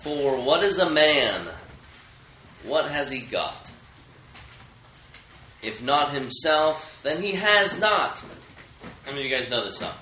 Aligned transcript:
For 0.00 0.40
what 0.40 0.62
is 0.62 0.78
a 0.78 0.88
man? 0.88 1.44
What 2.64 2.90
has 2.90 3.10
he 3.10 3.20
got? 3.20 3.70
If 5.62 5.82
not 5.82 6.12
himself, 6.12 7.00
then 7.02 7.20
he 7.22 7.32
has 7.32 7.78
not. 7.80 8.22
How 9.04 9.12
many 9.12 9.24
of 9.24 9.30
you 9.30 9.36
guys 9.36 9.50
know 9.50 9.64
this 9.64 9.78
song? 9.78 9.94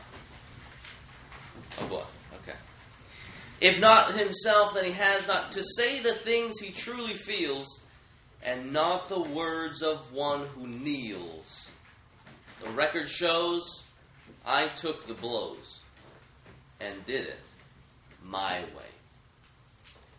Oh 1.81 1.87
boy. 1.87 2.03
Okay. 2.43 2.57
If 3.61 3.81
not 3.81 4.15
himself, 4.15 4.75
then 4.75 4.85
he 4.85 4.93
has 4.93 5.27
not. 5.27 5.53
To 5.53 5.65
say 5.77 6.01
the 6.01 6.15
things 6.15 6.59
he 6.59 6.73
truly 6.73 7.15
feels, 7.15 7.67
and 8.43 8.73
not 8.73 9.09
the 9.09 9.21
words 9.21 9.83
of 9.83 10.13
one 10.13 10.47
who 10.49 10.67
kneels. 10.67 11.69
The 12.63 12.71
record 12.71 13.09
shows 13.09 13.83
I 14.45 14.69
took 14.69 15.07
the 15.07 15.15
blows 15.15 15.81
and 16.81 17.05
did 17.07 17.27
it 17.27 17.41
my 18.23 18.61
way. 18.61 18.96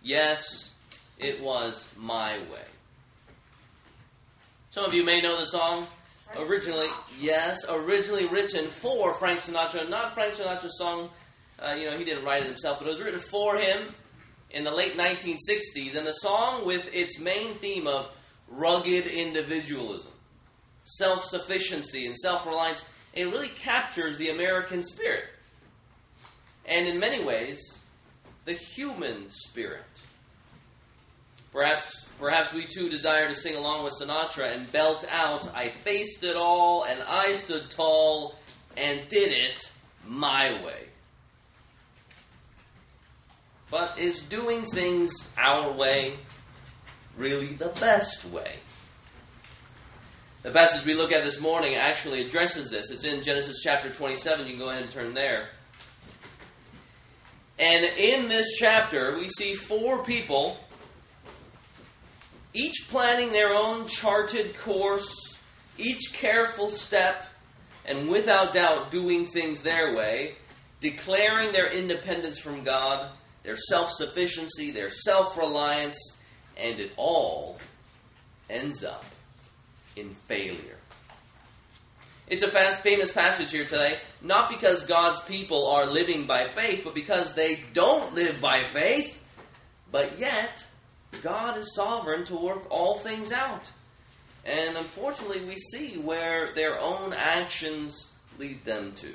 Yes, 0.07 0.71
it 1.19 1.41
was 1.41 1.83
my 1.97 2.37
way. 2.49 2.63
Some 4.69 4.85
of 4.85 4.93
you 4.93 5.03
may 5.03 5.19
know 5.19 5.37
the 5.37 5.47
song. 5.47 5.87
Originally, 6.37 6.87
yes, 7.19 7.65
originally 7.67 8.25
written 8.25 8.69
for 8.69 9.13
Frank 9.15 9.41
Sinatra, 9.41 9.89
not 9.89 10.13
Frank 10.13 10.35
Sinatra's 10.35 10.77
song. 10.77 11.09
Uh, 11.59 11.75
you 11.77 11.89
know, 11.89 11.97
he 11.97 12.05
didn't 12.05 12.23
write 12.23 12.43
it 12.43 12.45
himself, 12.45 12.79
but 12.79 12.87
it 12.87 12.91
was 12.91 13.01
written 13.01 13.19
for 13.19 13.57
him 13.57 13.93
in 14.51 14.63
the 14.63 14.71
late 14.71 14.95
1960s. 14.95 15.95
And 15.95 16.07
the 16.07 16.13
song, 16.13 16.65
with 16.65 16.87
its 16.95 17.19
main 17.19 17.55
theme 17.55 17.85
of 17.85 18.09
rugged 18.47 19.07
individualism, 19.07 20.13
self 20.85 21.25
sufficiency, 21.25 22.05
and 22.05 22.15
self 22.15 22.45
reliance, 22.45 22.85
it 23.11 23.25
really 23.25 23.49
captures 23.49 24.17
the 24.17 24.29
American 24.29 24.83
spirit. 24.83 25.25
And 26.65 26.87
in 26.87 26.97
many 26.97 27.21
ways, 27.21 27.59
the 28.47 28.53
human 28.53 29.29
spirit. 29.29 29.83
Perhaps, 31.57 32.05
perhaps 32.19 32.53
we 32.53 32.67
too 32.67 32.87
desire 32.87 33.27
to 33.27 33.33
sing 33.33 33.55
along 33.55 33.83
with 33.83 33.93
Sinatra 33.99 34.53
and 34.53 34.71
belt 34.71 35.03
out, 35.11 35.51
I 35.55 35.73
faced 35.83 36.23
it 36.23 36.35
all 36.35 36.83
and 36.83 37.01
I 37.01 37.33
stood 37.33 37.71
tall 37.71 38.35
and 38.77 39.09
did 39.09 39.31
it 39.31 39.71
my 40.05 40.63
way. 40.63 40.83
But 43.71 43.97
is 43.97 44.21
doing 44.21 44.65
things 44.65 45.11
our 45.35 45.71
way 45.71 46.17
really 47.17 47.55
the 47.55 47.69
best 47.69 48.25
way? 48.25 48.57
The 50.43 50.51
passage 50.51 50.85
we 50.85 50.93
look 50.93 51.11
at 51.11 51.23
this 51.23 51.39
morning 51.39 51.73
actually 51.73 52.21
addresses 52.21 52.69
this. 52.69 52.91
It's 52.91 53.03
in 53.03 53.23
Genesis 53.23 53.61
chapter 53.63 53.89
27. 53.89 54.45
You 54.45 54.51
can 54.51 54.59
go 54.59 54.69
ahead 54.69 54.83
and 54.83 54.91
turn 54.91 55.15
there. 55.15 55.49
And 57.57 57.83
in 57.83 58.29
this 58.29 58.45
chapter, 58.59 59.17
we 59.17 59.27
see 59.27 59.55
four 59.55 60.03
people, 60.03 60.57
each 62.53 62.87
planning 62.89 63.31
their 63.31 63.53
own 63.53 63.87
charted 63.87 64.57
course, 64.57 65.37
each 65.77 66.13
careful 66.13 66.71
step, 66.71 67.25
and 67.85 68.09
without 68.09 68.53
doubt 68.53 68.91
doing 68.91 69.25
things 69.25 69.61
their 69.61 69.95
way, 69.95 70.35
declaring 70.81 71.51
their 71.51 71.67
independence 71.67 72.37
from 72.37 72.63
God, 72.63 73.11
their 73.43 73.55
self 73.55 73.91
sufficiency, 73.91 74.71
their 74.71 74.89
self 74.89 75.37
reliance, 75.37 75.97
and 76.57 76.79
it 76.79 76.91
all 76.97 77.57
ends 78.49 78.83
up 78.83 79.05
in 79.95 80.15
failure. 80.27 80.77
It's 82.27 82.43
a 82.43 82.49
famous 82.49 83.09
passage 83.09 83.51
here 83.51 83.63
today, 83.63 83.99
not 84.21 84.49
because 84.49 84.83
God's 84.83 85.19
people 85.21 85.67
are 85.67 85.85
living 85.85 86.27
by 86.27 86.47
faith, 86.47 86.81
but 86.83 86.93
because 86.93 87.33
they 87.33 87.63
don't 87.73 88.13
live 88.13 88.41
by 88.41 88.63
faith, 88.65 89.17
but 89.91 90.19
yet 90.19 90.65
God 91.21 91.57
is 91.57 91.75
sovereign 91.75 92.23
to 92.25 92.35
work 92.35 92.67
all 92.69 92.99
things 92.99 93.31
out. 93.31 93.69
And 94.45 94.77
unfortunately, 94.77 95.43
we 95.45 95.55
see 95.55 95.97
where 95.97 96.53
their 96.53 96.79
own 96.79 97.13
actions 97.13 98.07
lead 98.39 98.63
them 98.63 98.93
to. 98.93 99.13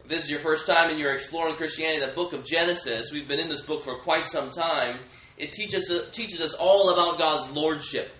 If 0.00 0.08
this 0.08 0.24
is 0.24 0.30
your 0.30 0.40
first 0.40 0.66
time 0.66 0.90
and 0.90 0.98
you're 0.98 1.14
exploring 1.14 1.56
Christianity, 1.56 2.04
the 2.04 2.12
book 2.12 2.32
of 2.32 2.44
Genesis, 2.44 3.10
we've 3.12 3.28
been 3.28 3.40
in 3.40 3.48
this 3.48 3.62
book 3.62 3.82
for 3.82 3.94
quite 3.96 4.26
some 4.26 4.50
time. 4.50 4.98
It 5.38 5.52
teaches, 5.52 5.90
teaches 6.12 6.40
us 6.40 6.52
all 6.54 6.90
about 6.90 7.18
God's 7.18 7.50
lordship 7.56 8.12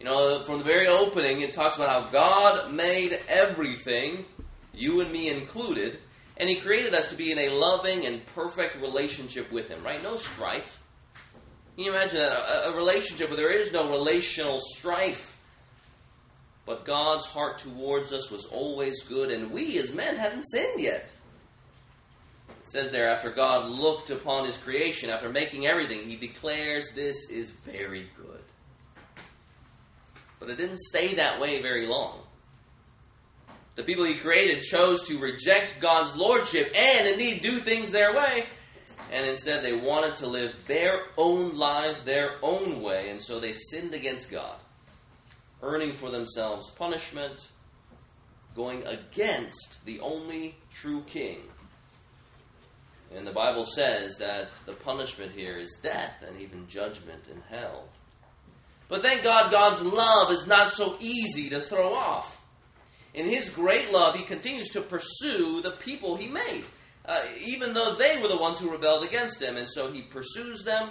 you 0.00 0.06
know, 0.06 0.40
from 0.40 0.58
the 0.58 0.64
very 0.64 0.88
opening, 0.88 1.42
it 1.42 1.52
talks 1.52 1.76
about 1.76 1.90
how 1.90 2.10
God 2.10 2.72
made 2.72 3.20
everything, 3.28 4.24
you 4.72 5.02
and 5.02 5.12
me 5.12 5.28
included, 5.28 5.98
and 6.38 6.48
He 6.48 6.56
created 6.56 6.94
us 6.94 7.08
to 7.08 7.16
be 7.16 7.30
in 7.30 7.38
a 7.38 7.50
loving 7.50 8.06
and 8.06 8.24
perfect 8.24 8.80
relationship 8.80 9.52
with 9.52 9.68
Him, 9.68 9.84
right? 9.84 10.02
No 10.02 10.16
strife. 10.16 10.79
Can 11.80 11.86
you 11.86 11.94
imagine 11.94 12.18
that? 12.18 12.32
A, 12.32 12.68
a 12.68 12.76
relationship 12.76 13.30
where 13.30 13.38
there 13.38 13.50
is 13.50 13.72
no 13.72 13.88
relational 13.88 14.60
strife. 14.60 15.38
But 16.66 16.84
God's 16.84 17.24
heart 17.24 17.56
towards 17.56 18.12
us 18.12 18.30
was 18.30 18.44
always 18.44 19.02
good, 19.02 19.30
and 19.30 19.50
we 19.50 19.78
as 19.78 19.90
men 19.90 20.16
hadn't 20.16 20.42
sinned 20.42 20.78
yet. 20.78 21.10
It 22.50 22.68
says 22.68 22.90
there, 22.90 23.08
after 23.08 23.30
God 23.30 23.70
looked 23.70 24.10
upon 24.10 24.44
His 24.44 24.58
creation, 24.58 25.08
after 25.08 25.30
making 25.30 25.66
everything, 25.66 26.00
He 26.00 26.16
declares 26.16 26.90
this 26.94 27.30
is 27.30 27.48
very 27.48 28.10
good. 28.14 28.42
But 30.38 30.50
it 30.50 30.58
didn't 30.58 30.80
stay 30.80 31.14
that 31.14 31.40
way 31.40 31.62
very 31.62 31.86
long. 31.86 32.18
The 33.76 33.84
people 33.84 34.04
he 34.04 34.16
created 34.16 34.64
chose 34.64 35.04
to 35.04 35.16
reject 35.16 35.80
God's 35.80 36.14
lordship 36.14 36.74
and 36.76 37.08
indeed 37.08 37.40
do 37.40 37.58
things 37.58 37.90
their 37.90 38.14
way. 38.14 38.48
And 39.10 39.26
instead, 39.26 39.64
they 39.64 39.74
wanted 39.74 40.16
to 40.16 40.28
live 40.28 40.54
their 40.66 41.00
own 41.16 41.56
lives 41.56 42.04
their 42.04 42.36
own 42.42 42.80
way. 42.80 43.10
And 43.10 43.20
so 43.20 43.40
they 43.40 43.52
sinned 43.52 43.92
against 43.92 44.30
God, 44.30 44.56
earning 45.62 45.92
for 45.92 46.10
themselves 46.10 46.70
punishment, 46.70 47.48
going 48.54 48.86
against 48.86 49.84
the 49.84 49.98
only 50.00 50.54
true 50.72 51.02
king. 51.06 51.40
And 53.14 53.26
the 53.26 53.32
Bible 53.32 53.66
says 53.66 54.16
that 54.18 54.50
the 54.66 54.72
punishment 54.72 55.32
here 55.32 55.58
is 55.58 55.76
death 55.82 56.22
and 56.26 56.40
even 56.40 56.68
judgment 56.68 57.26
in 57.28 57.42
hell. 57.50 57.88
But 58.86 59.02
thank 59.02 59.24
God, 59.24 59.50
God's 59.50 59.80
love 59.80 60.30
is 60.30 60.46
not 60.46 60.70
so 60.70 60.96
easy 61.00 61.50
to 61.50 61.60
throw 61.60 61.94
off. 61.94 62.40
In 63.12 63.26
His 63.26 63.48
great 63.48 63.92
love, 63.92 64.14
He 64.14 64.24
continues 64.24 64.68
to 64.70 64.80
pursue 64.80 65.60
the 65.60 65.72
people 65.72 66.16
He 66.16 66.28
made, 66.28 66.64
uh, 67.10 67.22
even 67.44 67.74
though 67.74 67.96
they 67.96 68.22
were 68.22 68.28
the 68.28 68.36
ones 68.36 68.60
who 68.60 68.70
rebelled 68.70 69.04
against 69.04 69.42
Him. 69.42 69.56
And 69.56 69.68
so 69.68 69.90
He 69.90 70.02
pursues 70.02 70.62
them, 70.62 70.90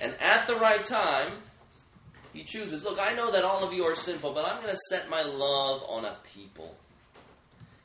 and 0.00 0.14
at 0.20 0.46
the 0.46 0.54
right 0.54 0.84
time, 0.84 1.32
He 2.32 2.44
chooses 2.44 2.84
look, 2.84 3.00
I 3.00 3.12
know 3.12 3.32
that 3.32 3.44
all 3.44 3.64
of 3.64 3.72
you 3.72 3.82
are 3.82 3.96
sinful, 3.96 4.32
but 4.32 4.46
I'm 4.46 4.62
going 4.62 4.72
to 4.72 4.80
set 4.88 5.10
my 5.10 5.22
love 5.22 5.82
on 5.88 6.04
a 6.04 6.16
people. 6.32 6.76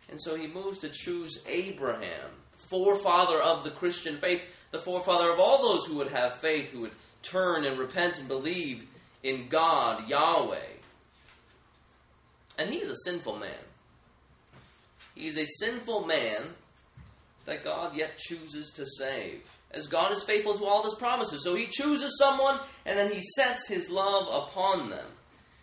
And 0.09 0.22
so 0.22 0.35
He 0.35 0.45
moves 0.45 0.78
to 0.79 0.89
choose 0.89 1.41
Abraham, 1.47 2.29
forefather 2.57 3.41
of 3.41 3.63
the 3.63 3.72
Christian 3.72 4.19
faith, 4.19 4.44
the 4.69 4.79
forefather 4.79 5.31
of 5.31 5.39
all 5.39 5.63
those 5.63 5.88
who 5.88 5.95
would 5.95 6.11
have 6.11 6.35
faith, 6.35 6.69
who 6.69 6.81
would 6.81 6.95
turn 7.23 7.66
and 7.66 7.79
repent 7.79 8.19
and 8.19 8.28
believe 8.28 8.85
in 9.23 9.47
God, 9.47 10.07
Yahweh. 10.07 10.59
And 12.59 12.69
he's 12.69 12.89
a 12.89 12.95
sinful 13.05 13.38
man. 13.38 13.66
He's 15.16 15.38
a 15.38 15.45
sinful 15.45 16.05
man 16.05 16.53
that 17.47 17.63
God 17.63 17.96
yet 17.96 18.18
chooses 18.18 18.72
to 18.74 18.85
save. 18.85 19.41
As 19.72 19.88
God 19.88 20.12
is 20.12 20.24
faithful 20.24 20.58
to 20.58 20.66
all 20.66 20.80
of 20.80 20.85
his 20.85 20.94
promises. 20.94 21.44
So 21.44 21.56
he 21.56 21.66
chooses 21.66 22.18
someone 22.19 22.59
and 22.85 22.97
then 23.00 23.12
he 23.12 23.22
sets 23.35 23.68
his 23.68 23.90
love 23.90 24.28
upon 24.47 24.90
them 24.90 25.08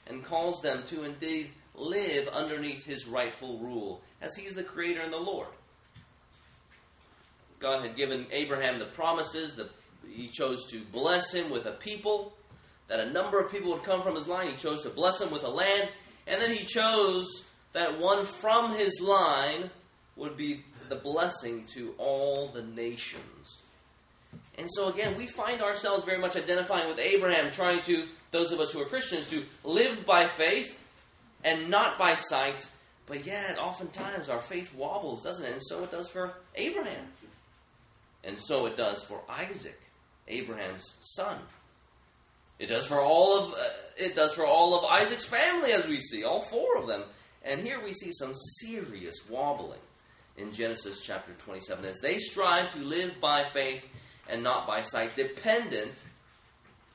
and 0.07 0.25
calls 0.25 0.61
them 0.63 0.83
to 0.87 1.05
indeed 1.05 1.51
live 1.75 2.27
underneath 2.29 2.85
his 2.85 3.07
rightful 3.07 3.59
rule 3.59 4.03
as 4.21 4.35
he 4.35 4.47
is 4.47 4.55
the 4.55 4.65
creator 4.65 5.01
and 5.01 5.13
the 5.13 5.19
Lord. 5.19 5.49
God 7.61 7.85
had 7.85 7.97
given 7.97 8.27
Abraham 8.31 8.79
the 8.79 8.87
promises, 8.87 9.55
the 9.55 9.69
he 10.11 10.29
chose 10.29 10.67
to 10.67 10.81
bless 10.93 11.33
him 11.33 11.51
with 11.51 11.67
a 11.67 11.73
people, 11.73 12.35
that 12.89 13.01
a 13.01 13.11
number 13.11 13.41
of 13.41 13.51
people 13.51 13.73
would 13.73 13.83
come 13.83 14.03
from 14.03 14.15
his 14.15 14.29
line. 14.29 14.49
He 14.49 14.57
chose 14.57 14.83
to 14.83 14.91
bless 14.91 15.21
him 15.21 15.31
with 15.31 15.45
a 15.45 15.49
land, 15.49 15.89
and 16.27 16.41
then 16.41 16.51
he 16.51 16.65
chose 16.67 17.27
that 17.73 17.99
one 17.99 18.27
from 18.27 18.75
his 18.75 19.01
line 19.01 19.71
would 20.17 20.37
be 20.37 20.63
the 20.89 20.97
blessing 20.97 21.65
to 21.75 21.95
all 21.99 22.49
the 22.49 22.63
nations. 22.63 23.61
And 24.57 24.69
so 24.71 24.89
again, 24.89 25.17
we 25.17 25.27
find 25.27 25.63
ourselves 25.63 26.05
very 26.05 26.19
much 26.19 26.37
identifying 26.37 26.89
with 26.89 26.99
Abraham, 26.99 27.51
trying 27.51 27.83
to, 27.83 28.05
those 28.31 28.53
of 28.53 28.61
us 28.61 28.71
who 28.71 28.81
are 28.81 28.87
Christians, 28.87 29.27
to 29.29 29.45
live 29.65 30.07
by 30.07 30.29
faith 30.29 30.79
and 31.43 31.69
not 31.71 31.99
by 31.99 32.15
sight. 32.15 32.69
But 33.07 33.27
yet, 33.27 33.59
oftentimes 33.59 34.29
our 34.29 34.41
faith 34.41 34.75
wobbles, 34.75 35.23
doesn't 35.23 35.45
it? 35.45 35.53
And 35.53 35.63
so 35.63 35.83
it 35.83 35.91
does 35.91 36.09
for 36.09 36.35
Abraham. 36.55 37.07
And 38.23 38.39
so 38.39 38.67
it 38.67 38.77
does 38.77 39.05
for 39.05 39.21
Isaac. 39.29 39.79
Abraham's 40.27 40.95
son. 41.01 41.39
It 42.59 42.67
does 42.69 42.87
for 42.87 43.01
all 43.01 43.39
of 43.39 43.53
uh, 43.53 43.69
it 43.99 44.15
does 44.15 44.33
for 44.33 44.47
all 44.47 44.79
of 44.79 44.85
Isaac's 44.85 45.25
family, 45.25 45.73
as 45.73 45.87
we 45.87 46.01
see, 46.01 46.25
all 46.25 46.41
four 46.41 46.79
of 46.79 46.87
them. 46.87 47.03
And 47.43 47.61
here 47.61 47.83
we 47.83 47.93
see 47.93 48.11
some 48.13 48.33
serious 48.61 49.15
wobbling 49.29 49.81
in 50.37 50.53
Genesis 50.53 51.01
chapter 51.01 51.33
27 51.33 51.85
as 51.85 51.99
they 52.01 52.19
strive 52.19 52.71
to 52.71 52.79
live 52.79 53.21
by 53.21 53.45
faith 53.45 53.87
and 54.29 54.43
not 54.43 54.67
by 54.67 54.81
sight, 54.81 55.17
dependent, 55.17 56.03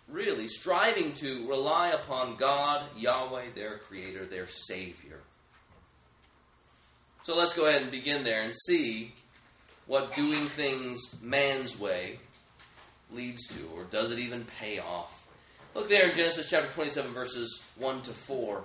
really, 0.07 0.47
striving 0.47 1.13
to 1.13 1.47
rely 1.47 1.89
upon 1.89 2.35
God, 2.35 2.89
Yahweh, 2.97 3.51
their 3.55 3.77
Creator, 3.77 4.25
their 4.25 4.47
Savior. 4.47 5.19
So 7.23 7.35
let's 7.35 7.53
go 7.53 7.67
ahead 7.67 7.83
and 7.83 7.91
begin 7.91 8.23
there 8.23 8.41
and 8.41 8.53
see 8.65 9.13
what 9.85 10.15
doing 10.15 10.47
things 10.49 10.99
man's 11.21 11.79
way 11.79 12.19
leads 13.11 13.47
to, 13.47 13.67
or 13.75 13.83
does 13.85 14.11
it 14.11 14.19
even 14.19 14.45
pay 14.59 14.79
off? 14.79 15.27
Look 15.75 15.89
there 15.89 16.07
in 16.07 16.15
Genesis 16.15 16.49
chapter 16.49 16.71
27, 16.71 17.13
verses 17.13 17.61
1 17.77 18.01
to 18.03 18.13
4. 18.13 18.63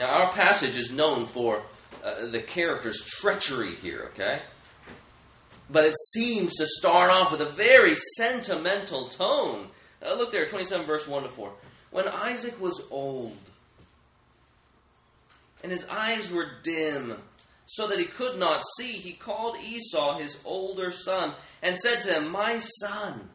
Now, 0.00 0.24
our 0.24 0.32
passage 0.32 0.78
is 0.78 0.90
known 0.90 1.26
for 1.26 1.62
uh, 2.02 2.24
the 2.24 2.40
character's 2.40 3.04
treachery 3.04 3.74
here, 3.74 4.08
okay? 4.14 4.40
But 5.68 5.84
it 5.84 5.94
seems 6.14 6.56
to 6.56 6.66
start 6.66 7.10
off 7.10 7.30
with 7.30 7.42
a 7.42 7.50
very 7.50 7.96
sentimental 8.16 9.10
tone. 9.10 9.66
Uh, 10.02 10.14
look 10.14 10.32
there, 10.32 10.46
27 10.46 10.86
verse 10.86 11.06
1 11.06 11.24
to 11.24 11.28
4. 11.28 11.52
When 11.90 12.08
Isaac 12.08 12.58
was 12.58 12.80
old, 12.90 13.36
and 15.62 15.70
his 15.70 15.84
eyes 15.90 16.32
were 16.32 16.46
dim, 16.62 17.16
so 17.66 17.86
that 17.86 17.98
he 17.98 18.06
could 18.06 18.38
not 18.38 18.62
see, 18.78 18.92
he 18.92 19.12
called 19.12 19.58
Esau, 19.62 20.16
his 20.16 20.38
older 20.46 20.90
son, 20.90 21.34
and 21.60 21.78
said 21.78 22.00
to 22.00 22.14
him, 22.14 22.30
My 22.30 22.56
son. 22.80 23.28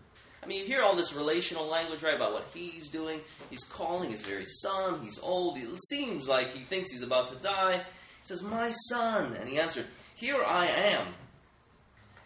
I 0.46 0.48
mean, 0.48 0.60
you 0.60 0.66
hear 0.66 0.84
all 0.84 0.96
this 0.96 1.12
relational 1.12 1.66
language, 1.66 2.04
right, 2.04 2.14
about 2.14 2.32
what 2.32 2.46
he's 2.54 2.88
doing. 2.88 3.20
He's 3.50 3.64
calling 3.64 4.12
his 4.12 4.22
very 4.22 4.46
son. 4.46 5.02
He's 5.04 5.18
old. 5.18 5.58
It 5.58 5.68
seems 5.90 6.28
like 6.28 6.52
he 6.52 6.64
thinks 6.64 6.92
he's 6.92 7.02
about 7.02 7.28
to 7.28 7.36
die. 7.38 7.78
He 7.78 8.28
says, 8.28 8.44
My 8.44 8.70
son. 8.90 9.36
And 9.40 9.50
he 9.50 9.58
answered, 9.58 9.88
Here 10.14 10.44
I 10.44 10.68
am. 10.68 11.08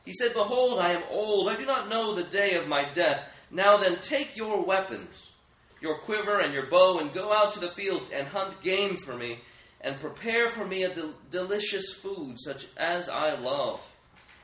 He 0.04 0.12
said, 0.12 0.34
Behold, 0.34 0.80
I 0.80 0.92
am 0.92 1.04
old. 1.10 1.48
I 1.48 1.56
do 1.56 1.66
not 1.66 1.88
know 1.88 2.14
the 2.14 2.24
day 2.24 2.56
of 2.56 2.68
my 2.68 2.92
death. 2.92 3.26
Now 3.52 3.78
then, 3.78 4.02
take 4.02 4.36
your 4.36 4.66
weapons, 4.66 5.32
your 5.80 6.00
quiver 6.00 6.42
and 6.42 6.54
your 6.54 6.66
bow, 6.66 7.00
and 7.00 7.14
go 7.14 7.32
out 7.32 7.54
to 7.54 7.62
the 7.62 7.70
field 7.70 8.10
and 8.14 8.28
hunt 8.28 8.62
game 8.62 8.98
for 8.98 9.16
me, 9.16 9.40
and 9.80 9.98
prepare 9.98 10.50
for 10.50 10.66
me 10.66 10.84
a 10.84 10.94
del- 10.94 11.14
delicious 11.32 11.94
food, 11.94 12.36
such 12.38 12.68
as 12.76 13.08
I 13.08 13.36
love. 13.36 13.80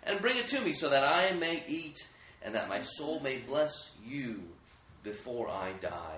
And 0.02 0.22
bring 0.22 0.38
it 0.38 0.48
to 0.48 0.62
me, 0.62 0.72
so 0.72 0.90
that 0.90 1.04
I 1.04 1.36
may 1.36 1.62
eat 1.68 2.08
and 2.46 2.54
that 2.54 2.70
my 2.70 2.80
soul 2.80 3.20
may 3.20 3.38
bless 3.38 3.90
you 4.06 4.44
before 5.04 5.50
I 5.50 5.74
die. 5.82 6.18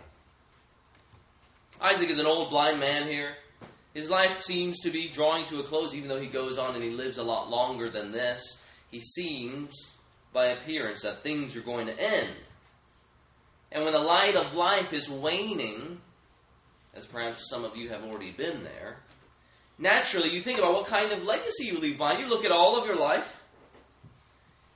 Isaac 1.82 2.10
is 2.10 2.20
an 2.20 2.26
old 2.26 2.50
blind 2.50 2.80
man 2.80 3.08
here. 3.08 3.36
His 3.94 4.10
life 4.10 4.42
seems 4.42 4.80
to 4.82 4.92
be 4.92 5.08
drawing 5.08 5.46
to 5.46 5.60
a 5.60 5.64
close, 5.64 5.96
even 5.96 6.10
though 6.10 6.20
he 6.20 6.28
goes 6.28 6.58
on 6.58 6.76
and 6.76 6.84
he 6.84 6.90
lives 6.90 7.18
a 7.18 7.24
lot 7.24 7.50
longer 7.50 7.90
than 7.90 8.12
this. 8.12 8.60
He 8.92 9.00
seems, 9.00 9.74
by 10.34 10.48
appearance, 10.48 11.02
that 11.02 11.24
things 11.24 11.56
are 11.56 11.62
going 11.62 11.88
to 11.88 12.00
end. 12.00 12.36
And 13.72 13.84
when 13.84 13.94
the 13.94 14.00
light 14.00 14.36
of 14.36 14.54
life 14.54 14.94
is 14.94 15.10
waning, 15.10 16.02
as 16.94 17.06
perhaps 17.06 17.50
some 17.50 17.64
of 17.64 17.76
you 17.76 17.90
have 17.90 18.04
already 18.04 18.32
been 18.32 18.64
there, 18.64 18.98
naturally 19.78 20.30
you 20.30 20.42
think 20.42 20.60
about 20.60 20.74
what 20.74 20.88
kind 20.88 21.12
of 21.12 21.24
legacy 21.24 21.66
you 21.66 21.80
leave 21.80 21.98
behind. 21.98 22.20
You 22.20 22.28
look 22.28 22.46
at 22.46 22.52
all 22.52 22.78
of 22.78 22.86
your 22.86 22.98
life, 22.98 23.44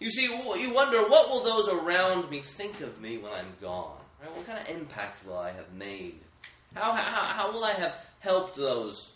you 0.02 0.12
see, 0.12 0.24
you 0.24 0.74
wonder 0.74 1.08
what 1.08 1.30
will 1.30 1.44
those 1.44 1.70
around 1.70 2.30
me 2.30 2.42
think 2.42 2.82
of 2.82 3.00
me 3.00 3.18
when 3.18 3.32
I'm 3.32 3.54
gone? 3.62 3.98
Right? 4.22 4.36
What 4.36 4.46
kind 4.46 4.60
of 4.60 4.76
impact 4.76 5.26
will 5.26 5.38
I 5.38 5.52
have 5.52 5.72
made? 5.74 6.20
How, 6.76 6.92
how, 6.92 7.24
how 7.24 7.52
will 7.54 7.64
I 7.64 7.74
have 7.74 7.94
helped 8.20 8.58
those 8.58 9.12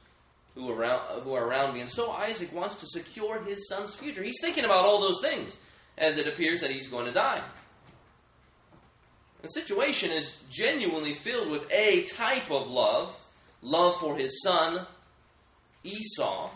who 0.56 0.72
around, 0.72 1.24
who 1.24 1.34
are 1.34 1.46
around 1.46 1.74
me? 1.74 1.82
And 1.82 1.90
so 1.90 2.12
Isaac 2.12 2.54
wants 2.54 2.76
to 2.76 2.86
secure 2.88 3.44
his 3.44 3.68
son's 3.68 3.94
future. 3.94 4.24
He's 4.24 4.40
thinking 4.40 4.64
about 4.64 4.86
all 4.86 5.02
those 5.02 5.20
things 5.22 5.58
as 5.98 6.18
it 6.18 6.28
appears 6.28 6.62
that 6.62 6.72
he's 6.72 6.88
going 6.88 7.06
to 7.06 7.12
die. 7.12 7.42
The 9.42 9.50
situation 9.50 10.12
is 10.12 10.38
genuinely 10.50 11.14
filled 11.14 11.50
with 11.50 11.70
a 11.72 12.04
type 12.04 12.50
of 12.50 12.68
love 12.68 13.20
love 13.66 14.00
for 14.00 14.16
his 14.16 14.42
son, 14.44 14.86
Esau, 15.84 16.52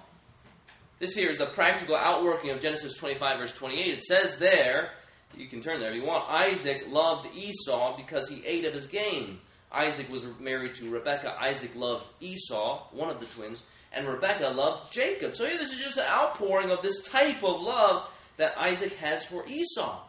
this 1.00 1.14
here 1.14 1.30
is 1.30 1.38
the 1.38 1.46
practical 1.46 1.96
outworking 1.96 2.52
of 2.52 2.62
Genesis 2.62 2.94
25, 2.96 3.40
verse 3.40 3.54
28. 3.54 3.94
It 3.94 4.04
says 4.04 4.38
there, 4.38 4.92
you 5.38 5.48
can 5.48 5.62
turn 5.62 5.80
there 5.80 5.92
if 5.92 5.96
you 5.96 6.06
want, 6.06 6.30
Isaac 6.30 6.86
loved 6.90 7.28
Esau 7.36 7.96
because 7.96 8.28
he 8.28 8.46
ate 8.46 8.66
of 8.66 8.74
his 8.74 8.86
game. 8.86 9.40
Isaac 9.72 10.10
was 10.10 10.26
married 10.40 10.74
to 10.76 10.90
Rebekah. 10.90 11.38
Isaac 11.40 11.76
loved 11.76 12.06
Esau, 12.20 12.84
one 12.92 13.10
of 13.10 13.20
the 13.20 13.28
twins, 13.28 13.64
and 13.94 14.08
Rebekah 14.08 14.50
loved 14.50 14.92
Jacob. 14.92 15.36
So 15.36 15.46
here 15.46 15.58
this 15.58 15.72
is 15.72 15.80
just 15.80 15.98
an 15.98 16.06
outpouring 16.06 16.72
of 16.72 16.82
this 16.82 17.04
type 17.04 17.44
of 17.44 17.62
love 17.62 18.10
that 18.38 18.58
Isaac 18.58 18.96
has 18.96 19.24
for 19.24 19.46
Esau. 19.48 20.02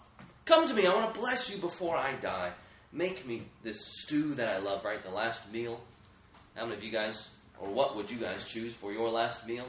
Come 0.45 0.67
to 0.67 0.75
me, 0.75 0.87
I 0.87 0.95
want 0.95 1.15
to 1.15 1.21
bless 1.21 1.51
you 1.51 1.59
before 1.59 1.97
I 1.97 2.15
die. 2.15 2.53
Make 2.93 3.27
me 3.27 3.43
this 3.63 3.85
stew 3.87 4.35
that 4.35 4.49
I 4.49 4.59
love, 4.59 4.85
right? 4.85 5.03
The 5.03 5.11
last 5.11 5.53
meal. 5.53 5.81
How 6.57 6.65
many 6.65 6.77
of 6.77 6.83
you 6.83 6.91
guys, 6.91 7.29
or 7.61 7.69
what 7.69 7.95
would 7.97 8.11
you 8.11 8.17
guys 8.17 8.45
choose 8.45 8.75
for 8.75 8.93
your 8.93 9.11
last 9.11 9.47
meal? 9.47 9.67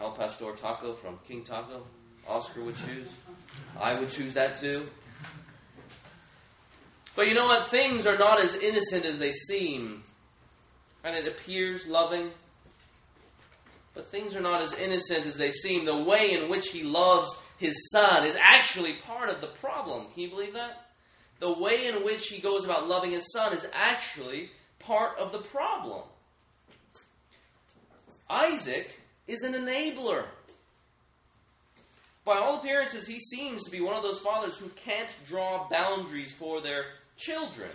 Al 0.00 0.12
Pastor 0.12 0.52
taco 0.52 0.94
from 0.94 1.18
King 1.26 1.44
Taco. 1.44 1.82
Oscar 2.26 2.62
would 2.64 2.76
choose. 2.76 3.08
I 3.78 3.98
would 3.98 4.10
choose 4.10 4.34
that 4.34 4.58
too. 4.58 4.86
But 7.14 7.28
you 7.28 7.34
know 7.34 7.46
what? 7.46 7.66
Things 7.66 8.06
are 8.06 8.16
not 8.16 8.40
as 8.40 8.54
innocent 8.54 9.04
as 9.04 9.18
they 9.18 9.32
seem. 9.32 10.04
And 11.04 11.14
it 11.14 11.26
appears 11.26 11.86
loving. 11.86 12.30
But 13.94 14.08
things 14.10 14.36
are 14.36 14.40
not 14.40 14.62
as 14.62 14.72
innocent 14.72 15.26
as 15.26 15.36
they 15.36 15.50
seem. 15.50 15.84
The 15.84 15.98
way 15.98 16.32
in 16.32 16.48
which 16.48 16.68
he 16.68 16.82
loves 16.82 17.34
his 17.58 17.76
son 17.90 18.24
is 18.24 18.38
actually 18.40 18.94
part 18.94 19.28
of 19.28 19.40
the 19.40 19.48
problem. 19.48 20.06
Can 20.14 20.22
you 20.22 20.30
believe 20.30 20.54
that? 20.54 20.86
The 21.40 21.52
way 21.52 21.86
in 21.86 22.04
which 22.04 22.28
he 22.28 22.40
goes 22.40 22.64
about 22.64 22.88
loving 22.88 23.10
his 23.10 23.30
son 23.32 23.52
is 23.52 23.66
actually 23.72 24.50
part 24.78 25.18
of 25.18 25.32
the 25.32 25.40
problem. 25.40 26.02
Isaac 28.28 28.99
is 29.30 29.42
an 29.42 29.54
enabler. 29.54 30.24
By 32.24 32.36
all 32.36 32.58
appearances, 32.58 33.06
he 33.06 33.18
seems 33.18 33.64
to 33.64 33.70
be 33.70 33.80
one 33.80 33.94
of 33.94 34.02
those 34.02 34.18
fathers 34.18 34.58
who 34.58 34.68
can't 34.70 35.14
draw 35.26 35.68
boundaries 35.68 36.32
for 36.32 36.60
their 36.60 36.84
children. 37.16 37.70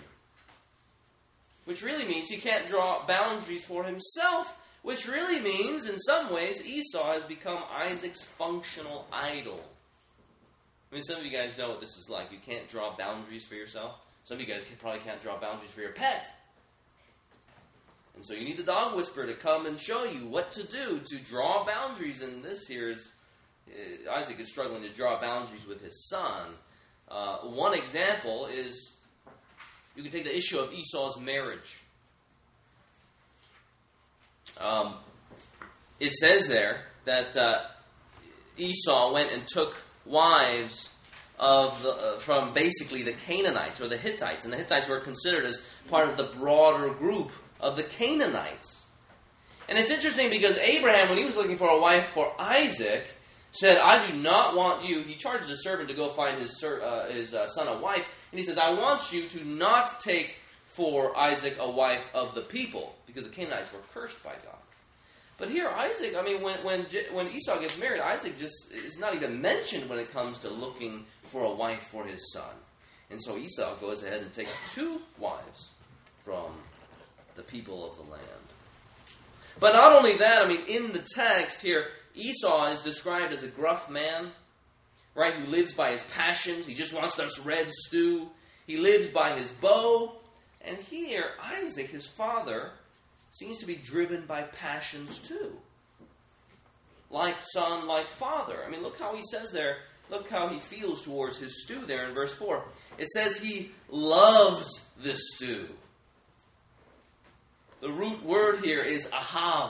Which 1.65 1.81
really 1.81 2.05
means 2.05 2.29
he 2.29 2.37
can't 2.37 2.67
draw 2.67 3.05
boundaries 3.07 3.65
for 3.65 3.83
himself, 3.83 4.59
which 4.83 5.07
really 5.07 5.39
means, 5.39 5.85
in 5.85 5.97
some 5.97 6.31
ways, 6.31 6.63
Esau 6.63 7.13
has 7.13 7.25
become 7.25 7.63
Isaac's 7.71 8.21
functional 8.21 9.07
idol. 9.11 9.61
I 10.91 10.95
mean, 10.95 11.03
some 11.03 11.17
of 11.17 11.25
you 11.25 11.31
guys 11.31 11.57
know 11.57 11.69
what 11.69 11.81
this 11.81 11.97
is 11.97 12.07
like. 12.09 12.31
You 12.31 12.37
can't 12.45 12.67
draw 12.67 12.95
boundaries 12.95 13.45
for 13.45 13.55
yourself. 13.55 13.95
Some 14.25 14.35
of 14.35 14.41
you 14.41 14.53
guys 14.53 14.63
probably 14.79 14.99
can't 14.99 15.21
draw 15.21 15.39
boundaries 15.39 15.71
for 15.71 15.81
your 15.81 15.93
pet. 15.93 16.31
And 18.15 18.25
so 18.25 18.33
you 18.33 18.45
need 18.45 18.57
the 18.57 18.63
dog 18.63 18.95
whisperer 18.95 19.25
to 19.25 19.33
come 19.33 19.65
and 19.65 19.79
show 19.79 20.05
you 20.05 20.27
what 20.27 20.51
to 20.53 20.63
do 20.63 21.01
to 21.05 21.17
draw 21.17 21.65
boundaries. 21.65 22.21
And 22.21 22.43
this 22.43 22.65
here 22.67 22.89
is 22.89 23.11
uh, 23.67 24.11
Isaac 24.11 24.39
is 24.39 24.49
struggling 24.49 24.83
to 24.83 24.89
draw 24.89 25.19
boundaries 25.19 25.67
with 25.67 25.81
his 25.81 26.07
son. 26.07 26.53
Uh, 27.09 27.37
one 27.39 27.73
example 27.73 28.47
is 28.47 28.93
you 29.95 30.03
can 30.03 30.11
take 30.11 30.23
the 30.23 30.35
issue 30.35 30.59
of 30.59 30.73
Esau's 30.73 31.19
marriage. 31.19 31.81
Um, 34.59 34.95
it 35.99 36.13
says 36.13 36.47
there 36.47 36.85
that 37.05 37.35
uh, 37.35 37.63
Esau 38.57 39.13
went 39.13 39.31
and 39.31 39.45
took 39.47 39.75
wives 40.05 40.89
of 41.37 41.81
the, 41.83 41.91
uh, 41.91 42.19
from 42.19 42.53
basically 42.53 43.03
the 43.03 43.11
Canaanites 43.11 43.81
or 43.81 43.87
the 43.87 43.97
Hittites, 43.97 44.45
and 44.45 44.53
the 44.53 44.57
Hittites 44.57 44.87
were 44.87 44.99
considered 44.99 45.45
as 45.45 45.61
part 45.89 46.07
of 46.07 46.15
the 46.15 46.23
broader 46.23 46.89
group 46.89 47.31
of 47.59 47.75
the 47.75 47.83
Canaanites. 47.83 48.83
And 49.67 49.77
it's 49.77 49.91
interesting 49.91 50.29
because 50.29 50.57
Abraham, 50.57 51.09
when 51.09 51.17
he 51.17 51.23
was 51.23 51.35
looking 51.35 51.57
for 51.57 51.69
a 51.69 51.79
wife 51.79 52.07
for 52.07 52.31
Isaac, 52.39 53.07
said, 53.51 53.77
I 53.77 54.07
do 54.07 54.17
not 54.17 54.55
want 54.55 54.85
you. 54.85 55.01
He 55.01 55.15
charges 55.15 55.49
a 55.49 55.57
servant 55.57 55.89
to 55.89 55.95
go 55.95 56.09
find 56.09 56.39
his, 56.39 56.61
uh, 56.63 57.09
his 57.11 57.33
uh, 57.33 57.47
son 57.47 57.67
a 57.67 57.79
wife. 57.79 58.05
And 58.31 58.39
he 58.39 58.45
says, 58.45 58.57
I 58.57 58.73
want 58.73 59.11
you 59.11 59.27
to 59.29 59.45
not 59.45 59.99
take 60.01 60.37
for 60.67 61.17
Isaac 61.17 61.55
a 61.59 61.71
wife 61.71 62.05
of 62.13 62.35
the 62.35 62.41
people, 62.41 62.95
because 63.07 63.23
the 63.23 63.29
Canaanites 63.29 63.71
were 63.71 63.79
cursed 63.93 64.21
by 64.23 64.33
God. 64.33 64.59
But 65.37 65.49
here, 65.49 65.69
Isaac, 65.69 66.15
I 66.17 66.21
mean, 66.21 66.41
when, 66.41 66.63
when, 66.63 66.85
when 67.11 67.27
Esau 67.29 67.59
gets 67.59 67.77
married, 67.77 68.01
Isaac 68.01 68.37
just 68.37 68.71
is 68.73 68.99
not 68.99 69.15
even 69.15 69.41
mentioned 69.41 69.89
when 69.89 69.99
it 69.99 70.11
comes 70.11 70.37
to 70.39 70.49
looking 70.49 71.05
for 71.27 71.43
a 71.43 71.51
wife 71.51 71.87
for 71.91 72.05
his 72.05 72.31
son. 72.33 72.53
And 73.09 73.21
so 73.21 73.37
Esau 73.37 73.75
goes 73.79 74.03
ahead 74.03 74.21
and 74.21 74.31
takes 74.31 74.73
two 74.73 75.01
wives 75.17 75.69
from 76.23 76.51
the 77.35 77.43
people 77.43 77.89
of 77.89 77.97
the 77.97 78.11
land. 78.11 78.23
But 79.59 79.73
not 79.73 79.93
only 79.93 80.17
that, 80.17 80.41
I 80.41 80.47
mean, 80.47 80.61
in 80.67 80.91
the 80.91 81.05
text 81.15 81.61
here, 81.61 81.87
Esau 82.13 82.71
is 82.71 82.81
described 82.81 83.33
as 83.33 83.43
a 83.43 83.47
gruff 83.47 83.89
man, 83.89 84.31
right, 85.15 85.33
who 85.33 85.49
lives 85.49 85.73
by 85.73 85.91
his 85.91 86.03
passions. 86.03 86.65
He 86.65 86.73
just 86.73 86.93
wants 86.93 87.15
this 87.15 87.39
red 87.39 87.71
stew. 87.71 88.29
He 88.67 88.77
lives 88.77 89.09
by 89.09 89.37
his 89.37 89.51
bow. 89.51 90.13
And 90.61 90.77
here, 90.77 91.25
Isaac, 91.41 91.89
his 91.89 92.07
father, 92.07 92.71
seems 93.31 93.57
to 93.59 93.65
be 93.65 93.75
driven 93.75 94.25
by 94.25 94.43
passions 94.43 95.19
too. 95.19 95.53
like 97.09 97.35
son, 97.53 97.87
like 97.87 98.07
father. 98.07 98.57
I 98.65 98.69
mean, 98.69 98.81
look 98.83 98.99
how 98.99 99.15
he 99.15 99.21
says 99.31 99.51
there, 99.51 99.77
look 100.09 100.29
how 100.29 100.47
he 100.47 100.59
feels 100.59 101.01
towards 101.01 101.37
his 101.37 101.63
stew 101.63 101.79
there 101.85 102.07
in 102.07 102.13
verse 102.13 102.33
4. 102.33 102.63
It 102.97 103.07
says 103.09 103.37
he 103.37 103.71
loves 103.89 104.67
the 105.01 105.15
stew. 105.15 105.67
The 107.85 107.91
root 107.91 108.25
word 108.25 108.65
here 108.65 108.81
is 108.81 109.05
ahav. 109.09 109.69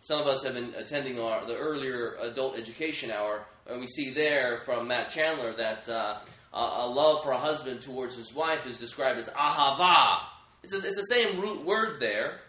Some 0.00 0.20
of 0.20 0.26
us 0.26 0.42
have 0.42 0.54
been 0.54 0.74
attending 0.76 1.20
our 1.20 1.46
the 1.46 1.56
earlier 1.56 2.16
adult 2.20 2.58
education 2.58 3.12
hour, 3.12 3.46
and 3.68 3.80
we 3.80 3.86
see 3.86 4.10
there 4.10 4.58
from 4.58 4.88
Matt 4.88 5.08
Chandler 5.08 5.52
that 5.52 5.88
uh, 5.88 6.18
a 6.52 6.84
love 6.88 7.22
for 7.22 7.30
a 7.30 7.38
husband 7.38 7.80
towards 7.80 8.16
his 8.16 8.34
wife 8.34 8.66
is 8.66 8.76
described 8.76 9.20
as 9.20 9.28
ahava. 9.28 10.22
It's, 10.64 10.74
a, 10.74 10.78
it's 10.78 10.96
the 10.96 11.02
same 11.02 11.40
root 11.40 11.64
word 11.64 12.00
there. 12.00 12.40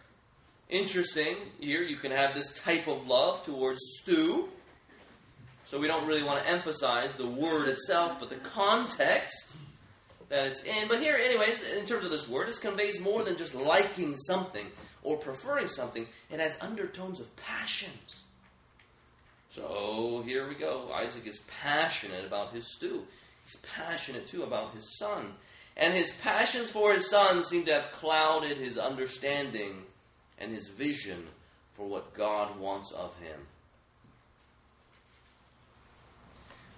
Interesting. 0.70 1.36
Here 1.60 1.84
you 1.84 1.98
can 1.98 2.10
have 2.10 2.34
this 2.34 2.52
type 2.54 2.88
of 2.88 3.06
love 3.06 3.44
towards 3.44 3.80
stew. 4.02 4.50
So 5.66 5.80
we 5.80 5.86
don't 5.86 6.08
really 6.08 6.24
want 6.24 6.44
to 6.44 6.50
emphasize 6.50 7.14
the 7.14 7.28
word 7.28 7.68
itself, 7.68 8.18
but 8.20 8.32
the 8.32 8.38
context 8.38 9.54
that 10.30 10.48
it's 10.48 10.64
in. 10.64 10.88
But 10.88 11.00
here, 11.00 11.16
anyways, 11.16 11.60
in 11.78 11.86
terms 11.86 12.06
of 12.06 12.12
this 12.12 12.28
word, 12.28 12.48
this 12.48 12.60
conveys 12.60 13.00
more 13.00 13.24
than 13.24 13.38
just 13.38 13.56
liking 13.56 14.16
something 14.18 14.68
or 15.04 15.18
preferring 15.18 15.68
something. 15.68 16.08
It 16.30 16.40
has 16.40 16.58
undertones 16.62 17.20
of 17.20 17.36
passions. 17.36 18.16
So 19.50 20.24
here 20.26 20.50
we 20.50 20.56
go. 20.56 20.92
Isaac 20.94 21.26
is 21.26 21.40
passionate 21.62 22.26
about 22.26 22.54
his 22.54 22.74
stew. 22.76 23.04
He's 23.44 23.56
passionate 23.58 24.28
too 24.28 24.44
about 24.44 24.74
his 24.74 24.98
son. 24.98 25.34
And 25.78 25.94
his 25.94 26.12
passions 26.22 26.72
for 26.72 26.94
his 26.94 27.10
son 27.10 27.44
seem 27.44 27.66
to 27.66 27.74
have 27.74 27.92
clouded 27.92 28.58
his 28.58 28.78
understanding 28.78 29.84
and 30.38 30.52
his 30.52 30.68
vision 30.70 31.28
for 31.76 31.88
what 31.88 32.14
God 32.14 32.60
wants 32.60 32.92
of 32.92 33.16
him. 33.18 33.40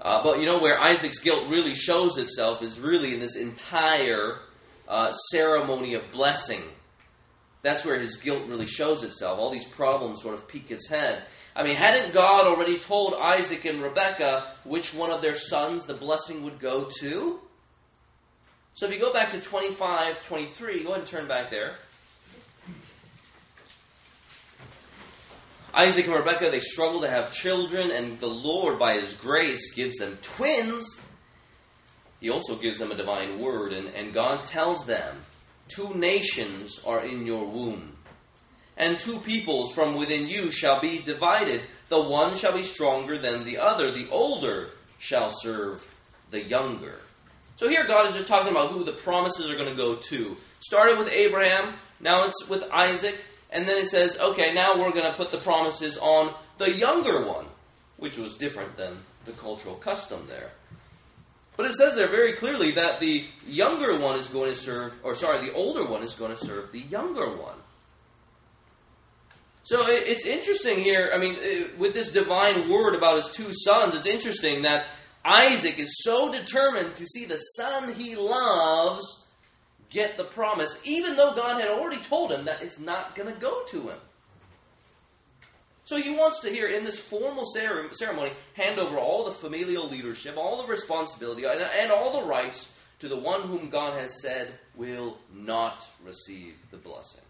Uh, 0.02 0.24
but 0.24 0.40
you 0.40 0.46
know 0.46 0.60
where 0.60 0.80
Isaac's 0.80 1.20
guilt 1.20 1.50
really 1.50 1.76
shows 1.76 2.18
itself 2.18 2.62
is 2.62 2.80
really 2.80 3.14
in 3.14 3.20
this 3.20 3.36
entire 3.36 4.40
uh, 4.88 5.12
ceremony 5.32 5.96
of 5.96 6.12
blessing. 6.12 6.62
That's 7.64 7.84
where 7.84 8.00
his 8.00 8.18
guilt 8.18 8.48
really 8.48 8.68
shows 8.68 9.04
itself. 9.04 9.40
All 9.40 9.50
these 9.50 9.66
problems 9.66 10.22
sort 10.22 10.36
of 10.36 10.48
peek 10.48 10.72
its 10.72 10.88
head. 10.88 11.24
I 11.56 11.64
mean, 11.64 11.76
hadn't 11.76 12.14
God 12.14 12.46
already 12.46 12.78
told 12.78 13.16
Isaac 13.16 13.66
and 13.66 13.82
Rebekah 13.82 14.54
which 14.64 14.94
one 14.94 15.10
of 15.10 15.24
their 15.24 15.34
sons 15.34 15.86
the 15.86 15.96
blessing 15.96 16.44
would 16.44 16.60
go 16.60 16.88
to? 17.00 17.40
So 18.76 18.86
if 18.86 18.94
you 18.94 19.00
go 19.00 19.12
back 19.12 19.32
to 19.32 19.42
25, 19.42 20.24
23, 20.24 20.84
go 20.84 20.90
ahead 20.90 21.00
and 21.00 21.08
turn 21.08 21.28
back 21.28 21.50
there. 21.50 21.80
Isaac 25.78 26.08
and 26.08 26.16
Rebekah, 26.16 26.50
they 26.50 26.60
struggle 26.60 27.02
to 27.02 27.10
have 27.10 27.32
children, 27.32 27.92
and 27.92 28.20
the 28.20 28.26
Lord, 28.26 28.80
by 28.80 28.94
His 28.94 29.14
grace, 29.14 29.72
gives 29.76 29.98
them 29.98 30.18
twins. 30.24 31.00
He 32.20 32.32
also 32.32 32.56
gives 32.56 32.80
them 32.80 32.92
a 32.92 32.98
divine 32.98 33.40
word, 33.40 33.74
and, 33.74 33.90
and 33.90 34.12
God 34.12 34.44
tells 34.48 34.86
them, 34.86 35.18
Two 35.68 35.94
nations 35.94 36.80
are 36.84 37.06
in 37.06 37.28
your 37.28 37.46
womb, 37.46 37.96
and 38.76 38.98
two 38.98 39.20
peoples 39.20 39.72
from 39.76 39.96
within 39.96 40.28
you 40.28 40.50
shall 40.50 40.82
be 40.82 40.98
divided. 40.98 41.62
The 41.90 42.02
one 42.02 42.34
shall 42.36 42.54
be 42.54 42.64
stronger 42.64 43.20
than 43.20 43.46
the 43.46 43.60
other, 43.60 43.92
the 43.92 44.10
older 44.10 44.72
shall 44.98 45.30
serve 45.32 45.88
the 46.32 46.42
younger. 46.42 46.96
So 47.56 47.70
here 47.70 47.86
God 47.86 48.08
is 48.08 48.16
just 48.16 48.28
talking 48.28 48.52
about 48.52 48.72
who 48.72 48.84
the 48.84 48.94
promises 48.94 49.48
are 49.48 49.56
going 49.56 49.70
to 49.70 49.76
go 49.76 49.96
to. 49.96 50.38
Started 50.60 50.98
with 50.98 51.10
Abraham, 51.10 51.76
now 52.00 52.26
it's 52.26 52.48
with 52.50 52.64
Isaac, 52.72 53.18
and 53.50 53.68
then 53.68 53.78
it 53.78 53.88
says, 53.88 54.18
okay, 54.18 54.54
now 54.54 54.78
we're 54.78 54.92
going 54.92 55.10
to 55.10 55.18
put 55.18 55.32
the 55.32 55.38
promises 55.38 55.98
on 55.98 56.34
the 56.58 56.72
younger 56.72 57.26
one, 57.26 57.46
which 57.98 58.18
was 58.18 58.36
different 58.36 58.76
than 58.78 58.98
the 59.26 59.32
cultural 59.32 59.76
custom 59.76 60.26
there. 60.28 60.52
But 61.56 61.66
it 61.66 61.74
says 61.74 61.96
there 61.96 62.08
very 62.08 62.34
clearly 62.34 62.72
that 62.72 63.00
the 63.00 63.24
younger 63.48 63.98
one 63.98 64.18
is 64.18 64.28
going 64.28 64.54
to 64.54 64.56
serve, 64.56 64.94
or 65.04 65.16
sorry, 65.16 65.40
the 65.40 65.54
older 65.54 65.84
one 65.84 66.04
is 66.04 66.14
going 66.14 66.32
to 66.32 66.38
serve 66.38 66.72
the 66.72 66.80
younger 66.80 67.36
one. 67.36 67.56
So 69.64 69.86
it's 69.88 70.26
interesting 70.26 70.80
here. 70.80 71.12
I 71.14 71.18
mean, 71.18 71.36
uh, 71.36 71.68
with 71.78 71.94
this 71.94 72.10
divine 72.10 72.70
word 72.70 72.96
about 72.96 73.18
his 73.18 73.28
two 73.28 73.52
sons, 73.52 73.96
it's 73.96 74.08
interesting 74.08 74.62
that 74.62 74.86
Isaac 75.26 75.78
is 75.78 76.04
so 76.04 76.32
determined 76.32 76.96
to 76.96 77.06
see 77.06 77.26
the 77.26 77.38
son 77.38 77.94
he 77.94 78.16
loves 78.16 79.26
get 79.90 80.18
the 80.18 80.24
promise, 80.24 80.78
even 80.84 81.16
though 81.16 81.34
God 81.34 81.60
had 81.62 81.70
already 81.70 82.02
told 82.02 82.32
him 82.32 82.46
that 82.46 82.62
it's 82.62 82.80
not 82.80 83.16
going 83.16 83.34
to 83.34 83.40
go 83.40 83.64
to 83.70 83.82
him. 83.90 83.98
So 85.86 85.96
he 85.96 86.14
wants 86.14 86.42
to 86.42 86.50
hear 86.50 86.68
in 86.68 86.84
this 86.84 87.00
formal 87.00 87.46
ceremony 87.46 88.34
hand 88.56 88.78
over 88.78 88.98
all 88.98 89.24
the 89.24 89.32
familial 89.32 89.88
leadership, 89.88 90.36
all 90.36 90.62
the 90.62 90.68
responsibility, 90.68 91.46
and, 91.46 91.92
all 91.92 92.20
the 92.20 92.28
rights 92.28 92.70
to 93.00 93.08
the 93.08 93.16
one 93.16 93.44
whom 93.44 93.70
God 93.70 93.98
has 93.98 94.22
said 94.22 94.54
will 94.76 95.18
not 95.34 95.88
receive 96.04 96.56
the 96.72 96.78
blessing. 96.78 97.22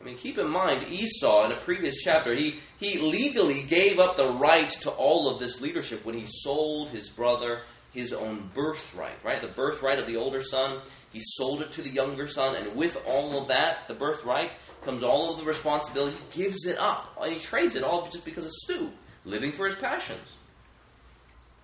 I 0.00 0.04
mean, 0.04 0.16
keep 0.16 0.38
in 0.38 0.48
mind, 0.48 0.86
Esau, 0.88 1.44
in 1.44 1.52
a 1.52 1.60
previous 1.60 1.98
chapter, 2.02 2.34
he, 2.34 2.60
he 2.78 2.98
legally 2.98 3.62
gave 3.62 3.98
up 3.98 4.16
the 4.16 4.32
right 4.32 4.70
to 4.70 4.90
all 4.90 5.28
of 5.28 5.40
this 5.40 5.60
leadership 5.60 6.06
when 6.06 6.18
he 6.18 6.24
sold 6.26 6.88
his 6.88 7.10
brother 7.10 7.62
his 7.92 8.12
own 8.12 8.50
birthright, 8.54 9.22
right? 9.22 9.42
The 9.42 9.48
birthright 9.48 9.98
of 9.98 10.06
the 10.06 10.16
older 10.16 10.40
son, 10.40 10.80
he 11.12 11.20
sold 11.20 11.62
it 11.62 11.72
to 11.72 11.82
the 11.82 11.90
younger 11.90 12.26
son, 12.26 12.56
and 12.56 12.74
with 12.74 12.96
all 13.06 13.40
of 13.40 13.48
that, 13.48 13.86
the 13.86 13.94
birthright, 13.94 14.54
comes 14.82 15.02
all 15.02 15.32
of 15.32 15.38
the 15.38 15.44
responsibility. 15.44 16.16
He 16.32 16.42
gives 16.42 16.64
it 16.64 16.78
up, 16.78 17.16
and 17.22 17.32
he 17.32 17.38
trades 17.38 17.74
it 17.74 17.84
all 17.84 18.08
just 18.08 18.24
because 18.24 18.44
of 18.44 18.52
stew, 18.52 18.90
living 19.24 19.52
for 19.52 19.66
his 19.66 19.74
passions. 19.74 20.36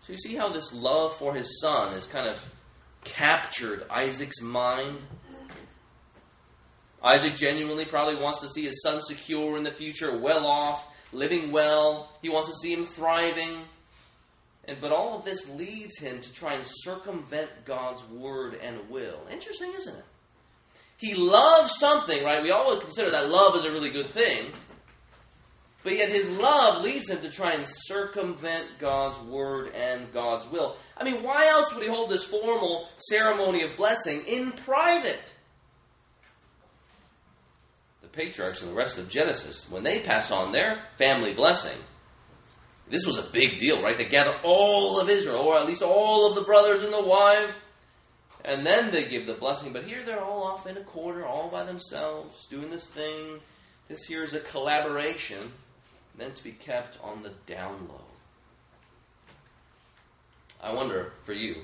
So 0.00 0.12
you 0.12 0.18
see 0.18 0.36
how 0.36 0.48
this 0.48 0.72
love 0.72 1.16
for 1.16 1.34
his 1.34 1.60
son 1.60 1.92
has 1.92 2.06
kind 2.06 2.28
of 2.28 2.40
captured 3.04 3.84
Isaac's 3.90 4.40
mind. 4.40 4.98
Isaac 7.02 7.36
genuinely 7.36 7.84
probably 7.84 8.16
wants 8.16 8.40
to 8.40 8.48
see 8.48 8.64
his 8.64 8.82
son 8.82 9.00
secure 9.00 9.56
in 9.56 9.62
the 9.62 9.70
future, 9.70 10.18
well 10.18 10.46
off, 10.46 10.86
living 11.12 11.52
well. 11.52 12.12
He 12.22 12.28
wants 12.28 12.48
to 12.48 12.54
see 12.54 12.72
him 12.72 12.84
thriving. 12.84 13.64
And, 14.68 14.80
but 14.80 14.92
all 14.92 15.18
of 15.18 15.24
this 15.24 15.48
leads 15.48 15.98
him 15.98 16.20
to 16.20 16.32
try 16.32 16.52
and 16.52 16.64
circumvent 16.66 17.48
God's 17.64 18.04
word 18.04 18.58
and 18.62 18.90
will. 18.90 19.18
Interesting, 19.30 19.72
isn't 19.74 19.96
it? 19.96 20.04
He 20.98 21.14
loves 21.14 21.76
something, 21.78 22.22
right? 22.22 22.42
We 22.42 22.50
all 22.50 22.70
would 22.70 22.82
consider 22.82 23.10
that 23.10 23.30
love 23.30 23.56
is 23.56 23.64
a 23.64 23.72
really 23.72 23.90
good 23.90 24.08
thing. 24.08 24.52
But 25.84 25.96
yet 25.96 26.10
his 26.10 26.28
love 26.28 26.82
leads 26.82 27.08
him 27.08 27.20
to 27.20 27.30
try 27.30 27.52
and 27.52 27.64
circumvent 27.66 28.66
God's 28.78 29.18
word 29.20 29.72
and 29.74 30.12
God's 30.12 30.46
will. 30.46 30.76
I 30.96 31.04
mean, 31.04 31.22
why 31.22 31.46
else 31.46 31.72
would 31.72 31.82
he 31.82 31.88
hold 31.88 32.10
this 32.10 32.24
formal 32.24 32.88
ceremony 32.96 33.62
of 33.62 33.76
blessing 33.76 34.22
in 34.26 34.52
private? 34.52 35.32
The 38.02 38.08
patriarchs 38.08 38.60
and 38.60 38.70
the 38.70 38.76
rest 38.76 38.98
of 38.98 39.08
Genesis, 39.08 39.70
when 39.70 39.84
they 39.84 40.00
pass 40.00 40.30
on 40.30 40.52
their 40.52 40.82
family 40.98 41.32
blessing, 41.32 41.78
this 42.90 43.06
was 43.06 43.18
a 43.18 43.22
big 43.22 43.58
deal, 43.58 43.82
right? 43.82 43.96
They 43.96 44.04
gather 44.04 44.36
all 44.42 45.00
of 45.00 45.08
Israel, 45.10 45.40
or 45.40 45.58
at 45.58 45.66
least 45.66 45.82
all 45.82 46.28
of 46.28 46.34
the 46.34 46.42
brothers 46.42 46.82
and 46.82 46.92
the 46.92 47.02
wife, 47.02 47.62
and 48.44 48.64
then 48.64 48.90
they 48.90 49.04
give 49.04 49.26
the 49.26 49.34
blessing. 49.34 49.72
But 49.72 49.84
here 49.84 50.02
they're 50.02 50.22
all 50.22 50.42
off 50.42 50.66
in 50.66 50.76
a 50.76 50.82
corner, 50.82 51.24
all 51.24 51.50
by 51.50 51.64
themselves, 51.64 52.46
doing 52.46 52.70
this 52.70 52.88
thing. 52.88 53.40
This 53.88 54.04
here 54.04 54.22
is 54.22 54.34
a 54.34 54.40
collaboration 54.40 55.52
meant 56.16 56.36
to 56.36 56.44
be 56.44 56.52
kept 56.52 56.98
on 57.02 57.22
the 57.22 57.32
down 57.46 57.88
low. 57.88 58.00
I 60.62 60.72
wonder 60.72 61.12
for 61.24 61.32
you, 61.32 61.56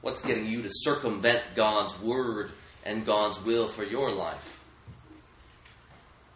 what's 0.00 0.20
getting 0.20 0.46
you 0.46 0.62
to 0.62 0.70
circumvent 0.72 1.42
God's 1.54 1.98
word 2.00 2.50
and 2.84 3.06
God's 3.06 3.42
will 3.44 3.68
for 3.68 3.84
your 3.84 4.12
life? 4.12 4.58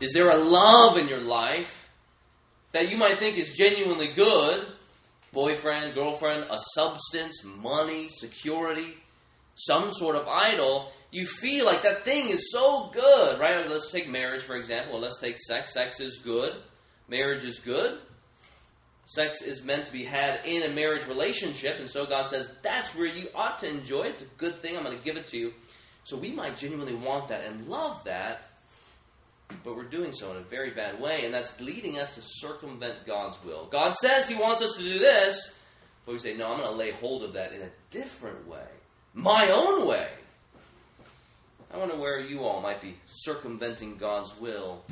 Is 0.00 0.12
there 0.12 0.30
a 0.30 0.36
love 0.36 0.96
in 0.96 1.08
your 1.08 1.20
life 1.20 1.83
that 2.74 2.90
you 2.90 2.96
might 2.96 3.18
think 3.18 3.38
is 3.38 3.52
genuinely 3.52 4.08
good 4.08 4.66
boyfriend, 5.32 5.94
girlfriend, 5.94 6.46
a 6.50 6.58
substance, 6.74 7.42
money, 7.44 8.08
security, 8.08 8.94
some 9.54 9.92
sort 9.92 10.16
of 10.16 10.26
idol, 10.28 10.92
you 11.10 11.26
feel 11.26 11.66
like 11.66 11.82
that 11.82 12.04
thing 12.04 12.30
is 12.30 12.50
so 12.52 12.90
good, 12.92 13.38
right? 13.38 13.68
Let's 13.68 13.90
take 13.90 14.08
marriage, 14.08 14.42
for 14.42 14.56
example, 14.56 14.98
let's 14.98 15.20
take 15.20 15.38
sex. 15.38 15.72
Sex 15.72 16.00
is 16.00 16.18
good, 16.18 16.54
marriage 17.08 17.44
is 17.44 17.58
good. 17.58 17.98
Sex 19.06 19.42
is 19.42 19.62
meant 19.62 19.86
to 19.86 19.92
be 19.92 20.02
had 20.02 20.40
in 20.44 20.62
a 20.62 20.74
marriage 20.74 21.06
relationship, 21.06 21.78
and 21.78 21.90
so 21.90 22.06
God 22.06 22.28
says 22.28 22.50
that's 22.62 22.94
where 22.94 23.06
you 23.06 23.28
ought 23.34 23.58
to 23.60 23.68
enjoy 23.68 24.02
it. 24.02 24.12
It's 24.12 24.22
a 24.22 24.38
good 24.38 24.62
thing. 24.62 24.76
I'm 24.76 24.84
going 24.84 24.96
to 24.96 25.04
give 25.04 25.16
it 25.16 25.26
to 25.28 25.36
you. 25.36 25.52
So 26.04 26.16
we 26.16 26.32
might 26.32 26.56
genuinely 26.56 26.94
want 26.94 27.28
that 27.28 27.44
and 27.44 27.68
love 27.68 28.02
that, 28.04 28.42
but 29.62 29.76
we're 29.76 29.84
doing 29.84 30.12
so 30.12 30.30
in 30.30 30.36
a 30.36 30.42
very 30.42 30.70
bad 30.70 31.00
way, 31.00 31.24
and 31.24 31.32
that's 31.32 31.60
leading 31.60 31.98
us 31.98 32.14
to 32.14 32.20
circumvent 32.22 33.06
God's 33.06 33.42
will. 33.44 33.66
God 33.66 33.94
says 33.94 34.28
He 34.28 34.34
wants 34.34 34.62
us 34.62 34.76
to 34.76 34.82
do 34.82 34.98
this, 34.98 35.54
but 36.04 36.12
we 36.12 36.18
say, 36.18 36.34
no, 36.34 36.50
I'm 36.50 36.58
going 36.58 36.70
to 36.70 36.76
lay 36.76 36.90
hold 36.92 37.22
of 37.22 37.34
that 37.34 37.52
in 37.52 37.62
a 37.62 37.70
different 37.90 38.46
way, 38.48 38.66
my 39.14 39.50
own 39.50 39.86
way. 39.86 40.08
I 41.72 41.78
wonder 41.78 41.96
where 41.96 42.20
you 42.20 42.44
all 42.44 42.60
might 42.60 42.80
be 42.80 42.96
circumventing 43.06 43.96
God's 43.96 44.38
will 44.38 44.84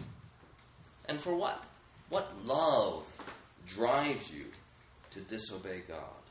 And 1.09 1.21
for 1.21 1.35
what? 1.35 1.63
What 2.09 2.33
love 2.45 3.05
drives 3.67 4.33
you 4.33 4.47
to 5.11 5.21
disobey 5.21 5.83
God? 5.89 6.22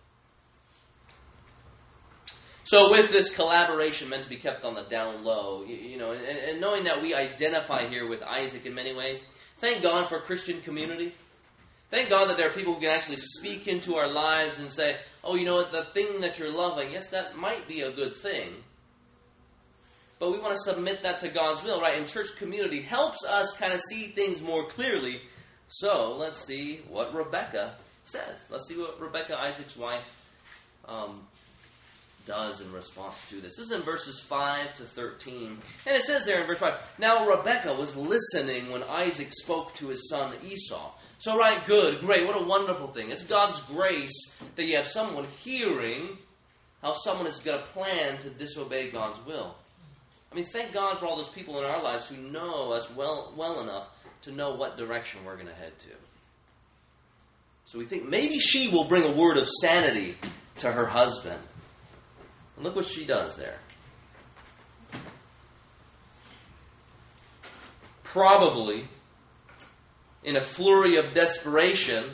So, 2.71 2.89
with 2.89 3.11
this 3.11 3.29
collaboration 3.29 4.07
meant 4.07 4.23
to 4.23 4.29
be 4.29 4.37
kept 4.37 4.63
on 4.63 4.75
the 4.75 4.83
down 4.83 5.25
low, 5.25 5.65
you, 5.67 5.75
you 5.75 5.97
know, 5.97 6.13
and, 6.13 6.23
and, 6.23 6.61
knowing 6.61 6.85
that 6.85 7.01
we 7.01 7.13
identify 7.13 7.85
here 7.85 8.07
with 8.07 8.23
Isaac 8.23 8.65
in 8.65 8.73
many 8.73 8.93
ways, 8.93 9.25
thank 9.57 9.83
God 9.83 10.07
for 10.07 10.19
Christian 10.19 10.61
community. 10.61 11.13
Thank 11.89 12.09
God 12.09 12.29
that 12.29 12.37
there 12.37 12.49
are 12.49 12.53
people 12.53 12.75
who 12.75 12.79
can 12.79 12.91
actually 12.91 13.17
speak 13.17 13.67
into 13.67 13.95
our 13.95 14.07
lives 14.07 14.57
and 14.57 14.69
say, 14.69 14.99
oh, 15.21 15.35
you 15.35 15.43
know 15.43 15.55
what, 15.55 15.73
the 15.73 15.83
thing 15.83 16.21
that 16.21 16.39
you're 16.39 16.49
loving, 16.49 16.93
yes, 16.93 17.09
that 17.09 17.35
might 17.35 17.67
be 17.67 17.81
a 17.81 17.91
good 17.91 18.15
thing. 18.15 18.53
But 20.17 20.31
we 20.31 20.39
want 20.39 20.55
to 20.55 20.61
submit 20.61 21.03
that 21.03 21.19
to 21.19 21.27
God's 21.27 21.63
will, 21.63 21.81
right? 21.81 21.97
And 21.97 22.07
church 22.07 22.37
community 22.37 22.79
helps 22.79 23.25
us 23.25 23.51
kind 23.51 23.73
of 23.73 23.81
see 23.81 24.13
things 24.15 24.41
more 24.41 24.65
clearly. 24.65 25.19
So 25.67 26.15
let's 26.15 26.39
see 26.39 26.79
what 26.87 27.13
Rebecca 27.13 27.75
says. 28.05 28.45
Let's 28.49 28.69
see 28.69 28.77
what 28.77 28.97
Rebecca, 28.97 29.37
Isaac's 29.37 29.75
wife, 29.75 30.09
um, 30.87 31.27
does 32.25 32.61
in 32.61 32.71
response 32.71 33.29
to 33.29 33.35
this. 33.35 33.57
This 33.57 33.67
is 33.67 33.71
in 33.71 33.81
verses 33.81 34.19
5 34.19 34.75
to 34.75 34.83
13. 34.83 35.57
And 35.85 35.95
it 35.95 36.03
says 36.03 36.25
there 36.25 36.41
in 36.41 36.47
verse 36.47 36.59
5 36.59 36.73
Now 36.97 37.27
Rebekah 37.27 37.73
was 37.73 37.95
listening 37.95 38.71
when 38.71 38.83
Isaac 38.83 39.31
spoke 39.31 39.73
to 39.75 39.87
his 39.87 40.09
son 40.09 40.33
Esau. 40.43 40.91
So, 41.17 41.37
right, 41.37 41.63
good, 41.65 42.01
great, 42.01 42.25
what 42.25 42.41
a 42.41 42.43
wonderful 42.43 42.87
thing. 42.87 43.11
It's 43.11 43.23
God's 43.23 43.59
grace 43.59 44.33
that 44.55 44.65
you 44.65 44.75
have 44.75 44.87
someone 44.87 45.25
hearing 45.43 46.17
how 46.81 46.93
someone 46.93 47.27
is 47.27 47.39
going 47.39 47.59
to 47.59 47.67
plan 47.67 48.17
to 48.19 48.29
disobey 48.31 48.89
God's 48.89 49.23
will. 49.25 49.55
I 50.31 50.35
mean, 50.35 50.45
thank 50.45 50.73
God 50.73 50.97
for 50.97 51.05
all 51.05 51.17
those 51.17 51.29
people 51.29 51.59
in 51.59 51.65
our 51.65 51.83
lives 51.83 52.07
who 52.07 52.17
know 52.17 52.71
us 52.71 52.89
well, 52.95 53.33
well 53.35 53.59
enough 53.61 53.89
to 54.23 54.31
know 54.31 54.55
what 54.55 54.77
direction 54.77 55.23
we're 55.25 55.35
going 55.35 55.47
to 55.47 55.53
head 55.53 55.77
to. 55.79 55.89
So 57.65 57.79
we 57.79 57.85
think 57.85 58.07
maybe 58.07 58.39
she 58.39 58.67
will 58.67 58.85
bring 58.85 59.03
a 59.03 59.11
word 59.11 59.37
of 59.37 59.47
sanity 59.61 60.17
to 60.57 60.71
her 60.71 60.85
husband. 60.85 61.39
And 62.61 62.67
look 62.67 62.75
what 62.75 62.85
she 62.85 63.05
does 63.05 63.33
there. 63.33 63.57
Probably, 68.03 68.87
in 70.23 70.35
a 70.35 70.41
flurry 70.41 70.97
of 70.97 71.11
desperation, 71.15 72.11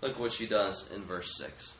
look 0.00 0.16
what 0.16 0.30
she 0.30 0.46
does 0.46 0.88
in 0.94 1.02
verse 1.02 1.36
6. 1.36 1.74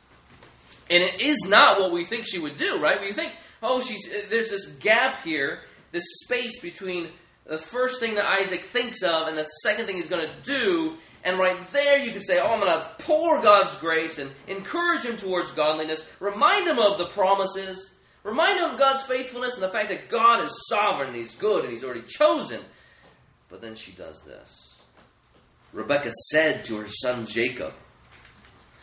And 0.91 1.05
it 1.05 1.21
is 1.21 1.45
not 1.47 1.79
what 1.79 1.93
we 1.93 2.03
think 2.03 2.27
she 2.27 2.41
would 2.41 2.57
do, 2.57 2.83
right? 2.83 3.01
We 3.01 3.13
think, 3.13 3.33
oh, 3.63 3.81
she's 3.81 4.05
there's 4.29 4.51
this 4.51 4.67
gap 4.67 5.23
here, 5.23 5.61
this 5.93 6.03
space 6.25 6.59
between 6.59 7.11
the 7.47 7.59
first 7.59 8.01
thing 8.01 8.15
that 8.15 8.25
Isaac 8.25 8.63
thinks 8.73 9.03
of 9.03 9.29
and 9.29 9.37
the 9.37 9.45
second 9.63 9.87
thing 9.87 9.97
he's 9.97 10.09
going 10.09 10.27
to 10.27 10.43
do, 10.43 10.97
and 11.23 11.39
right 11.39 11.57
there, 11.73 11.99
you 11.99 12.13
can 12.13 12.23
say, 12.23 12.41
Oh, 12.41 12.47
I'm 12.47 12.61
going 12.61 12.73
to 12.73 12.91
pour 12.99 13.41
God's 13.43 13.77
grace 13.77 14.19
and 14.19 14.31
encourage 14.49 15.05
him 15.05 15.17
towards 15.17 15.53
godliness, 15.53 16.05
remind 16.21 16.67
him 16.67 16.79
of 16.79 16.99
the 16.99 17.07
promises, 17.07 17.93
remind 18.23 18.59
him 18.59 18.71
of 18.71 18.79
God's 18.79 19.03
faithfulness 19.03 19.55
and 19.55 19.63
the 19.63 19.69
fact 19.69 19.91
that 19.91 20.09
God 20.09 20.45
is 20.45 20.67
sovereign 20.69 21.09
and 21.09 21.17
he's 21.17 21.35
good 21.35 21.65
and 21.65 21.73
he's 21.73 21.85
already 21.85 22.05
chosen. 22.07 22.61
But 23.49 23.63
then 23.63 23.75
she 23.75 23.93
does 23.93 24.21
this. 24.23 24.75
Rebekah 25.73 26.13
said 26.31 26.65
to 26.67 26.77
her 26.79 26.89
son 26.89 27.27
Jacob, 27.27 27.73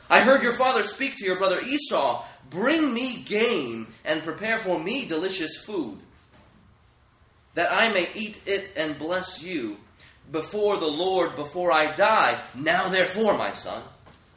I 0.10 0.20
heard 0.20 0.44
your 0.44 0.54
father 0.54 0.84
speak 0.84 1.16
to 1.18 1.26
your 1.26 1.38
brother 1.38 1.62
Esau, 1.62 2.26
Bring 2.50 2.94
me 2.94 3.24
game 3.24 3.94
and 4.04 4.24
prepare 4.24 4.60
for 4.60 4.78
me 4.78 5.06
delicious 5.06 5.56
food, 5.66 6.00
that 7.54 7.72
I 7.72 7.90
may 7.90 8.10
eat 8.16 8.42
it 8.46 8.72
and 8.76 8.98
bless 8.98 9.42
you 9.44 9.78
before 10.32 10.78
the 10.78 10.88
Lord 10.88 11.36
before 11.36 11.72
I 11.72 11.94
die. 11.94 12.42
Now, 12.56 12.88
therefore, 12.88 13.38
my 13.38 13.52
son, 13.54 13.84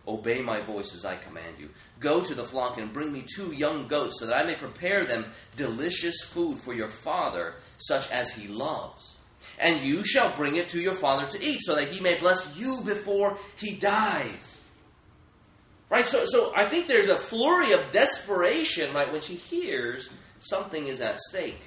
obey 0.06 0.42
my 0.42 0.60
voice 0.60 0.94
as 0.94 1.04
I 1.04 1.16
command 1.16 1.56
you. 1.58 1.70
Go 2.00 2.22
to 2.22 2.34
the 2.34 2.44
flock 2.44 2.78
and 2.78 2.92
bring 2.92 3.12
me 3.12 3.22
two 3.22 3.52
young 3.52 3.86
goats, 3.86 4.18
so 4.18 4.26
that 4.26 4.36
I 4.36 4.44
may 4.44 4.56
prepare 4.56 5.04
them 5.04 5.26
delicious 5.56 6.20
food 6.22 6.58
for 6.58 6.74
your 6.74 6.88
father, 6.88 7.54
such 7.78 8.10
as 8.10 8.32
he 8.32 8.48
loves. 8.48 9.12
And 9.58 9.84
you 9.84 10.04
shall 10.04 10.36
bring 10.36 10.56
it 10.56 10.68
to 10.70 10.80
your 10.80 10.94
father 10.94 11.26
to 11.28 11.44
eat, 11.44 11.62
so 11.62 11.76
that 11.76 11.88
he 11.88 12.00
may 12.00 12.18
bless 12.18 12.56
you 12.56 12.80
before 12.84 13.38
he 13.56 13.76
dies. 13.76 14.58
Right? 15.88 16.06
So, 16.06 16.24
so 16.26 16.52
I 16.56 16.64
think 16.64 16.88
there's 16.88 17.08
a 17.08 17.16
flurry 17.16 17.72
of 17.72 17.92
desperation, 17.92 18.92
right, 18.94 19.12
when 19.12 19.20
she 19.20 19.34
hears 19.34 20.10
something 20.40 20.86
is 20.86 21.00
at 21.00 21.20
stake. 21.20 21.60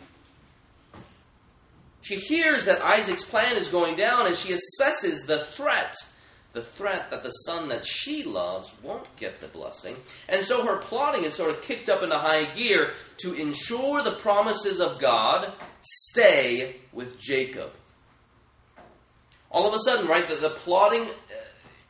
She 2.01 2.15
hears 2.15 2.65
that 2.65 2.81
Isaac's 2.81 3.23
plan 3.23 3.57
is 3.57 3.67
going 3.67 3.95
down 3.95 4.27
and 4.27 4.37
she 4.37 4.53
assesses 4.53 5.25
the 5.25 5.45
threat. 5.55 5.95
The 6.53 6.61
threat 6.61 7.11
that 7.11 7.23
the 7.23 7.29
son 7.29 7.67
that 7.67 7.85
she 7.85 8.23
loves 8.23 8.73
won't 8.81 9.15
get 9.17 9.41
the 9.41 9.47
blessing. 9.47 9.97
And 10.27 10.43
so 10.43 10.65
her 10.65 10.77
plotting 10.77 11.23
is 11.23 11.33
sort 11.33 11.51
of 11.51 11.61
kicked 11.61 11.89
up 11.89 12.01
into 12.01 12.17
high 12.17 12.45
gear 12.45 12.93
to 13.17 13.33
ensure 13.33 14.01
the 14.01 14.13
promises 14.13 14.79
of 14.79 14.99
God 14.99 15.51
stay 15.81 16.77
with 16.93 17.19
Jacob. 17.19 17.71
All 19.51 19.67
of 19.67 19.73
a 19.73 19.79
sudden, 19.79 20.07
right, 20.07 20.27
the, 20.27 20.35
the 20.35 20.49
plotting 20.49 21.03
uh, 21.03 21.13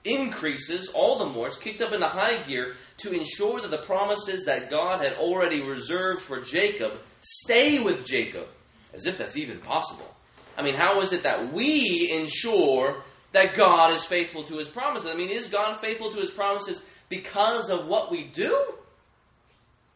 increases 0.04 0.90
all 0.90 1.18
the 1.18 1.26
more. 1.26 1.48
It's 1.48 1.58
kicked 1.58 1.82
up 1.82 1.94
into 1.94 2.08
high 2.08 2.42
gear 2.44 2.76
to 2.98 3.12
ensure 3.12 3.62
that 3.62 3.72
the 3.72 3.78
promises 3.78 4.46
that 4.46 4.70
God 4.70 5.02
had 5.02 5.14
already 5.14 5.62
reserved 5.62 6.22
for 6.22 6.40
Jacob 6.42 6.94
stay 7.22 7.80
with 7.80 8.06
Jacob. 8.06 8.48
As 8.94 9.06
if 9.06 9.18
that's 9.18 9.38
even 9.38 9.60
possible. 9.60 10.16
I 10.58 10.64
mean, 10.64 10.76
how 10.76 11.02
is 11.02 11.14
it 11.14 11.24
that 11.24 11.54
we 11.54 12.12
ensure 12.12 13.04
that 13.32 13.54
God 13.56 13.94
is 13.94 14.04
faithful 14.04 14.44
to 14.44 14.58
his 14.58 14.70
promises? 14.70 15.12
I 15.12 15.16
mean, 15.16 15.30
is 15.30 15.48
God 15.48 15.80
faithful 15.80 16.12
to 16.12 16.18
his 16.18 16.32
promises 16.32 16.82
because 17.10 17.70
of 17.70 17.88
what 17.88 18.12
we 18.12 18.24
do? 18.24 18.74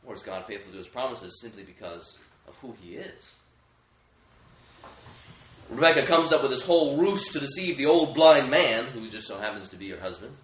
Or 0.06 0.14
is 0.14 0.22
God 0.22 0.46
faithful 0.46 0.72
to 0.72 0.78
his 0.78 0.88
promises 0.88 1.40
simply 1.42 1.64
because 1.64 2.18
of 2.48 2.56
who 2.58 2.74
he 2.82 2.96
is? 2.96 3.36
Rebecca 5.70 6.06
comes 6.06 6.34
up 6.34 6.42
with 6.42 6.52
this 6.52 6.64
whole 6.64 6.98
ruse 6.98 7.30
to 7.30 7.40
deceive 7.40 7.78
the 7.78 7.86
old 7.86 8.14
blind 8.14 8.52
man, 8.52 8.86
who 8.88 9.10
just 9.10 9.28
so 9.28 9.40
happens 9.40 9.70
to 9.70 9.78
be 9.78 9.90
her 9.90 10.00
husband. 10.00 10.36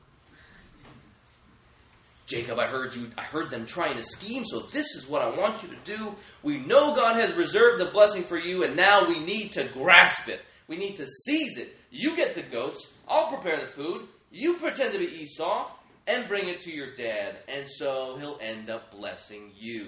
Jacob, 2.27 2.59
I 2.59 2.67
heard 2.67 2.93
you 2.93 3.09
I 3.17 3.23
heard 3.23 3.49
them 3.49 3.65
trying 3.65 3.95
to 3.95 4.03
scheme, 4.03 4.43
so 4.45 4.59
this 4.59 4.95
is 4.95 5.07
what 5.07 5.21
I 5.21 5.29
want 5.29 5.63
you 5.63 5.69
to 5.69 5.97
do. 5.97 6.15
We 6.43 6.57
know 6.57 6.93
God 6.93 7.15
has 7.15 7.33
reserved 7.33 7.79
the 7.81 7.85
blessing 7.85 8.23
for 8.23 8.37
you, 8.37 8.63
and 8.63 8.75
now 8.75 9.07
we 9.07 9.19
need 9.19 9.53
to 9.53 9.63
grasp 9.63 10.27
it. 10.27 10.41
We 10.67 10.75
need 10.75 10.97
to 10.97 11.07
seize 11.25 11.57
it. 11.57 11.75
You 11.89 12.15
get 12.17 12.35
the 12.35 12.43
goats, 12.43 12.93
I'll 13.07 13.27
prepare 13.27 13.57
the 13.57 13.65
food, 13.65 14.07
you 14.29 14.55
pretend 14.55 14.91
to 14.91 14.99
be 14.99 15.21
Esau, 15.21 15.71
and 16.05 16.27
bring 16.27 16.49
it 16.49 16.59
to 16.61 16.71
your 16.71 16.93
dad, 16.95 17.37
and 17.47 17.65
so 17.67 18.17
he'll 18.19 18.37
end 18.41 18.69
up 18.69 18.91
blessing 18.91 19.51
you. 19.57 19.87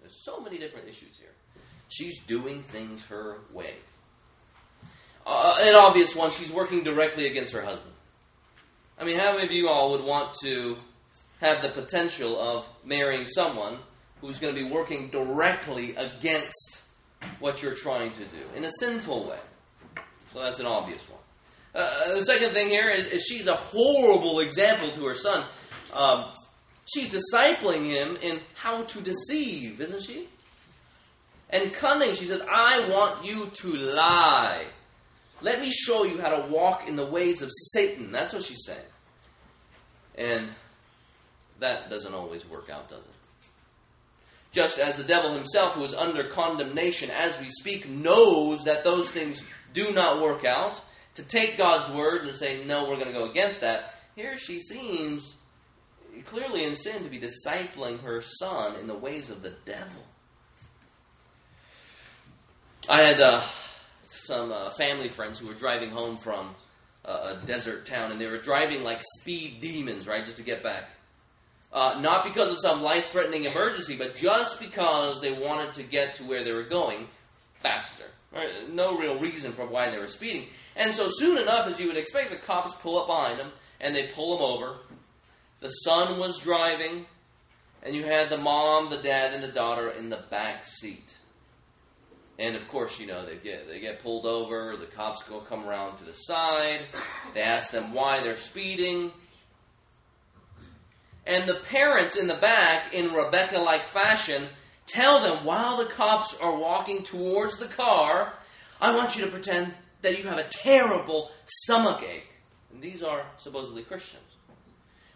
There's 0.00 0.24
so 0.24 0.40
many 0.40 0.58
different 0.58 0.88
issues 0.88 1.16
here. 1.16 1.32
She's 1.88 2.18
doing 2.20 2.62
things 2.64 3.04
her 3.04 3.38
way. 3.52 3.74
Uh, 5.24 5.58
an 5.60 5.76
obvious 5.76 6.16
one, 6.16 6.32
she's 6.32 6.50
working 6.50 6.82
directly 6.82 7.26
against 7.26 7.52
her 7.52 7.62
husband. 7.62 7.92
I 9.00 9.04
mean, 9.04 9.18
how 9.18 9.32
many 9.32 9.44
of 9.44 9.52
you 9.52 9.68
all 9.68 9.90
would 9.90 10.02
want 10.02 10.34
to 10.42 10.76
have 11.40 11.62
the 11.62 11.68
potential 11.68 12.40
of 12.40 12.68
marrying 12.84 13.26
someone 13.26 13.78
who's 14.20 14.38
going 14.38 14.54
to 14.54 14.60
be 14.60 14.68
working 14.68 15.08
directly 15.08 15.94
against 15.96 16.82
what 17.40 17.62
you're 17.62 17.74
trying 17.74 18.12
to 18.12 18.24
do 18.24 18.42
in 18.56 18.64
a 18.64 18.70
sinful 18.78 19.28
way? 19.28 19.38
So 20.32 20.40
that's 20.40 20.58
an 20.58 20.66
obvious 20.66 21.02
one. 21.08 21.20
Uh, 21.74 22.14
the 22.14 22.22
second 22.22 22.52
thing 22.52 22.68
here 22.68 22.88
is, 22.88 23.06
is, 23.06 23.24
she's 23.24 23.46
a 23.46 23.54
horrible 23.54 24.40
example 24.40 24.88
to 24.88 25.04
her 25.06 25.14
son. 25.14 25.46
Um, 25.92 26.26
she's 26.92 27.08
discipling 27.08 27.86
him 27.86 28.16
in 28.20 28.40
how 28.54 28.82
to 28.82 29.00
deceive, 29.00 29.80
isn't 29.80 30.02
she? 30.02 30.28
And 31.50 31.72
cunning, 31.72 32.14
she 32.14 32.24
says, 32.24 32.42
I 32.50 32.88
want 32.88 33.24
you 33.24 33.50
to 33.54 33.68
lie. 33.68 34.66
Let 35.40 35.60
me 35.60 35.70
show 35.70 36.04
you 36.04 36.20
how 36.20 36.36
to 36.36 36.48
walk 36.48 36.88
in 36.88 36.96
the 36.96 37.06
ways 37.06 37.42
of 37.42 37.50
Satan. 37.72 38.10
That's 38.10 38.32
what 38.32 38.42
she's 38.42 38.64
saying. 38.66 38.78
And 40.16 40.48
that 41.60 41.90
doesn't 41.90 42.14
always 42.14 42.48
work 42.48 42.70
out, 42.70 42.88
does 42.88 43.00
it? 43.00 43.48
Just 44.52 44.78
as 44.78 44.96
the 44.96 45.04
devil 45.04 45.34
himself, 45.34 45.74
who 45.74 45.84
is 45.84 45.94
under 45.94 46.24
condemnation 46.24 47.10
as 47.10 47.38
we 47.38 47.50
speak, 47.50 47.88
knows 47.88 48.64
that 48.64 48.84
those 48.84 49.10
things 49.10 49.42
do 49.74 49.92
not 49.92 50.20
work 50.20 50.44
out, 50.44 50.80
to 51.14 51.22
take 51.22 51.58
God's 51.58 51.88
word 51.94 52.26
and 52.26 52.34
say, 52.34 52.64
no, 52.64 52.88
we're 52.88 52.96
going 52.96 53.08
to 53.08 53.12
go 53.12 53.28
against 53.28 53.60
that, 53.60 53.94
here 54.14 54.36
she 54.36 54.60
seems 54.60 55.34
clearly 56.24 56.64
in 56.64 56.74
sin 56.74 57.02
to 57.02 57.08
be 57.08 57.20
discipling 57.20 58.00
her 58.02 58.20
son 58.20 58.76
in 58.76 58.86
the 58.86 58.94
ways 58.94 59.30
of 59.30 59.42
the 59.42 59.52
devil. 59.64 60.02
I 62.88 63.02
had 63.02 63.20
uh, 63.20 63.42
some 64.10 64.50
uh, 64.50 64.70
family 64.70 65.08
friends 65.08 65.38
who 65.38 65.46
were 65.46 65.54
driving 65.54 65.90
home 65.90 66.16
from 66.16 66.54
uh, 67.04 67.34
a 67.34 67.46
desert 67.46 67.86
town, 67.86 68.12
and 68.12 68.20
they 68.20 68.26
were 68.26 68.38
driving 68.38 68.82
like 68.82 69.02
speed 69.20 69.60
demons, 69.60 70.06
right, 70.06 70.24
just 70.24 70.38
to 70.38 70.42
get 70.42 70.62
back. 70.62 70.90
Uh, 71.72 71.98
not 72.00 72.24
because 72.24 72.50
of 72.50 72.58
some 72.60 72.82
life 72.82 73.10
threatening 73.10 73.44
emergency, 73.44 73.94
but 73.96 74.16
just 74.16 74.58
because 74.58 75.20
they 75.20 75.32
wanted 75.32 75.72
to 75.74 75.82
get 75.82 76.14
to 76.16 76.24
where 76.24 76.42
they 76.42 76.52
were 76.52 76.62
going 76.62 77.06
faster. 77.60 78.04
Right? 78.32 78.72
No 78.72 78.96
real 78.96 79.18
reason 79.18 79.52
for 79.52 79.66
why 79.66 79.90
they 79.90 79.98
were 79.98 80.06
speeding. 80.06 80.46
And 80.76 80.94
so 80.94 81.08
soon 81.10 81.38
enough, 81.38 81.66
as 81.66 81.78
you 81.78 81.88
would 81.88 81.96
expect, 81.96 82.30
the 82.30 82.36
cops 82.36 82.72
pull 82.74 82.98
up 82.98 83.06
behind 83.06 83.38
them 83.38 83.52
and 83.80 83.94
they 83.94 84.06
pull 84.06 84.36
them 84.36 84.46
over. 84.46 84.78
The 85.60 85.68
son 85.68 86.18
was 86.18 86.38
driving, 86.38 87.06
and 87.82 87.94
you 87.94 88.04
had 88.04 88.30
the 88.30 88.38
mom, 88.38 88.90
the 88.90 88.96
dad, 88.96 89.34
and 89.34 89.42
the 89.42 89.48
daughter 89.48 89.90
in 89.90 90.08
the 90.08 90.22
back 90.30 90.64
seat. 90.64 91.16
And 92.38 92.54
of 92.54 92.68
course, 92.68 93.00
you 93.00 93.06
know 93.08 93.26
they 93.26 93.36
get 93.36 93.66
they 93.66 93.80
get 93.80 94.00
pulled 94.00 94.24
over. 94.24 94.76
The 94.76 94.86
cops 94.86 95.24
go 95.24 95.40
come 95.40 95.66
around 95.66 95.96
to 95.96 96.04
the 96.04 96.12
side. 96.12 96.82
They 97.34 97.42
ask 97.42 97.72
them 97.72 97.92
why 97.92 98.20
they're 98.20 98.36
speeding. 98.36 99.10
And 101.28 101.46
the 101.46 101.56
parents 101.56 102.16
in 102.16 102.26
the 102.26 102.34
back, 102.34 102.94
in 102.94 103.12
Rebecca-like 103.12 103.84
fashion, 103.84 104.48
tell 104.86 105.20
them 105.20 105.44
while 105.44 105.76
the 105.76 105.84
cops 105.84 106.34
are 106.40 106.56
walking 106.56 107.02
towards 107.02 107.58
the 107.58 107.66
car, 107.66 108.32
"I 108.80 108.96
want 108.96 109.14
you 109.14 109.26
to 109.26 109.30
pretend 109.30 109.74
that 110.00 110.16
you 110.16 110.24
have 110.24 110.38
a 110.38 110.48
terrible 110.48 111.30
stomach 111.44 112.02
ache." 112.02 112.32
And 112.72 112.82
these 112.82 113.02
are 113.02 113.26
supposedly 113.36 113.82
Christians. 113.82 114.22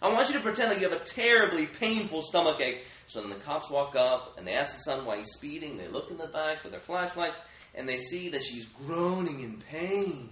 I 0.03 0.09
want 0.09 0.29
you 0.29 0.35
to 0.35 0.41
pretend 0.41 0.69
like 0.69 0.81
you 0.81 0.89
have 0.91 1.01
a 1.01 1.05
terribly 1.05 1.65
painful 1.65 2.21
stomach 2.21 2.61
ache. 2.61 2.85
So 3.07 3.23
then 3.23 3.31
the 3.31 3.37
cops 3.37 3.71
walk 3.71 3.97
up 3.97 4.37
and 4.37 4.47
they 4.47 4.53
ask 4.53 4.75
the 4.75 4.81
son 4.81 5.07
why 5.07 5.17
he's 5.17 5.33
speeding. 5.33 5.79
They 5.79 5.89
look 5.89 6.11
in 6.11 6.19
the 6.19 6.27
back 6.27 6.63
with 6.63 6.73
their 6.73 6.81
flashlights 6.81 7.37
and 7.75 7.89
they 7.89 7.99
see 7.99 8.29
that 8.31 8.43
she's 8.43 8.67
groaning 8.67 9.41
in 9.41 9.63
pain. 9.63 10.29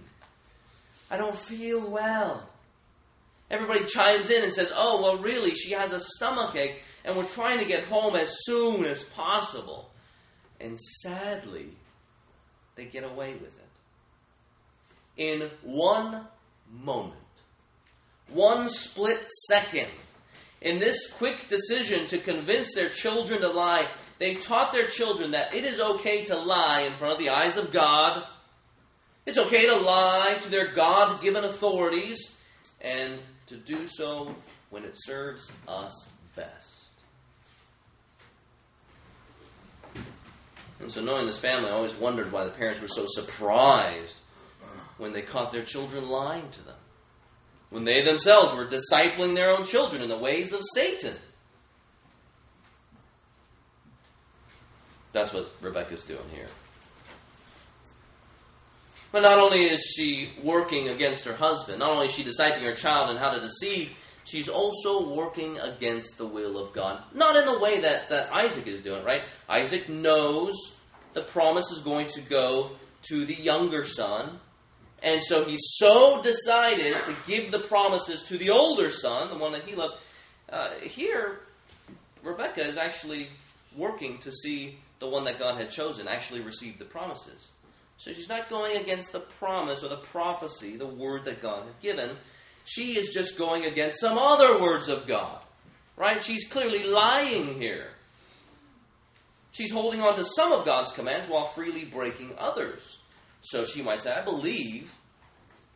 I 1.09 1.17
don't 1.17 1.39
feel 1.39 1.89
well. 1.89 2.50
Everybody 3.51 3.83
chimes 3.83 4.29
in 4.29 4.43
and 4.43 4.53
says, 4.53 4.71
Oh, 4.73 5.01
well, 5.01 5.17
really, 5.17 5.53
she 5.53 5.73
has 5.73 5.91
a 5.91 5.99
stomach 5.99 6.55
ache 6.55 6.81
and 7.03 7.17
we're 7.17 7.23
trying 7.23 7.59
to 7.59 7.65
get 7.65 7.83
home 7.83 8.15
as 8.15 8.33
soon 8.43 8.85
as 8.85 9.03
possible. 9.03 9.91
And 10.61 10.79
sadly, 10.79 11.67
they 12.75 12.85
get 12.85 13.03
away 13.03 13.33
with 13.33 13.43
it. 13.43 13.67
In 15.17 15.51
one 15.63 16.27
moment, 16.71 17.15
one 18.29 18.69
split 18.69 19.19
second, 19.49 19.89
in 20.61 20.79
this 20.79 21.11
quick 21.11 21.49
decision 21.49 22.07
to 22.07 22.19
convince 22.19 22.73
their 22.73 22.89
children 22.89 23.41
to 23.41 23.49
lie, 23.49 23.87
they 24.19 24.35
taught 24.35 24.71
their 24.71 24.87
children 24.87 25.31
that 25.31 25.53
it 25.53 25.65
is 25.65 25.81
okay 25.81 26.23
to 26.25 26.37
lie 26.37 26.81
in 26.81 26.93
front 26.93 27.15
of 27.15 27.19
the 27.19 27.29
eyes 27.29 27.57
of 27.57 27.73
God. 27.73 28.23
It's 29.25 29.37
okay 29.37 29.65
to 29.65 29.75
lie 29.75 30.37
to 30.41 30.49
their 30.49 30.71
God 30.71 31.21
given 31.21 31.43
authorities 31.43 32.31
and 32.79 33.19
to 33.51 33.57
do 33.57 33.87
so 33.87 34.35
when 34.69 34.83
it 34.83 34.95
serves 34.95 35.51
us 35.67 36.09
best. 36.35 36.89
And 40.79 40.91
so, 40.91 41.01
knowing 41.01 41.27
this 41.27 41.37
family, 41.37 41.69
I 41.69 41.73
always 41.73 41.95
wondered 41.95 42.31
why 42.31 42.43
the 42.43 42.49
parents 42.49 42.81
were 42.81 42.87
so 42.87 43.05
surprised 43.07 44.17
when 44.97 45.13
they 45.13 45.21
caught 45.21 45.51
their 45.51 45.63
children 45.63 46.09
lying 46.09 46.49
to 46.49 46.63
them 46.63 46.75
when 47.71 47.85
they 47.85 48.03
themselves 48.03 48.53
were 48.53 48.67
discipling 48.67 49.33
their 49.33 49.49
own 49.49 49.65
children 49.65 50.01
in 50.01 50.09
the 50.09 50.17
ways 50.17 50.53
of 50.53 50.61
Satan. 50.75 51.15
That's 55.13 55.33
what 55.33 55.51
Rebecca's 55.61 56.03
doing 56.03 56.29
here. 56.31 56.47
But 59.11 59.23
not 59.23 59.39
only 59.39 59.63
is 59.63 59.81
she 59.81 60.31
working 60.41 60.87
against 60.87 61.25
her 61.25 61.33
husband, 61.33 61.79
not 61.79 61.91
only 61.91 62.05
is 62.05 62.13
she 62.13 62.23
discipling 62.23 62.63
her 62.63 62.73
child 62.73 63.09
in 63.09 63.17
how 63.17 63.31
to 63.31 63.41
deceive, 63.41 63.91
she's 64.23 64.47
also 64.47 65.13
working 65.13 65.59
against 65.59 66.17
the 66.17 66.25
will 66.25 66.57
of 66.57 66.71
God. 66.71 67.03
Not 67.13 67.35
in 67.35 67.45
the 67.45 67.59
way 67.59 67.81
that, 67.81 68.09
that 68.09 68.31
Isaac 68.31 68.67
is 68.67 68.79
doing, 68.79 69.03
right? 69.03 69.23
Isaac 69.49 69.89
knows 69.89 70.55
the 71.13 71.23
promise 71.23 71.69
is 71.71 71.81
going 71.81 72.07
to 72.07 72.21
go 72.21 72.71
to 73.09 73.25
the 73.25 73.33
younger 73.33 73.85
son, 73.85 74.39
and 75.03 75.23
so 75.23 75.43
he's 75.43 75.61
so 75.75 76.21
decided 76.21 76.95
to 77.05 77.15
give 77.25 77.51
the 77.51 77.59
promises 77.59 78.23
to 78.23 78.37
the 78.37 78.51
older 78.51 78.89
son, 78.89 79.29
the 79.29 79.37
one 79.37 79.51
that 79.51 79.63
he 79.63 79.75
loves. 79.75 79.93
Uh, 80.49 80.69
here, 80.81 81.41
Rebecca 82.23 82.65
is 82.65 82.77
actually 82.77 83.29
working 83.75 84.19
to 84.19 84.31
see 84.31 84.77
the 84.99 85.07
one 85.07 85.23
that 85.23 85.39
God 85.39 85.57
had 85.57 85.69
chosen 85.71 86.07
actually 86.07 86.41
receive 86.41 86.77
the 86.77 86.85
promises. 86.85 87.47
So 88.01 88.11
she's 88.13 88.29
not 88.29 88.49
going 88.49 88.77
against 88.77 89.11
the 89.11 89.19
promise 89.19 89.83
or 89.83 89.87
the 89.87 89.97
prophecy, 89.97 90.75
the 90.75 90.87
word 90.87 91.25
that 91.25 91.39
God 91.39 91.65
had 91.65 91.79
given. 91.81 92.17
She 92.65 92.97
is 92.97 93.09
just 93.09 93.37
going 93.37 93.65
against 93.65 93.99
some 93.99 94.17
other 94.17 94.59
words 94.59 94.87
of 94.87 95.05
God. 95.05 95.37
Right? 95.95 96.23
She's 96.23 96.47
clearly 96.49 96.83
lying 96.83 97.61
here. 97.61 97.89
She's 99.51 99.71
holding 99.71 100.01
on 100.01 100.15
to 100.15 100.23
some 100.23 100.51
of 100.51 100.65
God's 100.65 100.91
commands 100.91 101.29
while 101.29 101.45
freely 101.45 101.85
breaking 101.85 102.33
others. 102.39 102.97
So 103.41 103.65
she 103.65 103.83
might 103.83 104.01
say, 104.01 104.11
I 104.11 104.23
believe 104.23 104.91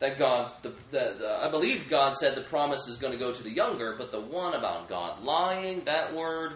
that 0.00 0.18
God, 0.18 0.50
the, 0.62 0.70
the, 0.90 1.16
the, 1.20 1.38
I 1.40 1.48
believe 1.48 1.88
God 1.88 2.16
said 2.16 2.34
the 2.34 2.40
promise 2.40 2.88
is 2.88 2.96
going 2.96 3.12
to 3.12 3.18
go 3.20 3.32
to 3.32 3.42
the 3.44 3.52
younger, 3.52 3.94
but 3.96 4.10
the 4.10 4.20
one 4.20 4.54
about 4.54 4.88
God 4.88 5.22
lying, 5.22 5.84
that 5.84 6.12
word, 6.12 6.54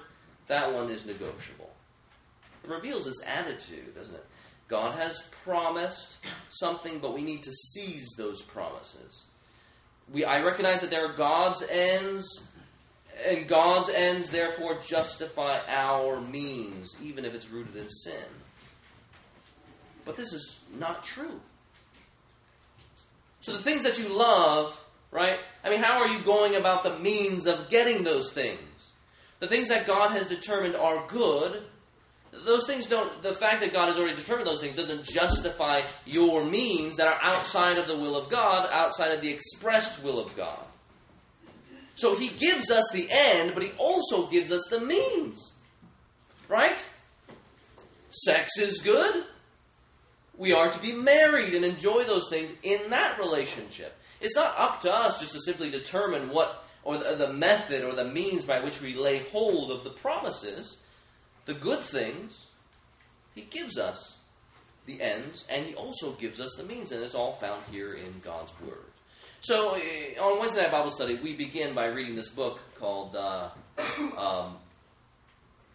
that 0.49 0.75
one 0.75 0.91
is 0.91 1.07
negotiable. 1.07 1.71
It 2.65 2.71
reveals 2.71 3.05
this 3.05 3.23
attitude, 3.25 3.95
doesn't 3.95 4.17
it? 4.17 4.27
God 4.71 4.95
has 4.95 5.23
promised 5.45 6.19
something, 6.49 7.01
but 7.01 7.13
we 7.13 7.23
need 7.23 7.43
to 7.43 7.53
seize 7.53 8.09
those 8.17 8.41
promises. 8.41 9.25
We, 10.13 10.25
I 10.25 10.43
recognize 10.43 10.81
that 10.81 10.91
there 10.91 11.05
are 11.05 11.17
God's 11.17 11.63
ends, 11.69 12.49
and 13.27 13.49
God's 13.49 13.89
ends 13.89 14.31
therefore 14.31 14.79
justify 14.79 15.59
our 15.69 16.21
means, 16.21 16.95
even 17.03 17.25
if 17.25 17.35
it's 17.35 17.51
rooted 17.51 17.75
in 17.75 17.91
sin. 17.91 18.25
But 20.05 20.17
this 20.17 20.33
is 20.33 20.61
not 20.79 21.05
true. 21.05 21.41
So 23.41 23.53
the 23.53 23.63
things 23.63 23.83
that 23.83 23.99
you 23.99 24.09
love, 24.09 24.81
right? 25.11 25.39
I 25.65 25.71
mean, 25.71 25.81
how 25.81 26.01
are 26.01 26.09
you 26.09 26.23
going 26.23 26.55
about 26.55 26.85
the 26.85 26.99
means 26.99 27.47
of 27.47 27.71
getting 27.71 28.05
those 28.05 28.31
things? 28.33 28.93
The 29.41 29.49
things 29.49 29.69
that 29.69 29.87
God 29.87 30.13
has 30.13 30.29
determined 30.29 30.77
are 30.77 31.07
good, 31.09 31.65
those 32.33 32.67
things 32.67 32.87
don't, 32.87 33.23
the 33.23 33.33
fact 33.33 33.61
that 33.61 33.73
God 33.73 33.89
has 33.89 33.99
already 33.99 34.17
determined 34.17 34.47
those 34.47 34.61
things 34.61 34.77
doesn't 34.77 35.05
justify 35.05 35.83
your 36.07 36.45
means 36.45 36.97
that 36.97 37.09
are 37.09 37.19
outside 37.23 37.79
of 37.79 37.87
the 37.87 37.97
will 37.97 38.17
of 38.17 38.31
God, 38.31 38.69
outside 38.73 39.13
of 39.13 39.21
the 39.21 39.31
expressed 39.31 40.03
will 40.03 40.19
of 40.19 40.35
God. 40.37 40.65
So 41.97 42.17
he 42.17 42.29
gives 42.29 42.71
us 42.71 42.89
the 42.93 43.09
end, 43.11 43.53
but 43.55 43.63
he 43.63 43.73
also 43.77 44.27
gives 44.29 44.53
us 44.53 44.67
the 44.71 44.81
means. 44.81 45.55
Right? 46.49 46.85
Sex 48.11 48.59
is 48.59 48.81
good 48.81 49.25
we 50.41 50.55
are 50.55 50.73
to 50.73 50.79
be 50.81 50.93
married 50.93 51.55
and 51.55 51.67
enjoy 51.67 52.03
those 52.05 52.31
things 52.31 52.51
in 52.63 52.89
that 52.89 53.19
relationship. 53.19 53.95
It's 54.23 54.35
not 54.35 54.59
up 54.59 54.81
to 54.81 54.93
us 54.93 55.21
just 55.21 55.33
to 55.35 55.41
simply 55.41 55.71
determine 55.71 56.31
what, 56.31 56.65
or 56.83 56.97
the, 56.97 57.15
the 57.15 57.33
method 57.35 57.85
or 57.85 57.93
the 57.93 58.07
means 58.07 58.47
by 58.47 58.61
which 58.61 58.81
we 58.81 58.95
lay 58.95 59.19
hold 59.19 59.71
of 59.71 59.85
the 59.85 59.91
promises, 59.91 60.79
the 61.51 61.59
good 61.59 61.81
things. 61.81 62.47
He 63.35 63.43
gives 63.43 63.79
us 63.79 64.17
the 64.87 65.01
ends, 65.03 65.45
and 65.49 65.65
He 65.65 65.75
also 65.75 66.13
gives 66.13 66.41
us 66.41 66.55
the 66.57 66.65
means, 66.65 66.93
and 66.93 67.03
it's 67.03 67.15
all 67.15 67.33
found 67.33 67.63
here 67.71 67.95
in 67.95 68.21
God's 68.25 68.53
Word. 68.61 68.91
So, 69.41 69.75
uh, 69.75 70.23
on 70.23 70.39
Wednesday 70.39 70.63
night 70.63 70.71
Bible 70.71 70.91
study, 70.91 71.19
we 71.23 71.35
begin 71.35 71.75
by 71.75 71.87
reading 71.87 72.15
this 72.15 72.29
book 72.29 72.61
called. 72.79 73.17
Uh, 73.17 73.49
um, 74.19 74.57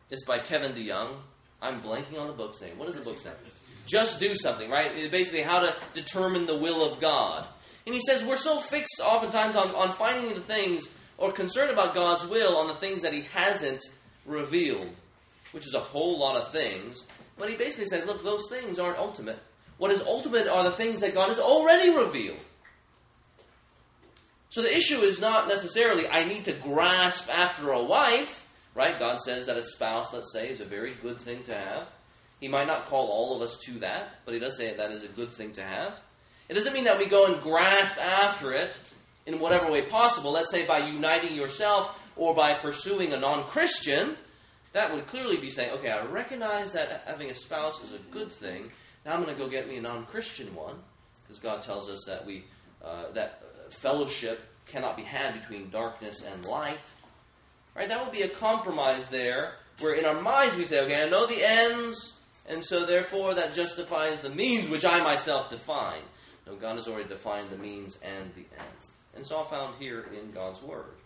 it's 0.10 0.24
by 0.24 0.40
Kevin 0.40 0.74
DeYoung. 0.74 1.16
I'm 1.62 1.82
blanking 1.82 2.20
on 2.20 2.28
the 2.28 2.34
book's 2.34 2.62
name. 2.62 2.78
What 2.78 2.88
is 2.90 2.96
the 2.96 3.02
book's 3.02 3.26
name? 3.26 3.34
just 3.86 4.20
do 4.20 4.36
something, 4.36 4.70
right? 4.70 4.92
It's 4.96 5.12
basically 5.12 5.42
how 5.42 5.60
to 5.60 5.76
determine 5.94 6.46
the 6.46 6.58
will 6.58 6.92
of 6.92 7.00
God. 7.00 7.46
And 7.86 7.94
he 7.94 8.02
says 8.02 8.24
we're 8.24 8.36
so 8.36 8.60
fixed 8.60 9.00
oftentimes 9.04 9.56
on, 9.56 9.74
on 9.76 9.92
finding 9.94 10.34
the 10.34 10.42
things 10.42 10.88
or 11.18 11.32
concerned 11.32 11.72
about 11.72 11.94
God's 11.94 12.26
will 12.26 12.58
on 12.58 12.68
the 12.68 12.74
things 12.74 13.04
that 13.04 13.14
he 13.14 13.22
hasn't 13.34 13.82
revealed, 14.26 14.90
which 15.56 15.66
is 15.66 15.74
a 15.74 15.80
whole 15.80 16.20
lot 16.20 16.36
of 16.36 16.52
things. 16.52 17.06
But 17.38 17.50
he 17.50 17.56
basically 17.56 17.86
says, 17.86 18.06
look, 18.06 18.26
those 18.26 18.50
things 18.50 18.78
aren't 18.78 18.98
ultimate. 18.98 19.40
What 19.78 19.90
is 19.90 20.02
ultimate 20.02 20.50
are 20.50 20.66
the 20.66 20.72
things 20.72 21.00
that 21.00 21.14
God 21.14 21.30
has 21.30 21.40
already 21.40 21.96
revealed. 21.96 22.40
So 24.50 24.62
the 24.62 24.76
issue 24.76 24.98
is 24.98 25.22
not 25.22 25.48
necessarily 25.48 26.10
I 26.10 26.26
need 26.26 26.44
to 26.46 26.52
grasp 26.52 27.30
after 27.34 27.72
a 27.72 27.82
wife, 27.82 28.46
right? 28.74 29.00
God 29.00 29.22
says 29.22 29.46
that 29.46 29.56
a 29.56 29.64
spouse, 29.64 30.12
let's 30.12 30.34
say, 30.34 30.50
is 30.50 30.60
a 30.60 30.66
very 30.66 30.94
good 31.02 31.22
thing 31.22 31.44
to 31.44 31.54
have. 31.54 31.88
He 32.42 32.50
might 32.50 32.68
not 32.68 32.88
call 32.88 33.08
all 33.08 33.38
of 33.38 33.42
us 33.42 33.58
to 33.66 33.80
that, 33.80 34.16
but 34.26 34.34
he 34.34 34.42
does 34.42 34.58
say 34.58 34.76
that 34.76 34.92
is 34.92 35.04
a 35.04 35.08
good 35.08 35.32
thing 35.32 35.54
to 35.54 35.64
have. 35.64 36.02
It 36.50 36.56
doesn't 36.56 36.74
mean 36.74 36.84
that 36.84 37.00
we 37.00 37.06
go 37.06 37.28
and 37.28 37.42
grasp 37.42 37.98
after 37.98 38.52
it 38.52 38.78
in 39.26 39.40
whatever 39.40 39.72
way 39.72 39.84
possible. 39.84 40.32
Let's 40.32 40.52
say 40.52 40.66
by 40.66 40.80
uniting 40.80 41.34
yourself 41.34 41.98
or 42.18 42.36
by 42.36 42.56
pursuing 42.56 43.14
a 43.14 43.18
non 43.18 43.46
Christian. 43.46 44.18
That 44.76 44.92
would 44.92 45.08
clearly 45.08 45.38
be 45.38 45.50
saying, 45.50 45.72
okay, 45.76 45.90
I 45.90 46.04
recognize 46.04 46.74
that 46.74 47.04
having 47.06 47.30
a 47.30 47.34
spouse 47.34 47.82
is 47.82 47.94
a 47.94 47.98
good 48.12 48.30
thing. 48.30 48.72
Now 49.06 49.14
I'm 49.14 49.24
going 49.24 49.34
to 49.34 49.42
go 49.42 49.48
get 49.48 49.70
me 49.70 49.78
a 49.78 49.82
non 49.82 50.06
Christian 50.06 50.54
one, 50.54 50.76
because 51.24 51.40
God 51.40 51.62
tells 51.62 51.90
us 51.90 52.04
that 52.08 52.26
we 52.26 52.44
uh, 52.84 53.14
that 53.14 53.42
fellowship 53.70 54.42
cannot 54.66 54.98
be 54.98 55.04
had 55.04 55.40
between 55.40 55.70
darkness 55.70 56.22
and 56.30 56.44
light. 56.44 56.86
Right? 57.74 57.88
That 57.88 58.04
would 58.04 58.12
be 58.12 58.24
a 58.24 58.28
compromise 58.28 59.06
there, 59.10 59.54
where 59.80 59.94
in 59.94 60.04
our 60.04 60.22
minds 60.22 60.58
we 60.58 60.66
say, 60.66 60.82
okay, 60.82 61.04
I 61.04 61.08
know 61.08 61.26
the 61.26 61.42
ends, 61.42 62.12
And 62.46 62.64
so, 62.64 62.86
therefore, 62.86 63.34
that 63.36 63.54
justifies 63.54 64.20
the 64.20 64.30
means 64.30 64.68
which 64.68 64.84
I 64.84 65.00
myself 65.02 65.50
define. 65.50 66.04
No, 66.46 66.58
God 66.58 66.76
has 66.76 66.90
already 66.90 67.08
defined 67.08 67.50
the 67.50 67.58
means 67.58 67.98
and 68.04 68.30
the 68.36 68.42
end. 68.42 68.80
And 69.14 69.22
it's 69.22 69.32
all 69.32 69.46
found 69.46 69.76
here 69.80 70.06
in 70.14 70.32
God's 70.32 70.62
Word. 70.62 70.98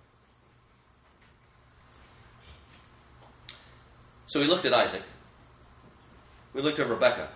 So 4.29 4.39
we 4.39 4.45
looked 4.45 4.65
at 4.65 4.75
Isaac. 4.75 5.01
We 6.53 6.61
looked 6.61 6.77
at 6.77 6.87
Rebecca. 6.87 7.29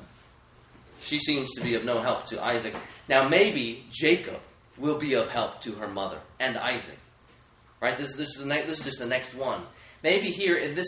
She 0.99 1.17
seems 1.17 1.51
to 1.55 1.61
be 1.61 1.73
of 1.73 1.83
no 1.83 1.99
help 1.99 2.27
to 2.27 2.43
Isaac. 2.43 2.75
Now, 3.09 3.27
maybe 3.27 3.87
Jacob 3.89 4.39
will 4.77 4.99
be 4.99 5.15
of 5.15 5.27
help 5.29 5.59
to 5.61 5.71
her 5.73 5.87
mother 5.87 6.19
and 6.39 6.55
Isaac. 6.55 6.99
Right? 7.81 7.97
This, 7.97 8.13
this, 8.13 8.29
is, 8.29 8.37
the 8.37 8.45
this 8.45 8.77
is 8.77 8.85
just 8.85 8.99
the 8.99 9.07
next 9.07 9.33
one. 9.33 9.63
Maybe 10.03 10.27
here 10.27 10.55
in 10.55 10.75
this, 10.75 10.85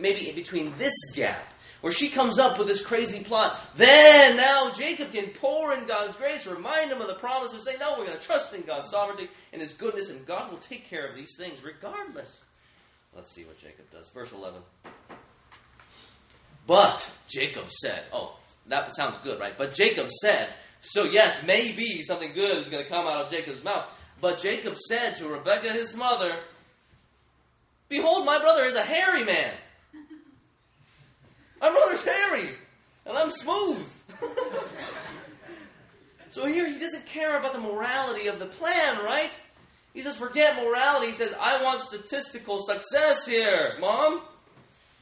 maybe 0.00 0.28
in 0.28 0.34
between 0.34 0.76
this 0.76 0.94
gap 1.14 1.46
where 1.82 1.92
she 1.92 2.08
comes 2.08 2.40
up 2.40 2.58
with 2.58 2.66
this 2.66 2.84
crazy 2.84 3.22
plot. 3.22 3.60
Then 3.76 4.36
now 4.36 4.72
Jacob 4.72 5.12
can 5.12 5.28
pour 5.28 5.72
in 5.72 5.86
God's 5.86 6.16
grace, 6.16 6.48
remind 6.48 6.90
him 6.90 7.00
of 7.00 7.06
the 7.06 7.14
promises, 7.14 7.64
say, 7.64 7.76
No, 7.78 7.92
we're 7.92 8.06
going 8.06 8.18
to 8.18 8.26
trust 8.26 8.54
in 8.54 8.62
God's 8.62 8.90
sovereignty 8.90 9.30
and 9.52 9.62
his 9.62 9.72
goodness, 9.72 10.10
and 10.10 10.26
God 10.26 10.50
will 10.50 10.58
take 10.58 10.90
care 10.90 11.06
of 11.06 11.14
these 11.14 11.36
things 11.38 11.62
regardless. 11.62 12.40
Let's 13.14 13.32
see 13.32 13.44
what 13.44 13.58
Jacob 13.58 13.88
does. 13.92 14.08
Verse 14.08 14.32
11. 14.32 14.60
But 16.66 17.10
Jacob 17.28 17.70
said, 17.70 18.04
Oh, 18.12 18.36
that 18.66 18.94
sounds 18.94 19.16
good, 19.18 19.40
right? 19.40 19.56
But 19.56 19.74
Jacob 19.74 20.10
said, 20.22 20.48
So 20.80 21.04
yes, 21.04 21.42
maybe 21.46 22.02
something 22.02 22.32
good 22.32 22.58
is 22.58 22.68
going 22.68 22.82
to 22.82 22.88
come 22.88 23.06
out 23.06 23.24
of 23.24 23.30
Jacob's 23.30 23.62
mouth. 23.62 23.86
But 24.20 24.38
Jacob 24.38 24.76
said 24.88 25.16
to 25.16 25.28
Rebekah, 25.28 25.72
his 25.72 25.94
mother, 25.94 26.36
Behold, 27.88 28.24
my 28.24 28.38
brother 28.38 28.64
is 28.64 28.74
a 28.74 28.82
hairy 28.82 29.24
man. 29.24 29.54
My 31.60 31.70
brother's 31.70 32.02
hairy, 32.02 32.50
and 33.06 33.16
I'm 33.16 33.30
smooth. 33.30 33.82
so 36.30 36.44
here 36.46 36.66
he 36.68 36.78
doesn't 36.78 37.06
care 37.06 37.38
about 37.38 37.52
the 37.52 37.60
morality 37.60 38.26
of 38.26 38.38
the 38.38 38.46
plan, 38.46 39.02
right? 39.04 39.30
He 39.94 40.02
says, 40.02 40.16
forget 40.16 40.56
morality. 40.56 41.06
He 41.06 41.12
says, 41.12 41.32
I 41.40 41.62
want 41.62 41.80
statistical 41.80 42.58
success 42.58 43.24
here, 43.24 43.76
Mom. 43.80 44.22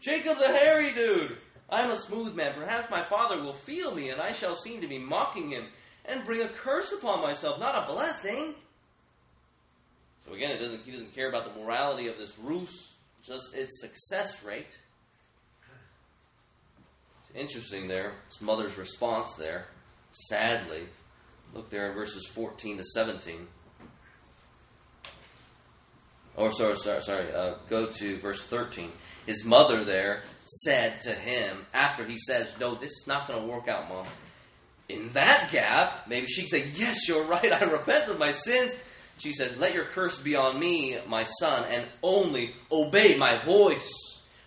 Jacob's 0.01 0.41
a 0.41 0.49
hairy 0.49 0.93
dude. 0.93 1.37
I'm 1.73 1.91
a 1.91 1.97
smooth 1.97 2.35
man. 2.35 2.53
Perhaps 2.55 2.91
my 2.91 3.03
father 3.03 3.43
will 3.43 3.55
feel 3.55 3.95
me, 3.95 4.11
and 4.11 4.21
I 4.21 4.33
shall 4.33 4.55
seem 4.55 4.83
to 4.83 4.87
be 4.87 4.99
mocking 4.99 5.51
him 5.51 5.69
and 6.05 6.23
bring 6.23 6.43
a 6.43 6.49
curse 6.49 6.93
upon 6.93 7.23
myself, 7.23 7.59
not 7.59 7.75
a 7.75 7.91
blessing. 7.91 8.55
So 10.27 10.35
again, 10.35 10.61
doesn't, 10.61 10.85
he 10.85 10.93
doesn't 10.93 11.15
care 11.15 11.31
about 11.31 11.53
the 11.53 11.59
morality 11.59 12.09
of 12.09 12.19
this 12.19 12.39
ruse, 12.39 12.91
just 13.23 13.55
its 13.55 13.81
success 13.81 14.45
rate 14.45 14.79
It's 17.23 17.35
interesting 17.35 17.89
there. 17.89 18.13
His 18.29 18.43
mother's 18.43 18.77
response 18.77 19.35
there. 19.37 19.67
Sadly, 20.29 20.83
look 21.55 21.71
there 21.71 21.89
in 21.89 21.95
verses 21.95 22.27
14 22.27 22.77
to 22.77 22.85
17. 22.85 23.47
Or, 26.37 26.51
sorry, 26.51 26.77
sorry, 26.77 27.01
sorry 27.01 27.33
uh, 27.33 27.55
go 27.71 27.87
to 27.87 28.19
verse 28.19 28.43
13. 28.43 28.91
His 29.27 29.45
mother 29.45 29.85
there 29.85 30.23
said 30.45 31.01
to 31.01 31.15
him, 31.15 31.67
after 31.73 32.05
he 32.05 32.19
says, 32.19 32.55
No, 32.59 32.75
this 32.75 32.93
is 32.93 33.05
not 33.07 33.29
going 33.29 33.41
to 33.41 33.47
work 33.47 33.69
out, 33.69 33.89
Mom. 33.89 34.07
In 34.89 35.09
that 35.11 35.51
gap, 35.51 36.09
maybe 36.09 36.27
she 36.27 36.43
can 36.43 36.51
say, 36.51 36.69
Yes, 36.75 37.09
you're 37.09 37.25
right. 37.25 37.53
I 37.53 37.65
repent 37.65 38.11
of 38.11 38.19
my 38.19 38.33
sins. 38.33 38.75
She 39.19 39.33
says, 39.33 39.57
Let 39.57 39.75
your 39.75 39.85
curse 39.85 40.19
be 40.19 40.37
on 40.37 40.59
me, 40.59 40.99
my 41.07 41.25
son, 41.25 41.65
and 41.71 41.87
only 42.03 42.55
obey 42.71 43.17
my 43.17 43.39
voice. 43.39 43.91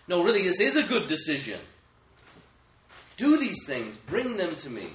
No, 0.08 0.22
really, 0.22 0.42
this 0.42 0.60
is 0.60 0.76
a 0.76 0.82
good 0.82 1.08
decision. 1.08 1.60
Do 3.16 3.38
these 3.38 3.64
things, 3.66 3.96
bring 4.06 4.36
them 4.36 4.56
to 4.56 4.70
me. 4.70 4.88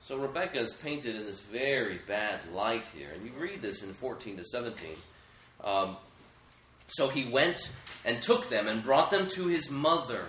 So 0.00 0.16
Rebecca 0.16 0.60
is 0.60 0.72
painted 0.72 1.16
in 1.16 1.24
this 1.24 1.40
very 1.40 1.98
bad 2.06 2.40
light 2.52 2.86
here. 2.86 3.08
And 3.12 3.26
you 3.26 3.32
read 3.38 3.60
this 3.60 3.82
in 3.82 3.92
14 3.92 4.36
to 4.36 4.44
17. 4.44 4.90
Um, 5.64 5.96
so 6.88 7.08
he 7.08 7.24
went 7.24 7.70
and 8.04 8.22
took 8.22 8.48
them 8.48 8.68
and 8.68 8.82
brought 8.82 9.10
them 9.10 9.28
to 9.28 9.46
his 9.46 9.70
mother. 9.70 10.26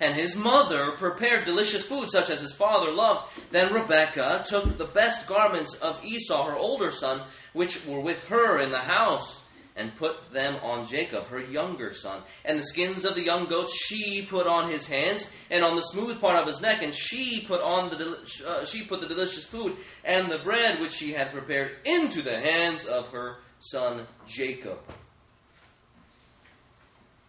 And 0.00 0.14
his 0.14 0.34
mother 0.34 0.92
prepared 0.92 1.44
delicious 1.44 1.84
food 1.84 2.10
such 2.10 2.30
as 2.30 2.40
his 2.40 2.54
father 2.54 2.90
loved. 2.90 3.24
Then 3.50 3.72
Rebekah 3.72 4.44
took 4.46 4.78
the 4.78 4.86
best 4.86 5.26
garments 5.26 5.74
of 5.74 6.02
Esau, 6.02 6.46
her 6.46 6.56
older 6.56 6.90
son, 6.90 7.22
which 7.52 7.84
were 7.84 8.00
with 8.00 8.26
her 8.28 8.58
in 8.58 8.70
the 8.70 8.78
house 8.78 9.40
and 9.76 9.94
put 9.94 10.32
them 10.32 10.56
on 10.62 10.84
Jacob, 10.84 11.26
her 11.26 11.40
younger 11.40 11.92
son. 11.92 12.22
And 12.44 12.58
the 12.58 12.64
skins 12.64 13.04
of 13.04 13.14
the 13.14 13.22
young 13.22 13.46
goats 13.46 13.74
she 13.74 14.22
put 14.22 14.46
on 14.46 14.70
his 14.70 14.86
hands, 14.86 15.26
and 15.50 15.64
on 15.64 15.76
the 15.76 15.82
smooth 15.82 16.20
part 16.20 16.36
of 16.36 16.46
his 16.46 16.60
neck, 16.60 16.82
and 16.82 16.94
she 16.94 17.44
put 17.46 17.60
on 17.60 17.90
the 17.90 18.18
uh, 18.46 18.64
she 18.64 18.84
put 18.84 19.00
the 19.00 19.06
delicious 19.06 19.44
food 19.44 19.76
and 20.04 20.30
the 20.30 20.38
bread 20.38 20.80
which 20.80 20.92
she 20.92 21.12
had 21.12 21.32
prepared 21.32 21.72
into 21.84 22.20
the 22.20 22.38
hands 22.38 22.84
of 22.84 23.08
her 23.08 23.38
son 23.58 24.06
Jacob. 24.26 24.78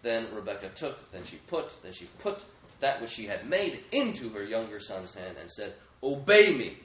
Then 0.01 0.27
Rebekah 0.33 0.69
took, 0.69 1.11
then 1.11 1.23
she 1.23 1.37
put, 1.47 1.81
then 1.83 1.93
she 1.93 2.05
put 2.19 2.43
that 2.79 2.99
which 2.99 3.11
she 3.11 3.27
had 3.27 3.47
made 3.47 3.83
into 3.91 4.29
her 4.29 4.43
younger 4.43 4.79
son's 4.79 5.13
hand, 5.13 5.37
and 5.39 5.49
said, 5.51 5.73
"Obey 6.01 6.51
me." 6.51 6.77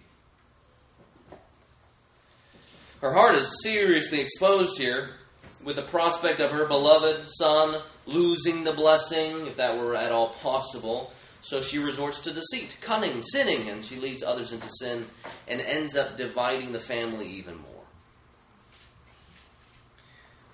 Her 3.01 3.13
heart 3.13 3.35
is 3.35 3.63
seriously 3.63 4.21
exposed 4.21 4.79
here 4.79 5.17
with 5.63 5.77
the 5.77 5.83
prospect 5.83 6.41
of 6.41 6.51
her 6.51 6.67
beloved 6.67 7.27
son 7.39 7.83
losing 8.07 8.65
the 8.65 8.73
blessing, 8.73 9.47
if 9.47 9.57
that 9.57 9.77
were 9.77 9.95
at 9.95 10.13
all 10.13 10.31
possible. 10.31 11.13
So 11.43 11.61
she 11.61 11.79
resorts 11.79 12.21
to 12.21 12.33
deceit, 12.33 12.77
cunning, 12.81 13.23
sinning, 13.23 13.69
and 13.69 13.85
she 13.85 13.97
leads 13.97 14.23
others 14.23 14.53
into 14.53 14.69
sin 14.81 15.07
and 15.47 15.61
ends 15.61 15.95
up 15.97 16.17
dividing 16.17 16.73
the 16.73 16.81
family 16.81 17.29
even 17.29 17.57
more. 17.57 17.76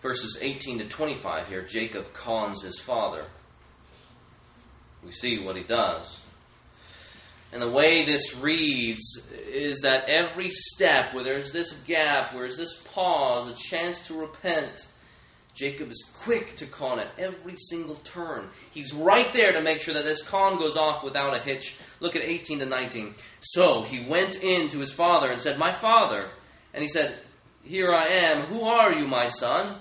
Verses 0.03 0.37
18 0.41 0.79
to 0.79 0.88
25 0.88 1.47
here 1.47 1.62
Jacob 1.62 2.12
cons 2.12 2.62
his 2.62 2.79
father. 2.79 3.25
We 5.05 5.12
see 5.12 5.43
what 5.43 5.57
he 5.57 5.62
does. 5.62 6.21
And 7.53 7.61
the 7.61 7.71
way 7.71 8.05
this 8.05 8.35
reads 8.37 9.21
is 9.47 9.81
that 9.81 10.09
every 10.09 10.49
step 10.49 11.12
where 11.12 11.23
there's 11.23 11.53
this 11.53 11.73
gap, 11.87 12.33
where 12.33 12.45
there's 12.45 12.57
this 12.57 12.77
pause, 12.77 13.51
a 13.51 13.55
chance 13.55 14.01
to 14.07 14.15
repent, 14.15 14.87
Jacob 15.55 15.91
is 15.91 16.11
quick 16.21 16.57
to 16.57 16.67
con 16.67 16.99
at 16.99 17.11
every 17.19 17.57
single 17.57 17.97
turn. 17.97 18.49
He's 18.71 18.95
right 18.95 19.31
there 19.35 19.53
to 19.53 19.61
make 19.61 19.83
sure 19.83 19.93
that 19.93 20.05
this 20.05 20.23
con 20.23 20.59
goes 20.59 20.77
off 20.77 21.05
without 21.05 21.35
a 21.35 21.41
hitch. 21.41 21.77
Look 22.01 22.17
at 22.17 22.23
18 22.23 22.61
to 22.61 22.67
19. 22.67 23.15
So 23.41 23.83
he 23.83 24.03
went 24.03 24.43
in 24.43 24.69
to 24.71 24.79
his 24.79 24.91
father 24.91 25.31
and 25.31 25.41
said, 25.41 25.59
My 25.59 25.73
father. 25.73 26.31
And 26.73 26.83
he 26.83 26.88
said, 26.88 27.19
Here 27.62 27.93
I 27.93 28.07
am. 28.07 28.47
Who 28.47 28.62
are 28.62 28.95
you, 28.95 29.07
my 29.07 29.29
son? 29.29 29.77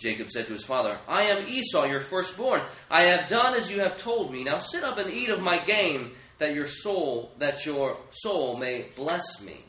Jacob 0.00 0.30
said 0.30 0.46
to 0.46 0.52
his 0.52 0.64
father, 0.64 0.98
I 1.06 1.22
am 1.24 1.46
Esau, 1.46 1.84
your 1.84 2.00
firstborn. 2.00 2.62
I 2.90 3.02
have 3.02 3.28
done 3.28 3.54
as 3.54 3.70
you 3.70 3.80
have 3.80 3.96
told 3.96 4.32
me. 4.32 4.44
Now 4.44 4.58
sit 4.58 4.82
up 4.82 4.96
and 4.98 5.10
eat 5.10 5.28
of 5.28 5.40
my 5.40 5.58
game, 5.58 6.12
that 6.38 6.54
your 6.54 6.66
soul, 6.66 7.32
that 7.38 7.66
your 7.66 7.98
soul 8.10 8.56
may 8.56 8.86
bless 8.96 9.42
me. 9.42 9.60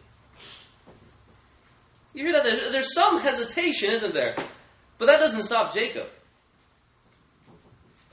You 2.13 2.23
hear 2.23 2.33
that? 2.33 2.43
There's, 2.43 2.71
there's 2.71 2.93
some 2.93 3.19
hesitation, 3.19 3.89
isn't 3.89 4.13
there? 4.13 4.35
But 4.97 5.07
that 5.07 5.19
doesn't 5.19 5.43
stop 5.43 5.73
Jacob. 5.73 6.07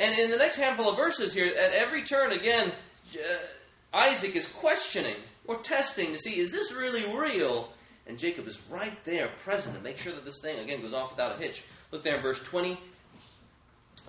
And 0.00 0.18
in 0.18 0.30
the 0.30 0.36
next 0.36 0.56
handful 0.56 0.88
of 0.88 0.96
verses 0.96 1.32
here, 1.32 1.46
at 1.46 1.72
every 1.72 2.02
turn, 2.02 2.32
again, 2.32 2.72
uh, 3.14 3.96
Isaac 3.96 4.36
is 4.36 4.46
questioning 4.46 5.16
or 5.46 5.56
testing 5.56 6.12
to 6.12 6.18
see, 6.18 6.38
is 6.38 6.52
this 6.52 6.72
really 6.72 7.04
real? 7.16 7.72
And 8.06 8.18
Jacob 8.18 8.46
is 8.46 8.60
right 8.70 9.04
there, 9.04 9.28
present, 9.44 9.76
to 9.76 9.82
make 9.82 9.98
sure 9.98 10.12
that 10.12 10.24
this 10.24 10.40
thing, 10.40 10.58
again, 10.60 10.80
goes 10.80 10.94
off 10.94 11.10
without 11.10 11.36
a 11.36 11.42
hitch. 11.42 11.62
Look 11.90 12.02
there 12.02 12.16
in 12.16 12.22
verse 12.22 12.40
20. 12.42 12.78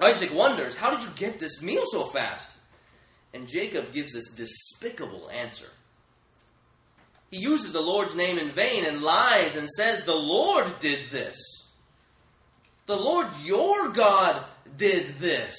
Isaac 0.02 0.34
wonders, 0.34 0.76
How 0.76 0.92
did 0.92 1.04
you 1.04 1.10
get 1.16 1.40
this 1.40 1.62
meal 1.62 1.84
so 1.92 2.06
fast? 2.06 2.56
And 3.34 3.48
Jacob 3.48 3.94
gives 3.94 4.14
this 4.14 4.30
despicable 4.30 5.30
answer. 5.30 5.68
He 7.32 7.38
uses 7.38 7.72
the 7.72 7.82
Lord's 7.82 8.16
name 8.16 8.40
in 8.40 8.52
vain 8.52 8.86
and 8.86 9.04
lies 9.04 9.56
and 9.56 9.70
says, 9.70 10.04
The 10.04 10.16
Lord 10.16 10.80
did 10.80 11.12
this. 11.12 11.38
The 12.88 12.98
Lord 12.98 13.28
your 13.44 13.90
God 13.90 14.46
did 14.78 15.20
this. 15.20 15.56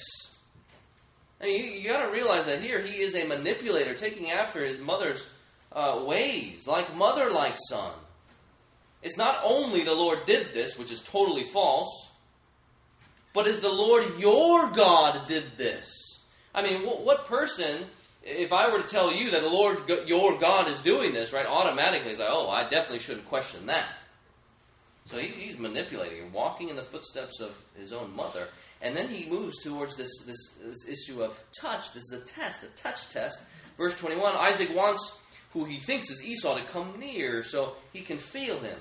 I 1.39 1.45
mean, 1.45 1.63
you, 1.63 1.71
you 1.71 1.89
got 1.89 2.05
to 2.05 2.11
realize 2.11 2.45
that 2.45 2.61
here 2.61 2.81
he 2.81 3.01
is 3.01 3.15
a 3.15 3.25
manipulator, 3.25 3.95
taking 3.95 4.31
after 4.31 4.65
his 4.65 4.79
mother's 4.79 5.25
uh, 5.71 6.03
ways, 6.05 6.67
like 6.67 6.95
mother, 6.95 7.31
like 7.31 7.55
son. 7.69 7.93
It's 9.01 9.17
not 9.17 9.39
only 9.43 9.83
the 9.83 9.95
Lord 9.95 10.25
did 10.25 10.53
this, 10.53 10.77
which 10.77 10.91
is 10.91 11.01
totally 11.01 11.45
false, 11.45 12.10
but 13.33 13.47
is 13.47 13.59
the 13.59 13.69
Lord 13.69 14.19
your 14.19 14.69
God 14.71 15.27
did 15.27 15.57
this. 15.57 16.19
I 16.53 16.61
mean, 16.61 16.81
what, 16.83 17.25
person, 17.25 17.85
if 18.23 18.51
I 18.51 18.71
were 18.71 18.81
to 18.81 18.87
tell 18.87 19.13
you 19.13 19.31
that 19.31 19.41
the 19.41 19.49
Lord 19.49 19.89
your 20.05 20.37
God 20.37 20.67
is 20.67 20.81
doing 20.81 21.13
this, 21.13 21.31
right, 21.31 21.45
automatically 21.45 22.11
is 22.11 22.19
like, 22.19 22.29
oh, 22.29 22.49
I 22.49 22.63
definitely 22.63 22.99
shouldn't 22.99 23.27
question 23.27 23.67
that. 23.67 23.87
So 25.05 25.17
he, 25.17 25.27
he's 25.27 25.57
manipulating 25.57 26.31
walking 26.31 26.69
in 26.69 26.75
the 26.75 26.83
footsteps 26.83 27.39
of 27.39 27.51
his 27.77 27.91
own 27.91 28.15
mother. 28.15 28.47
And 28.81 28.95
then 28.95 29.09
he 29.09 29.29
moves 29.29 29.61
towards 29.63 29.95
this, 29.95 30.09
this, 30.25 30.37
this 30.63 30.87
issue 30.87 31.23
of 31.23 31.41
touch. 31.59 31.93
This 31.93 32.03
is 32.11 32.21
a 32.21 32.25
test, 32.25 32.63
a 32.63 32.67
touch 32.67 33.09
test. 33.09 33.41
Verse 33.77 33.97
21 33.97 34.35
Isaac 34.35 34.75
wants 34.75 35.17
who 35.53 35.65
he 35.65 35.77
thinks 35.77 36.09
is 36.09 36.23
Esau 36.23 36.57
to 36.57 36.63
come 36.63 36.99
near 36.99 37.43
so 37.43 37.73
he 37.93 38.01
can 38.01 38.17
feel 38.17 38.59
him. 38.59 38.77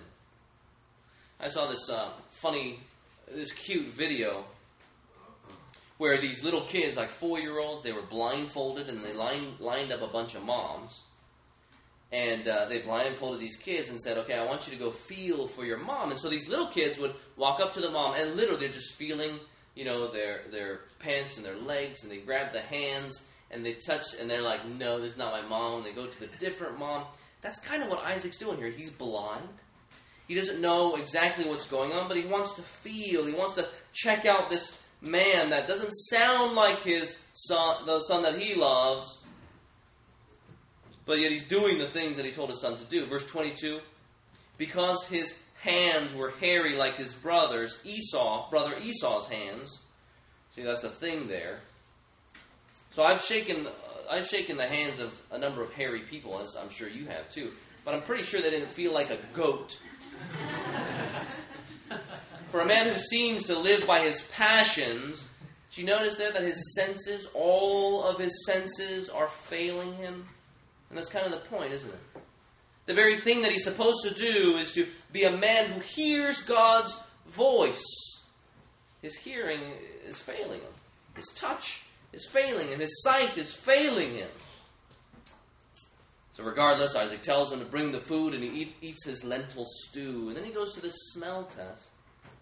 I 1.40 1.48
saw 1.48 1.66
this 1.68 1.88
uh, 1.88 2.10
funny, 2.30 2.80
this 3.34 3.52
cute 3.52 3.88
video 3.88 4.44
where 5.98 6.18
these 6.18 6.42
little 6.42 6.62
kids, 6.62 6.96
like 6.96 7.10
four 7.10 7.38
year 7.38 7.58
olds, 7.58 7.82
they 7.82 7.92
were 7.92 8.02
blindfolded 8.02 8.88
and 8.88 9.04
they 9.04 9.12
lined, 9.12 9.60
lined 9.60 9.92
up 9.92 10.02
a 10.02 10.06
bunch 10.06 10.34
of 10.34 10.42
moms. 10.42 11.00
And 12.12 12.48
uh, 12.48 12.66
they 12.68 12.78
blindfolded 12.78 13.40
these 13.40 13.56
kids 13.56 13.88
and 13.88 14.00
said, 14.00 14.18
Okay, 14.18 14.34
I 14.34 14.44
want 14.44 14.66
you 14.66 14.72
to 14.72 14.78
go 14.78 14.90
feel 14.90 15.46
for 15.46 15.64
your 15.64 15.78
mom. 15.78 16.10
And 16.10 16.18
so 16.18 16.28
these 16.28 16.48
little 16.48 16.66
kids 16.66 16.98
would 16.98 17.14
walk 17.36 17.60
up 17.60 17.72
to 17.74 17.80
the 17.80 17.90
mom 17.90 18.14
and 18.14 18.34
literally 18.34 18.60
they're 18.60 18.72
just 18.74 18.94
feeling, 18.94 19.38
you 19.74 19.84
know, 19.84 20.10
their, 20.10 20.42
their 20.50 20.80
pants 20.98 21.36
and 21.36 21.46
their 21.46 21.56
legs 21.56 22.02
and 22.02 22.10
they 22.10 22.16
grab 22.16 22.52
the 22.52 22.62
hands 22.62 23.22
and 23.50 23.64
they 23.64 23.74
touch 23.74 24.02
and 24.18 24.28
they're 24.28 24.42
like, 24.42 24.66
No, 24.66 24.98
this 25.00 25.12
is 25.12 25.18
not 25.18 25.32
my 25.32 25.46
mom. 25.46 25.78
And 25.78 25.86
they 25.86 25.92
go 25.92 26.06
to 26.06 26.20
the 26.20 26.28
different 26.38 26.78
mom. 26.78 27.04
That's 27.42 27.60
kind 27.60 27.82
of 27.82 27.88
what 27.88 28.04
Isaac's 28.04 28.38
doing 28.38 28.56
here. 28.56 28.70
He's 28.70 28.90
blind. 28.90 29.48
He 30.30 30.36
doesn't 30.36 30.60
know 30.60 30.94
exactly 30.94 31.44
what's 31.44 31.66
going 31.66 31.90
on, 31.90 32.06
but 32.06 32.16
he 32.16 32.22
wants 32.22 32.52
to 32.52 32.62
feel. 32.62 33.26
He 33.26 33.32
wants 33.32 33.56
to 33.56 33.68
check 33.92 34.26
out 34.26 34.48
this 34.48 34.78
man 35.00 35.50
that 35.50 35.66
doesn't 35.66 35.90
sound 35.90 36.54
like 36.54 36.82
his 36.82 37.18
son, 37.32 37.84
the 37.84 37.98
son 38.02 38.22
that 38.22 38.38
he 38.38 38.54
loves, 38.54 39.18
but 41.04 41.18
yet 41.18 41.32
he's 41.32 41.42
doing 41.42 41.78
the 41.78 41.88
things 41.88 42.14
that 42.14 42.24
he 42.24 42.30
told 42.30 42.50
his 42.50 42.60
son 42.60 42.76
to 42.76 42.84
do. 42.84 43.06
Verse 43.06 43.26
22 43.26 43.80
Because 44.56 45.04
his 45.06 45.34
hands 45.62 46.14
were 46.14 46.30
hairy 46.40 46.76
like 46.76 46.94
his 46.94 47.12
brother's, 47.12 47.80
Esau, 47.84 48.48
brother 48.50 48.74
Esau's 48.80 49.26
hands. 49.26 49.80
See, 50.54 50.62
that's 50.62 50.82
the 50.82 50.90
thing 50.90 51.26
there. 51.26 51.58
So 52.92 53.02
I've 53.02 53.20
shaken, 53.20 53.66
I've 54.08 54.28
shaken 54.28 54.58
the 54.58 54.68
hands 54.68 55.00
of 55.00 55.12
a 55.32 55.38
number 55.38 55.60
of 55.60 55.72
hairy 55.72 56.02
people, 56.02 56.38
as 56.38 56.54
I'm 56.54 56.70
sure 56.70 56.86
you 56.86 57.06
have 57.06 57.28
too. 57.30 57.50
But 57.84 57.94
I'm 57.94 58.02
pretty 58.02 58.22
sure 58.22 58.40
they 58.40 58.50
didn't 58.50 58.70
feel 58.70 58.92
like 58.92 59.10
a 59.10 59.18
goat 59.34 59.76
for 62.50 62.60
a 62.60 62.66
man 62.66 62.86
who 62.86 62.98
seems 62.98 63.44
to 63.44 63.58
live 63.58 63.86
by 63.86 64.00
his 64.00 64.22
passions, 64.32 65.28
do 65.72 65.80
you 65.80 65.86
notice 65.86 66.16
there 66.16 66.32
that 66.32 66.42
his 66.42 66.74
senses, 66.74 67.26
all 67.34 68.02
of 68.02 68.18
his 68.18 68.44
senses, 68.44 69.08
are 69.08 69.28
failing 69.28 69.94
him? 69.94 70.26
And 70.88 70.98
that's 70.98 71.08
kind 71.08 71.24
of 71.24 71.32
the 71.32 71.38
point, 71.48 71.72
isn't 71.72 71.88
it? 71.88 72.22
The 72.86 72.94
very 72.94 73.16
thing 73.16 73.42
that 73.42 73.52
he's 73.52 73.62
supposed 73.62 74.02
to 74.02 74.14
do 74.14 74.56
is 74.56 74.72
to 74.72 74.86
be 75.12 75.24
a 75.24 75.30
man 75.30 75.70
who 75.70 75.80
hears 75.80 76.42
God's 76.42 76.96
voice. 77.28 77.84
His 79.00 79.14
hearing 79.14 79.60
is 80.06 80.18
failing 80.18 80.60
him. 80.60 80.72
His 81.14 81.28
touch 81.36 81.82
is 82.12 82.26
failing 82.26 82.68
him. 82.68 82.80
His 82.80 83.02
sight 83.02 83.38
is 83.38 83.52
failing 83.52 84.14
him. 84.14 84.28
So, 86.32 86.44
regardless, 86.44 86.94
Isaac 86.94 87.22
tells 87.22 87.52
him 87.52 87.58
to 87.58 87.64
bring 87.64 87.92
the 87.92 88.00
food 88.00 88.34
and 88.34 88.42
he 88.42 88.50
eat, 88.50 88.76
eats 88.80 89.04
his 89.04 89.24
lentil 89.24 89.66
stew. 89.66 90.28
And 90.28 90.36
then 90.36 90.44
he 90.44 90.52
goes 90.52 90.72
to 90.74 90.80
the 90.80 90.90
smell 90.90 91.44
test. 91.44 91.84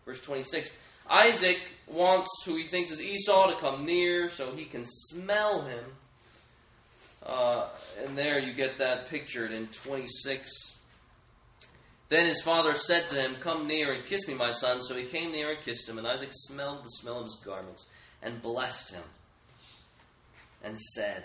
Verse 0.05 0.20
26 0.20 0.70
Isaac 1.11 1.59
wants 1.87 2.29
who 2.44 2.57
he 2.57 2.64
thinks 2.64 2.90
is 2.90 3.01
Esau 3.01 3.51
to 3.51 3.57
come 3.57 3.87
near 3.87 4.29
so 4.29 4.53
he 4.55 4.64
can 4.64 4.85
smell 4.85 5.62
him. 5.62 5.85
Uh, 7.24 7.68
and 8.03 8.16
there 8.16 8.38
you 8.38 8.53
get 8.53 8.79
that 8.79 9.09
pictured 9.09 9.53
in 9.53 9.66
26. 9.68 10.51
Then 12.09 12.27
his 12.27 12.40
father 12.42 12.74
said 12.74 13.09
to 13.09 13.16
him, 13.16 13.37
Come 13.40 13.66
near 13.66 13.92
and 13.92 14.05
kiss 14.05 14.27
me, 14.29 14.35
my 14.35 14.53
son. 14.53 14.83
So 14.83 14.94
he 14.94 15.05
came 15.05 15.33
near 15.33 15.51
and 15.51 15.62
kissed 15.62 15.88
him, 15.88 15.98
and 15.98 16.07
Isaac 16.07 16.31
smelled 16.33 16.85
the 16.85 16.90
smell 16.90 17.18
of 17.18 17.24
his 17.24 17.38
garments 17.44 17.87
and 18.22 18.42
blessed 18.42 18.94
him 18.94 19.05
and 20.62 20.79
said, 20.94 21.24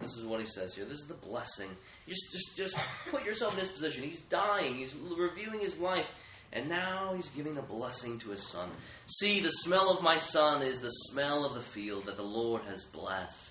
this 0.00 0.16
is 0.16 0.24
what 0.24 0.40
he 0.40 0.46
says 0.46 0.74
here. 0.74 0.84
This 0.84 1.00
is 1.00 1.06
the 1.06 1.14
blessing. 1.14 1.68
just, 2.08 2.32
just, 2.32 2.56
just 2.56 2.76
put 3.10 3.24
yourself 3.24 3.52
in 3.54 3.60
his 3.60 3.70
position. 3.70 4.02
He's 4.02 4.22
dying. 4.22 4.76
He's 4.76 4.94
reviewing 4.96 5.60
his 5.60 5.78
life. 5.78 6.10
And 6.52 6.68
now 6.68 7.12
he's 7.14 7.28
giving 7.28 7.58
a 7.58 7.62
blessing 7.62 8.18
to 8.20 8.30
his 8.30 8.48
son. 8.48 8.70
See, 9.06 9.40
the 9.40 9.50
smell 9.50 9.90
of 9.90 10.02
my 10.02 10.16
son 10.16 10.62
is 10.62 10.80
the 10.80 10.88
smell 10.88 11.44
of 11.44 11.54
the 11.54 11.60
field 11.60 12.06
that 12.06 12.16
the 12.16 12.22
Lord 12.22 12.62
has 12.62 12.84
blessed. 12.84 13.50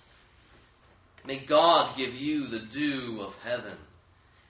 May 1.25 1.37
God 1.37 1.95
give 1.95 2.19
you 2.19 2.47
the 2.47 2.59
dew 2.59 3.21
of 3.21 3.35
heaven 3.43 3.77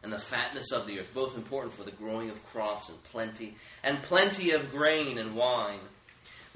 and 0.01 0.13
the 0.13 0.19
fatness 0.19 0.71
of 0.71 0.87
the 0.87 0.99
earth, 0.99 1.11
both 1.13 1.35
important 1.35 1.73
for 1.73 1.83
the 1.83 1.91
growing 1.91 2.29
of 2.29 2.43
crops 2.45 2.89
and 2.89 3.03
plenty, 3.03 3.55
and 3.83 4.01
plenty 4.01 4.51
of 4.51 4.71
grain 4.71 5.17
and 5.17 5.35
wine. 5.35 5.79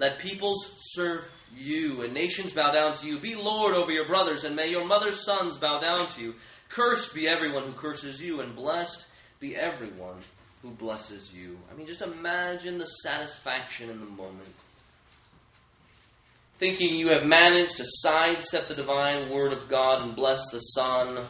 Let 0.03 0.19
peoples 0.19 0.69
serve 0.79 1.31
you, 1.55 2.01
and 2.01 2.13
nations 2.13 2.51
bow 2.51 2.71
down 2.71 2.93
to 2.95 3.07
you. 3.07 3.17
Be 3.17 3.35
Lord 3.35 3.73
over 3.73 3.89
your 3.89 4.05
brothers, 4.05 4.43
and 4.43 4.53
may 4.53 4.67
your 4.67 4.83
mother's 4.83 5.23
sons 5.23 5.55
bow 5.55 5.79
down 5.79 6.07
to 6.07 6.21
you. 6.21 6.35
Cursed 6.67 7.15
be 7.15 7.25
everyone 7.25 7.63
who 7.63 7.71
curses 7.71 8.21
you, 8.21 8.41
and 8.41 8.53
blessed 8.53 9.05
be 9.39 9.55
everyone 9.55 10.17
who 10.61 10.71
blesses 10.71 11.33
you. 11.33 11.57
I 11.71 11.77
mean, 11.77 11.87
just 11.87 12.01
imagine 12.01 12.79
the 12.79 12.85
satisfaction 12.85 13.89
in 13.89 14.01
the 14.01 14.05
moment. 14.05 14.53
Thinking 16.57 16.95
you 16.95 17.07
have 17.07 17.25
managed 17.25 17.77
to 17.77 17.85
sidestep 17.85 18.67
the 18.67 18.75
divine 18.75 19.29
word 19.29 19.53
of 19.53 19.69
God 19.69 20.01
and 20.01 20.17
bless 20.17 20.41
the 20.51 20.59
Son, 20.59 21.23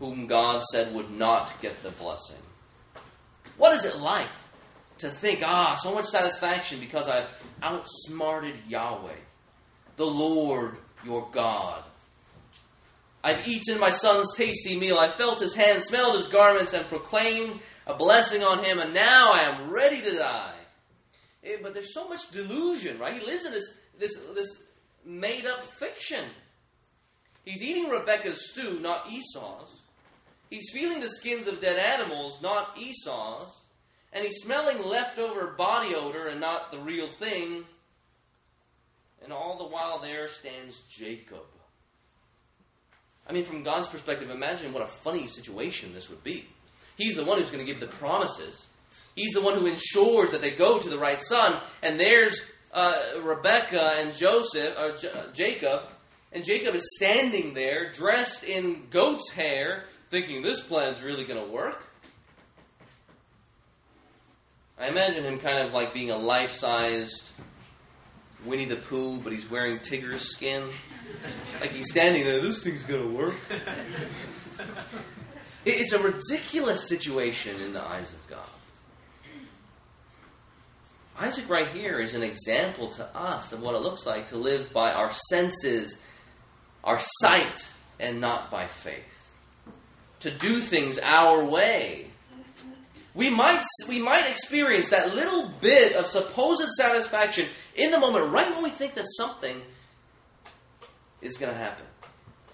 whom 0.00 0.26
God 0.26 0.64
said 0.72 0.92
would 0.92 1.12
not 1.12 1.52
get 1.62 1.84
the 1.84 1.90
blessing. 1.92 2.42
What 3.56 3.72
is 3.72 3.84
it 3.84 3.98
like 3.98 4.26
to 4.98 5.10
think, 5.10 5.42
ah, 5.44 5.76
so 5.82 5.94
much 5.94 6.06
satisfaction 6.06 6.80
because 6.80 7.08
I've 7.08 7.28
outsmarted 7.62 8.54
Yahweh, 8.68 9.12
the 9.96 10.06
Lord 10.06 10.76
your 11.04 11.28
God. 11.32 11.82
I've 13.22 13.46
eaten 13.46 13.80
my 13.80 13.90
son's 13.90 14.34
tasty 14.36 14.78
meal. 14.78 14.98
I 14.98 15.10
felt 15.10 15.40
his 15.40 15.54
hand, 15.54 15.82
smelled 15.82 16.16
his 16.16 16.28
garments, 16.28 16.72
and 16.72 16.86
proclaimed 16.86 17.58
a 17.86 17.94
blessing 17.94 18.42
on 18.42 18.64
him, 18.64 18.78
and 18.78 18.94
now 18.94 19.32
I 19.32 19.42
am 19.42 19.70
ready 19.70 20.00
to 20.00 20.16
die. 20.16 20.54
Eh, 21.44 21.56
but 21.62 21.74
there's 21.74 21.94
so 21.94 22.08
much 22.08 22.30
delusion, 22.30 22.98
right? 22.98 23.14
He 23.14 23.24
lives 23.24 23.44
in 23.44 23.52
this, 23.52 23.70
this, 23.98 24.12
this 24.34 24.56
made 25.04 25.46
up 25.46 25.66
fiction. 25.78 26.24
He's 27.44 27.62
eating 27.62 27.88
Rebecca's 27.88 28.50
stew, 28.50 28.78
not 28.80 29.10
Esau's. 29.10 29.82
He's 30.50 30.70
feeling 30.72 31.00
the 31.00 31.10
skins 31.10 31.46
of 31.48 31.60
dead 31.60 31.78
animals, 31.78 32.40
not 32.40 32.78
Esau's 32.78 33.52
and 34.16 34.24
he's 34.24 34.38
smelling 34.38 34.82
leftover 34.82 35.48
body 35.48 35.94
odor 35.94 36.26
and 36.26 36.40
not 36.40 36.72
the 36.72 36.78
real 36.78 37.06
thing. 37.06 37.64
And 39.22 39.30
all 39.30 39.58
the 39.58 39.66
while 39.66 39.98
there 39.98 40.26
stands 40.26 40.80
Jacob. 40.88 41.44
I 43.28 43.34
mean, 43.34 43.44
from 43.44 43.62
God's 43.62 43.88
perspective, 43.88 44.30
imagine 44.30 44.72
what 44.72 44.82
a 44.82 44.86
funny 44.86 45.26
situation 45.26 45.92
this 45.92 46.08
would 46.08 46.24
be. 46.24 46.46
He's 46.96 47.16
the 47.16 47.26
one 47.26 47.36
who's 47.36 47.50
going 47.50 47.64
to 47.64 47.70
give 47.70 47.80
the 47.80 47.88
promises. 47.88 48.66
He's 49.14 49.32
the 49.32 49.42
one 49.42 49.58
who 49.58 49.66
ensures 49.66 50.30
that 50.30 50.40
they 50.40 50.52
go 50.52 50.78
to 50.78 50.88
the 50.88 50.98
right 50.98 51.20
son. 51.20 51.60
And 51.82 52.00
there's 52.00 52.40
uh, 52.72 52.96
Rebecca 53.22 53.96
and 53.98 54.16
Joseph, 54.16 54.78
or 54.78 54.96
J- 54.96 55.10
uh, 55.10 55.32
Jacob, 55.34 55.82
and 56.32 56.42
Jacob 56.42 56.74
is 56.74 56.88
standing 56.96 57.52
there 57.52 57.92
dressed 57.92 58.44
in 58.44 58.86
goat's 58.88 59.30
hair, 59.32 59.84
thinking 60.10 60.40
this 60.40 60.62
plan's 60.62 61.02
really 61.02 61.24
going 61.24 61.44
to 61.44 61.52
work. 61.52 61.82
I 64.78 64.88
imagine 64.88 65.24
him 65.24 65.38
kind 65.38 65.66
of 65.66 65.72
like 65.72 65.94
being 65.94 66.10
a 66.10 66.16
life 66.16 66.50
sized 66.50 67.30
Winnie 68.44 68.66
the 68.66 68.76
Pooh, 68.76 69.18
but 69.18 69.32
he's 69.32 69.50
wearing 69.50 69.78
Tigger's 69.78 70.22
skin. 70.22 70.68
Like 71.60 71.70
he's 71.70 71.90
standing 71.90 72.24
there, 72.24 72.40
this 72.40 72.62
thing's 72.62 72.82
gonna 72.82 73.08
work. 73.08 73.34
It's 75.66 75.92
a 75.92 75.98
ridiculous 75.98 76.88
situation 76.88 77.60
in 77.60 77.72
the 77.72 77.82
eyes 77.82 78.12
of 78.12 78.24
God. 78.28 78.48
Isaac, 81.18 81.50
right 81.50 81.66
here, 81.66 81.98
is 81.98 82.14
an 82.14 82.22
example 82.22 82.88
to 82.90 83.16
us 83.16 83.52
of 83.52 83.62
what 83.62 83.74
it 83.74 83.82
looks 83.82 84.06
like 84.06 84.26
to 84.26 84.36
live 84.36 84.72
by 84.72 84.92
our 84.92 85.10
senses, 85.28 86.00
our 86.84 87.00
sight, 87.20 87.68
and 87.98 88.20
not 88.20 88.48
by 88.48 88.68
faith. 88.68 89.02
To 90.20 90.30
do 90.30 90.60
things 90.60 91.00
our 91.02 91.44
way 91.44 92.10
we 93.16 93.30
might, 93.30 93.64
we 93.88 94.00
might 94.00 94.30
experience 94.30 94.90
that 94.90 95.14
little 95.14 95.50
bit 95.60 95.96
of 95.96 96.06
supposed 96.06 96.70
satisfaction 96.76 97.48
in 97.74 97.90
the 97.90 97.98
moment, 97.98 98.30
right 98.30 98.50
when 98.50 98.62
we 98.62 98.70
think 98.70 98.94
that 98.94 99.06
something 99.16 99.62
is 101.22 101.38
going 101.38 101.50
to 101.50 101.58
happen. 101.58 101.86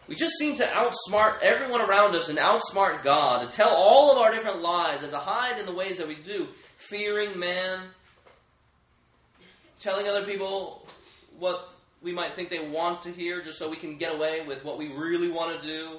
We 0.07 0.15
just 0.15 0.35
seem 0.39 0.57
to 0.59 0.65
outsmart 0.65 1.41
everyone 1.43 1.81
around 1.81 2.15
us 2.15 2.29
and 2.29 2.39
outsmart 2.39 3.03
God, 3.03 3.51
to 3.51 3.57
tell 3.57 3.71
all 3.71 4.13
of 4.13 4.19
our 4.19 4.31
different 4.31 4.63
lies 4.63 5.03
and 5.03 5.11
to 5.13 5.19
hide 5.19 5.59
in 5.59 5.67
the 5.67 5.75
ways 5.75 5.99
that 5.99 6.07
we 6.07 6.15
do, 6.15 6.49
fearing 6.77 7.39
man, 7.39 7.81
telling 9.81 10.07
other 10.07 10.25
people 10.25 10.87
what 11.39 11.71
we 12.03 12.13
might 12.13 12.35
think 12.35 12.51
they 12.51 12.69
want 12.69 13.03
to 13.03 13.11
hear 13.11 13.43
just 13.43 13.59
so 13.59 13.69
we 13.69 13.77
can 13.77 13.97
get 13.97 14.15
away 14.15 14.47
with 14.47 14.65
what 14.65 14.79
we 14.79 14.89
really 14.89 15.29
want 15.29 15.61
to 15.61 15.67
do. 15.67 15.99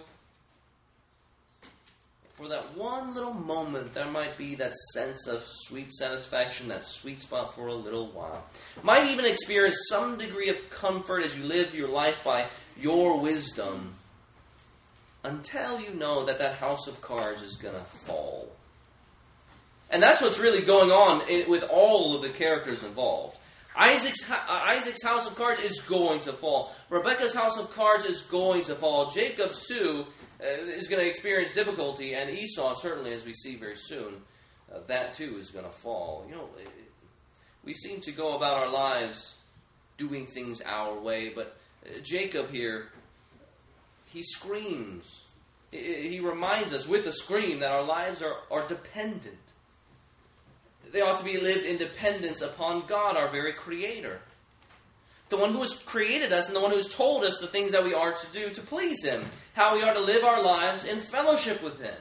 For 2.34 2.48
that 2.48 2.76
one 2.76 3.14
little 3.14 3.34
moment, 3.34 3.94
there 3.94 4.10
might 4.10 4.38
be 4.38 4.56
that 4.56 4.74
sense 4.94 5.28
of 5.28 5.44
sweet 5.48 5.94
satisfaction, 5.94 6.68
that 6.70 6.86
sweet 6.86 7.22
spot 7.22 7.54
for 7.54 7.68
a 7.68 7.74
little 7.74 8.08
while. 8.12 8.44
Might 8.82 9.12
even 9.12 9.26
experience 9.26 9.78
some 9.88 10.18
degree 10.18 10.50
of 10.50 10.70
comfort 10.72 11.24
as 11.24 11.38
you 11.38 11.44
live 11.44 11.76
your 11.76 11.90
life 11.90 12.18
by 12.24 12.48
your 12.76 13.20
wisdom 13.20 13.96
until 15.24 15.80
you 15.80 15.94
know 15.94 16.26
that 16.26 16.40
that 16.40 16.56
house 16.56 16.88
of 16.88 17.00
cards 17.02 17.44
is 17.44 17.56
going 17.56 17.76
to 17.76 17.86
fall. 18.06 18.52
And 19.92 20.02
that's 20.02 20.22
what's 20.22 20.40
really 20.40 20.64
going 20.64 20.90
on 20.90 21.22
with 21.48 21.64
all 21.64 22.16
of 22.16 22.24
the 22.24 22.30
characters 22.30 22.84
involved. 22.84 23.38
Isaac's, 23.76 24.28
uh, 24.30 24.40
Isaac's 24.50 25.04
house 25.04 25.28
of 25.28 25.36
cards 25.36 25.62
is 25.62 25.80
going 25.82 26.20
to 26.22 26.34
fall. 26.34 26.74
Rebecca's 26.90 27.34
house 27.34 27.58
of 27.58 27.72
cards 27.74 28.06
is 28.06 28.22
going 28.22 28.64
to 28.64 28.76
fall. 28.76 29.12
Jacob's, 29.12 29.68
too, 29.68 30.06
is 30.44 30.88
going 30.88 31.02
to 31.02 31.08
experience 31.08 31.54
difficulty. 31.54 32.14
And 32.14 32.30
Esau, 32.30 32.76
certainly, 32.76 33.14
as 33.14 33.26
we 33.26 33.34
see 33.34 33.56
very 33.56 33.76
soon, 33.76 34.22
uh, 34.74 34.80
that, 34.88 35.14
too, 35.14 35.38
is 35.40 35.50
going 35.50 35.66
to 35.66 35.72
fall. 35.72 36.26
You 36.28 36.36
know, 36.36 36.50
we 37.64 37.74
seem 37.74 38.02
to 38.02 38.12
go 38.12 38.36
about 38.36 38.58
our 38.58 38.70
lives 38.70 39.34
doing 39.98 40.26
things 40.26 40.62
our 40.66 41.00
way, 41.00 41.30
but 41.30 41.56
uh, 41.86 42.00
Jacob 42.02 42.50
here, 42.50 42.90
he 44.06 44.24
screams. 44.24 45.22
He 45.72 46.20
reminds 46.20 46.72
us 46.72 46.88
with 46.88 47.08
a 47.08 47.12
scream 47.12 47.60
that 47.62 47.72
our 47.72 47.84
lives 47.84 48.22
are, 48.22 48.36
are 48.52 48.68
dependent 48.68 49.38
they 50.94 51.02
ought 51.02 51.18
to 51.18 51.26
be 51.26 51.38
lived 51.38 51.66
in 51.66 51.78
dependence 51.78 52.42
upon 52.42 52.86
God, 52.86 53.18
our 53.18 53.30
very 53.30 53.52
Creator. 53.52 54.22
The 55.34 55.40
one 55.40 55.52
who 55.52 55.62
has 55.62 55.74
created 55.74 56.32
us 56.32 56.46
and 56.46 56.56
the 56.56 56.62
one 56.62 56.70
who 56.70 56.78
has 56.78 56.88
told 56.88 57.24
us 57.24 57.40
the 57.40 57.48
things 57.48 57.72
that 57.72 57.84
we 57.84 57.96
are 57.96 58.14
to 58.14 58.28
do 58.32 58.52
to 58.52 58.62
please 58.62 59.04
Him, 59.04 59.26
how 59.54 59.74
we 59.74 59.82
are 59.82 59.92
to 59.92 60.00
live 60.00 60.24
our 60.24 60.44
lives 60.44 60.86
in 60.86 61.02
fellowship 61.02 61.64
with 61.64 61.82
Him. 61.82 61.96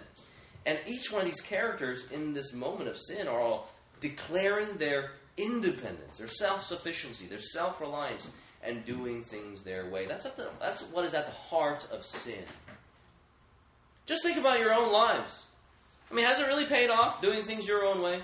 And 0.67 0.79
each 0.87 1.11
one 1.11 1.23
of 1.23 1.27
these 1.27 1.41
characters 1.41 2.05
in 2.13 2.35
this 2.35 2.53
moment 2.53 2.91
of 2.91 2.99
sin 2.99 3.29
are 3.29 3.41
all 3.41 3.71
declaring 4.01 4.77
their 4.77 5.13
independence, 5.39 6.19
their 6.19 6.27
self 6.27 6.63
sufficiency, 6.63 7.27
their 7.27 7.39
self 7.39 7.81
reliance, 7.81 8.29
and 8.63 8.85
doing 8.85 9.25
things 9.25 9.63
their 9.63 9.89
way. 9.89 10.05
That's, 10.05 10.27
the, 10.27 10.51
that's 10.61 10.83
what 10.83 11.07
is 11.07 11.15
at 11.15 11.25
the 11.25 11.33
heart 11.33 11.87
of 11.91 12.05
sin. 12.05 12.45
Just 14.05 14.25
think 14.25 14.37
about 14.37 14.61
your 14.61 14.75
own 14.75 14.93
lives. 14.93 15.41
I 16.11 16.15
mean, 16.15 16.27
has 16.27 16.39
it 16.39 16.49
really 16.49 16.67
paid 16.67 16.91
off 16.91 17.23
doing 17.23 17.45
things 17.45 17.67
your 17.67 17.87
own 17.87 18.03
way? 18.03 18.21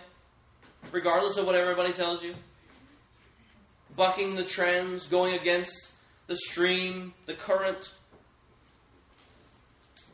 regardless 0.93 1.37
of 1.37 1.47
what 1.47 1.55
everybody 1.55 1.93
tells 1.93 2.23
you. 2.23 2.35
Bucking 3.99 4.37
the 4.37 4.45
trends, 4.45 5.09
going 5.09 5.35
against 5.35 5.91
the 6.29 6.37
stream, 6.37 7.15
the 7.27 7.35
current. 7.35 7.91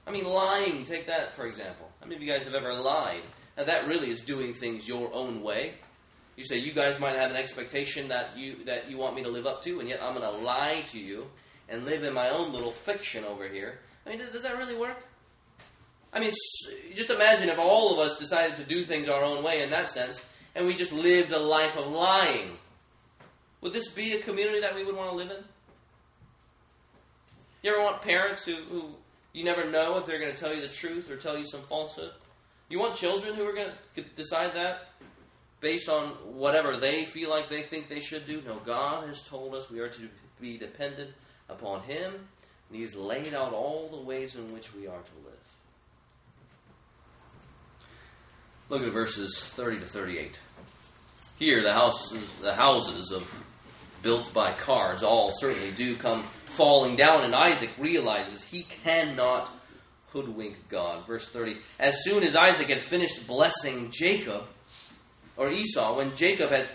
I 0.06 0.10
mean, 0.10 0.24
lying, 0.24 0.84
take 0.84 1.06
that 1.06 1.36
for 1.36 1.46
example. 1.46 1.90
How 2.00 2.06
many 2.06 2.16
of 2.16 2.22
you 2.22 2.32
guys 2.32 2.44
have 2.44 2.54
ever 2.54 2.72
lied? 2.72 3.22
Now, 3.58 3.64
that 3.64 3.86
really 3.86 4.10
is 4.10 4.22
doing 4.22 4.54
things 4.54 4.88
your 4.88 5.12
own 5.12 5.42
way. 5.42 5.74
You 6.36 6.46
say, 6.46 6.56
you 6.56 6.72
guys 6.72 6.98
might 6.98 7.14
have 7.16 7.30
an 7.30 7.36
expectation 7.36 8.08
that 8.08 8.36
you, 8.36 8.64
that 8.64 8.90
you 8.90 8.96
want 8.96 9.16
me 9.16 9.22
to 9.22 9.28
live 9.28 9.46
up 9.46 9.62
to, 9.64 9.80
and 9.80 9.88
yet 9.88 10.02
I'm 10.02 10.18
going 10.18 10.28
to 10.28 10.42
lie 10.42 10.82
to 10.86 10.98
you 10.98 11.26
and 11.68 11.84
live 11.84 12.04
in 12.04 12.14
my 12.14 12.30
own 12.30 12.52
little 12.52 12.72
fiction 12.72 13.24
over 13.24 13.46
here. 13.46 13.80
I 14.06 14.10
mean, 14.10 14.18
does 14.18 14.42
that 14.42 14.56
really 14.56 14.74
work? 14.74 15.04
I 16.10 16.20
mean, 16.20 16.32
just 16.94 17.10
imagine 17.10 17.50
if 17.50 17.58
all 17.58 17.92
of 17.92 17.98
us 17.98 18.18
decided 18.18 18.56
to 18.56 18.64
do 18.64 18.84
things 18.84 19.08
our 19.08 19.22
own 19.22 19.44
way 19.44 19.62
in 19.62 19.70
that 19.70 19.90
sense 19.90 20.24
and 20.54 20.66
we 20.66 20.74
just 20.74 20.92
lived 20.92 21.32
a 21.32 21.38
life 21.38 21.76
of 21.76 21.90
lying, 21.90 22.56
would 23.64 23.72
this 23.72 23.88
be 23.88 24.12
a 24.12 24.20
community 24.20 24.60
that 24.60 24.74
we 24.74 24.84
would 24.84 24.94
want 24.94 25.10
to 25.10 25.16
live 25.16 25.30
in? 25.30 25.42
You 27.62 27.72
ever 27.72 27.82
want 27.82 28.02
parents 28.02 28.44
who, 28.44 28.56
who 28.56 28.90
you 29.32 29.42
never 29.42 29.68
know 29.68 29.96
if 29.96 30.04
they're 30.04 30.20
going 30.20 30.34
to 30.34 30.38
tell 30.38 30.54
you 30.54 30.60
the 30.60 30.68
truth 30.68 31.10
or 31.10 31.16
tell 31.16 31.38
you 31.38 31.46
some 31.46 31.62
falsehood? 31.62 32.10
You 32.68 32.78
want 32.78 32.94
children 32.94 33.34
who 33.34 33.46
are 33.46 33.54
going 33.54 33.70
to 33.96 34.02
decide 34.16 34.54
that 34.54 34.90
based 35.60 35.88
on 35.88 36.08
whatever 36.36 36.76
they 36.76 37.06
feel 37.06 37.30
like 37.30 37.48
they 37.48 37.62
think 37.62 37.88
they 37.88 38.00
should 38.00 38.26
do? 38.26 38.42
No, 38.46 38.56
God 38.66 39.06
has 39.06 39.22
told 39.22 39.54
us 39.54 39.70
we 39.70 39.80
are 39.80 39.88
to 39.88 40.08
be 40.38 40.58
dependent 40.58 41.12
upon 41.48 41.80
Him, 41.84 42.12
and 42.68 42.78
He's 42.78 42.94
laid 42.94 43.32
out 43.32 43.54
all 43.54 43.88
the 43.88 44.00
ways 44.00 44.34
in 44.34 44.52
which 44.52 44.74
we 44.74 44.86
are 44.86 45.00
to 45.00 45.24
live. 45.24 45.34
Look 48.68 48.82
at 48.82 48.92
verses 48.92 49.42
30 49.54 49.80
to 49.80 49.86
38. 49.86 50.38
Here, 51.38 51.62
the 51.62 51.72
houses, 51.72 52.22
the 52.42 52.54
houses 52.54 53.10
of 53.10 53.26
built 54.04 54.32
by 54.32 54.52
cars 54.52 55.02
all 55.02 55.32
certainly 55.36 55.72
do 55.72 55.96
come 55.96 56.24
falling 56.46 56.94
down, 56.94 57.24
and 57.24 57.34
Isaac 57.34 57.70
realizes 57.78 58.42
he 58.42 58.62
cannot 58.62 59.50
hoodwink 60.10 60.68
God. 60.68 61.04
Verse 61.06 61.28
30. 61.28 61.56
As 61.80 62.04
soon 62.04 62.22
as 62.22 62.36
Isaac 62.36 62.68
had 62.68 62.82
finished 62.82 63.26
blessing 63.26 63.90
Jacob, 63.90 64.44
or 65.36 65.50
Esau, 65.50 65.96
when 65.96 66.14
Jacob 66.14 66.50
had, 66.50 66.66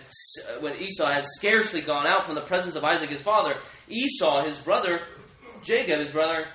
when 0.60 0.76
Esau 0.76 1.06
had 1.06 1.24
scarcely 1.24 1.80
gone 1.80 2.06
out 2.06 2.26
from 2.26 2.36
the 2.36 2.42
presence 2.42 2.76
of 2.76 2.84
Isaac 2.84 3.10
his 3.10 3.22
father, 3.22 3.56
Esau, 3.88 4.44
his 4.44 4.60
brother, 4.60 5.02
Jacob, 5.64 6.00
his 6.00 6.12
brother, 6.12 6.48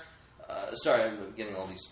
uh, 0.46 0.74
sorry, 0.74 1.04
I'm 1.04 1.32
getting 1.34 1.56
all 1.56 1.66
these 1.66 1.88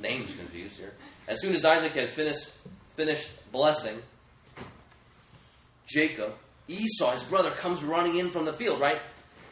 names 0.00 0.32
confused 0.32 0.78
here. 0.78 0.94
As 1.28 1.42
soon 1.42 1.54
as 1.54 1.64
Isaac 1.64 1.92
had 1.92 2.08
finished, 2.08 2.48
finished 2.94 3.28
blessing 3.52 4.00
Jacob, 5.86 6.32
Esau, 6.68 7.12
his 7.12 7.22
brother, 7.22 7.50
comes 7.50 7.82
running 7.82 8.16
in 8.16 8.30
from 8.30 8.44
the 8.44 8.52
field, 8.52 8.80
right? 8.80 9.00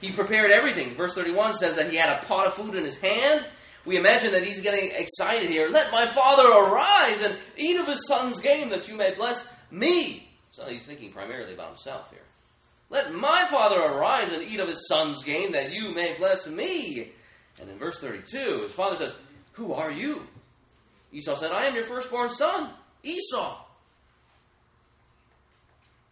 He 0.00 0.10
prepared 0.10 0.50
everything. 0.50 0.94
Verse 0.96 1.14
31 1.14 1.54
says 1.54 1.76
that 1.76 1.90
he 1.90 1.96
had 1.96 2.18
a 2.18 2.26
pot 2.26 2.46
of 2.46 2.54
food 2.54 2.74
in 2.74 2.84
his 2.84 2.98
hand. 2.98 3.46
We 3.84 3.96
imagine 3.96 4.32
that 4.32 4.44
he's 4.44 4.60
getting 4.60 4.90
excited 4.90 5.50
here. 5.50 5.68
Let 5.68 5.92
my 5.92 6.06
father 6.06 6.46
arise 6.46 7.20
and 7.22 7.36
eat 7.56 7.76
of 7.76 7.86
his 7.86 8.06
son's 8.06 8.40
game 8.40 8.70
that 8.70 8.88
you 8.88 8.96
may 8.96 9.14
bless 9.14 9.46
me. 9.70 10.28
So 10.48 10.66
he's 10.66 10.84
thinking 10.84 11.12
primarily 11.12 11.54
about 11.54 11.68
himself 11.68 12.10
here. 12.10 12.20
Let 12.90 13.12
my 13.12 13.46
father 13.46 13.80
arise 13.80 14.32
and 14.32 14.42
eat 14.42 14.60
of 14.60 14.68
his 14.68 14.86
son's 14.88 15.22
game 15.22 15.52
that 15.52 15.72
you 15.72 15.92
may 15.94 16.16
bless 16.16 16.46
me. 16.46 17.12
And 17.60 17.70
in 17.70 17.78
verse 17.78 17.98
32, 17.98 18.62
his 18.62 18.72
father 18.72 18.96
says, 18.96 19.16
Who 19.52 19.72
are 19.72 19.90
you? 19.90 20.26
Esau 21.12 21.36
said, 21.36 21.52
I 21.52 21.64
am 21.64 21.74
your 21.74 21.86
firstborn 21.86 22.28
son, 22.28 22.70
Esau. 23.02 23.63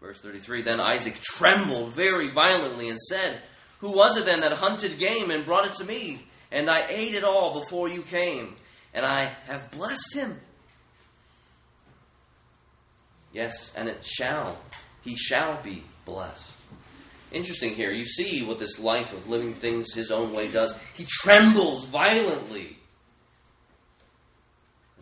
Verse 0.02 0.18
33 0.18 0.62
Then 0.62 0.80
Isaac 0.80 1.20
trembled 1.22 1.90
very 1.90 2.28
violently 2.28 2.90
and 2.90 2.98
said, 2.98 3.40
Who 3.78 3.92
was 3.92 4.16
it 4.16 4.26
then 4.26 4.40
that 4.40 4.52
hunted 4.52 4.98
game 4.98 5.30
and 5.30 5.46
brought 5.46 5.66
it 5.66 5.74
to 5.74 5.84
me? 5.84 6.26
And 6.50 6.68
I 6.68 6.84
ate 6.88 7.14
it 7.14 7.24
all 7.24 7.54
before 7.54 7.88
you 7.88 8.02
came, 8.02 8.56
and 8.92 9.06
I 9.06 9.32
have 9.46 9.70
blessed 9.70 10.14
him. 10.14 10.40
Yes, 13.32 13.72
and 13.74 13.88
it 13.88 14.04
shall, 14.04 14.58
he 15.02 15.16
shall 15.16 15.62
be 15.62 15.84
blessed. 16.04 16.50
Interesting 17.30 17.74
here. 17.74 17.90
You 17.90 18.04
see 18.04 18.42
what 18.42 18.58
this 18.58 18.78
life 18.78 19.14
of 19.14 19.26
living 19.26 19.54
things 19.54 19.94
his 19.94 20.10
own 20.10 20.34
way 20.34 20.48
does. 20.48 20.74
He 20.92 21.06
trembles 21.08 21.86
violently. 21.86 22.76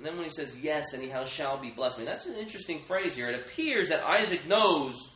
And 0.01 0.07
then 0.07 0.17
when 0.17 0.25
he 0.25 0.31
says, 0.31 0.57
Yes, 0.59 0.95
anyhow 0.95 1.27
shall 1.27 1.59
be 1.59 1.69
blessed. 1.69 1.97
I 1.97 1.99
mean, 1.99 2.07
that's 2.07 2.25
an 2.25 2.35
interesting 2.35 2.81
phrase 2.81 3.15
here. 3.15 3.29
It 3.29 3.39
appears 3.39 3.91
that 3.91 4.03
Isaac 4.03 4.47
knows, 4.47 5.11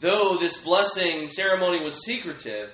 though 0.00 0.36
this 0.36 0.58
blessing 0.58 1.26
ceremony 1.28 1.82
was 1.82 2.04
secretive, 2.04 2.70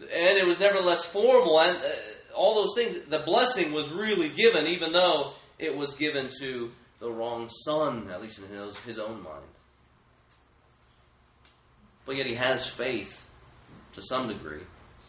and 0.00 0.38
it 0.38 0.46
was 0.46 0.58
nevertheless 0.58 1.04
formal, 1.04 1.60
and 1.60 1.76
uh, 1.76 1.90
all 2.34 2.54
those 2.54 2.74
things, 2.74 3.06
the 3.06 3.18
blessing 3.18 3.72
was 3.72 3.90
really 3.90 4.30
given, 4.30 4.66
even 4.66 4.92
though 4.92 5.34
it 5.58 5.76
was 5.76 5.92
given 5.92 6.30
to 6.40 6.70
the 7.00 7.10
wrong 7.10 7.50
son, 7.66 8.08
at 8.10 8.22
least 8.22 8.38
in 8.38 8.48
his, 8.48 8.74
his 8.78 8.98
own 8.98 9.22
mind. 9.22 9.44
But 12.06 12.16
yet 12.16 12.24
he 12.24 12.34
has 12.36 12.66
faith 12.66 13.26
to 13.92 14.00
some 14.00 14.28
degree 14.28 14.62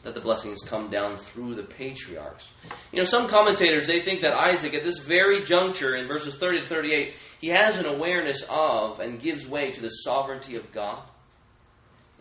that 0.03 0.13
the 0.13 0.21
blessings 0.21 0.61
come 0.65 0.89
down 0.89 1.17
through 1.17 1.55
the 1.55 1.63
patriarchs. 1.63 2.47
You 2.91 2.99
know, 2.99 3.05
some 3.05 3.27
commentators 3.27 3.85
they 3.85 4.01
think 4.01 4.21
that 4.21 4.33
Isaac 4.33 4.73
at 4.73 4.85
this 4.85 4.99
very 4.99 5.43
juncture 5.43 5.95
in 5.95 6.07
verses 6.07 6.35
30 6.35 6.61
to 6.61 6.67
38, 6.67 7.13
he 7.41 7.47
has 7.47 7.77
an 7.77 7.85
awareness 7.85 8.43
of 8.49 8.99
and 8.99 9.19
gives 9.19 9.47
way 9.47 9.71
to 9.71 9.81
the 9.81 9.89
sovereignty 9.89 10.55
of 10.55 10.71
God. 10.71 11.01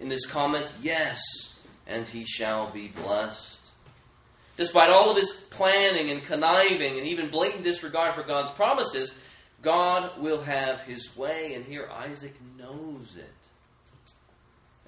In 0.01 0.09
this 0.09 0.27
comment, 0.27 0.73
yes, 0.81 1.21
and 1.87 2.07
he 2.07 2.25
shall 2.25 2.71
be 2.71 2.89
blessed. 2.89 3.59
Despite 4.57 4.91
all 4.91 5.11
of 5.11 5.17
his 5.17 5.33
planning 5.33 6.11
and 6.11 6.23
conniving 6.23 6.99
and 6.99 7.07
even 7.07 7.31
blatant 7.31 7.63
disregard 7.63 8.15
for 8.15 8.25
God's 8.25 8.51
promises, 8.51 9.13
God 9.63 10.21
will 10.21 10.43
have 10.43 10.81
his 10.83 11.17
way, 11.17 11.55
and 11.55 11.65
here 11.65 11.89
Isaac 11.93 12.35
knows 12.59 13.17
it. 13.17 13.25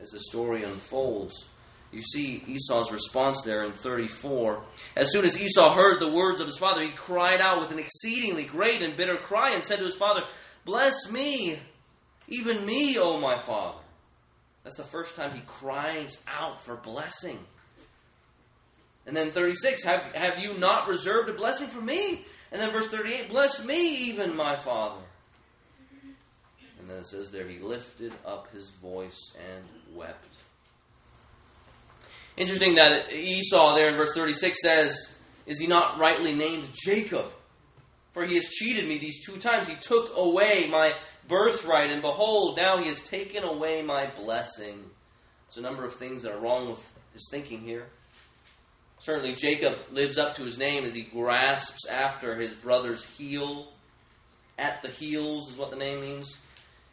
As 0.01 0.11
the 0.11 0.21
story 0.21 0.65
unfolds, 0.65 1.45
you 1.93 2.03
see 2.03 2.43
Esau's 2.47 2.93
response 2.93 3.43
there 3.43 3.65
in 3.65 3.73
34. 3.73 4.63
As 4.97 5.11
soon 5.11 5.25
as 5.25 5.37
Esau 5.37 5.75
heard 5.75 6.01
the 6.01 6.11
words 6.11 6.41
of 6.41 6.47
his 6.47 6.57
father, 6.57 6.83
he 6.83 6.91
cried 6.91 7.41
out 7.41 7.61
with 7.61 7.73
an 7.73 7.81
exceedingly 7.81 8.45
great 8.45 8.81
and 8.81 8.97
bitter 8.97 9.17
cry 9.17 9.55
and 9.55 9.65
said 9.65 9.79
to 9.79 9.85
his 9.85 9.97
father, 9.97 10.23
Bless 10.65 11.11
me, 11.11 11.59
even 12.29 12.65
me, 12.65 12.97
O 12.99 13.19
my 13.19 13.39
father. 13.39 13.79
That's 14.63 14.77
the 14.77 14.85
first 14.85 15.17
time 15.17 15.33
he 15.33 15.41
cries 15.47 16.19
out 16.29 16.61
for 16.63 16.77
blessing. 16.77 17.39
And 19.07 19.17
then 19.17 19.33
36, 19.33 19.83
have, 19.83 20.03
have 20.15 20.39
you 20.39 20.57
not 20.59 20.87
reserved 20.87 21.29
a 21.29 21.33
blessing 21.33 21.67
for 21.67 21.81
me? 21.81 22.25
And 22.53 22.61
then 22.61 22.71
verse 22.71 22.87
38 22.87 23.31
Bless 23.31 23.65
me, 23.65 24.09
even 24.09 24.37
my 24.37 24.57
father. 24.57 25.01
And 26.79 26.89
then 26.89 26.99
it 26.99 27.07
says 27.07 27.31
there, 27.31 27.49
He 27.49 27.59
lifted 27.59 28.13
up 28.25 28.53
his 28.53 28.71
voice 28.83 29.33
and 29.37 29.65
wept. 29.97 30.37
Interesting 32.37 32.77
that 32.77 33.13
Esau, 33.13 33.75
there 33.75 33.89
in 33.89 33.97
verse 33.97 34.13
36, 34.13 34.61
says, 34.63 35.13
Is 35.47 35.59
he 35.59 35.67
not 35.67 35.99
rightly 35.99 36.35
named 36.35 36.71
Jacob? 36.73 37.27
For 38.13 38.25
he 38.25 38.35
has 38.35 38.49
cheated 38.49 38.89
me 38.89 38.99
these 38.99 39.25
two 39.25 39.37
times. 39.37 39.69
He 39.69 39.77
took 39.77 40.17
away 40.17 40.69
my 40.71 40.95
birthright, 41.29 41.91
and 41.91 42.03
behold, 42.03 42.57
now 42.57 42.79
he 42.79 42.89
has 42.89 43.01
taken 43.01 43.45
away 43.45 43.83
my 43.83 44.11
blessing. 44.17 44.85
There's 45.47 45.59
a 45.59 45.61
number 45.61 45.85
of 45.85 45.95
things 45.95 46.23
that 46.23 46.33
are 46.33 46.41
wrong 46.41 46.69
with 46.69 46.81
his 47.13 47.29
thinking 47.31 47.61
here. 47.61 47.87
Certainly, 49.01 49.37
Jacob 49.37 49.79
lives 49.93 50.19
up 50.19 50.35
to 50.37 50.43
his 50.43 50.59
name 50.59 50.85
as 50.85 50.95
he 50.95 51.03
grasps 51.03 51.87
after 51.89 52.37
his 52.37 52.53
brother's 52.53 53.05
heel. 53.05 53.69
At 54.59 54.83
the 54.83 54.89
heels 54.89 55.51
is 55.51 55.57
what 55.57 55.71
the 55.71 55.77
name 55.77 56.01
means. 56.01 56.37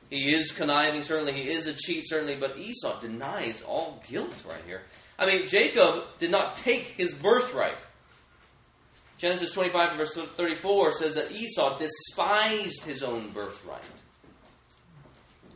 He 0.09 0.33
is 0.33 0.51
conniving, 0.53 1.03
certainly. 1.03 1.33
He 1.33 1.49
is 1.49 1.67
a 1.67 1.73
cheat, 1.73 2.07
certainly. 2.07 2.37
But 2.37 2.57
Esau 2.57 2.99
denies 3.01 3.61
all 3.61 4.01
guilt 4.09 4.45
right 4.47 4.61
here. 4.65 4.83
I 5.19 5.25
mean, 5.25 5.45
Jacob 5.47 6.03
did 6.19 6.31
not 6.31 6.55
take 6.55 6.83
his 6.83 7.13
birthright. 7.13 7.77
Genesis 9.17 9.51
25, 9.51 9.97
verse 9.97 10.13
34 10.13 10.91
says 10.91 11.15
that 11.15 11.31
Esau 11.31 11.77
despised 11.79 12.83
his 12.83 13.01
own 13.01 13.31
birthright. 13.31 13.81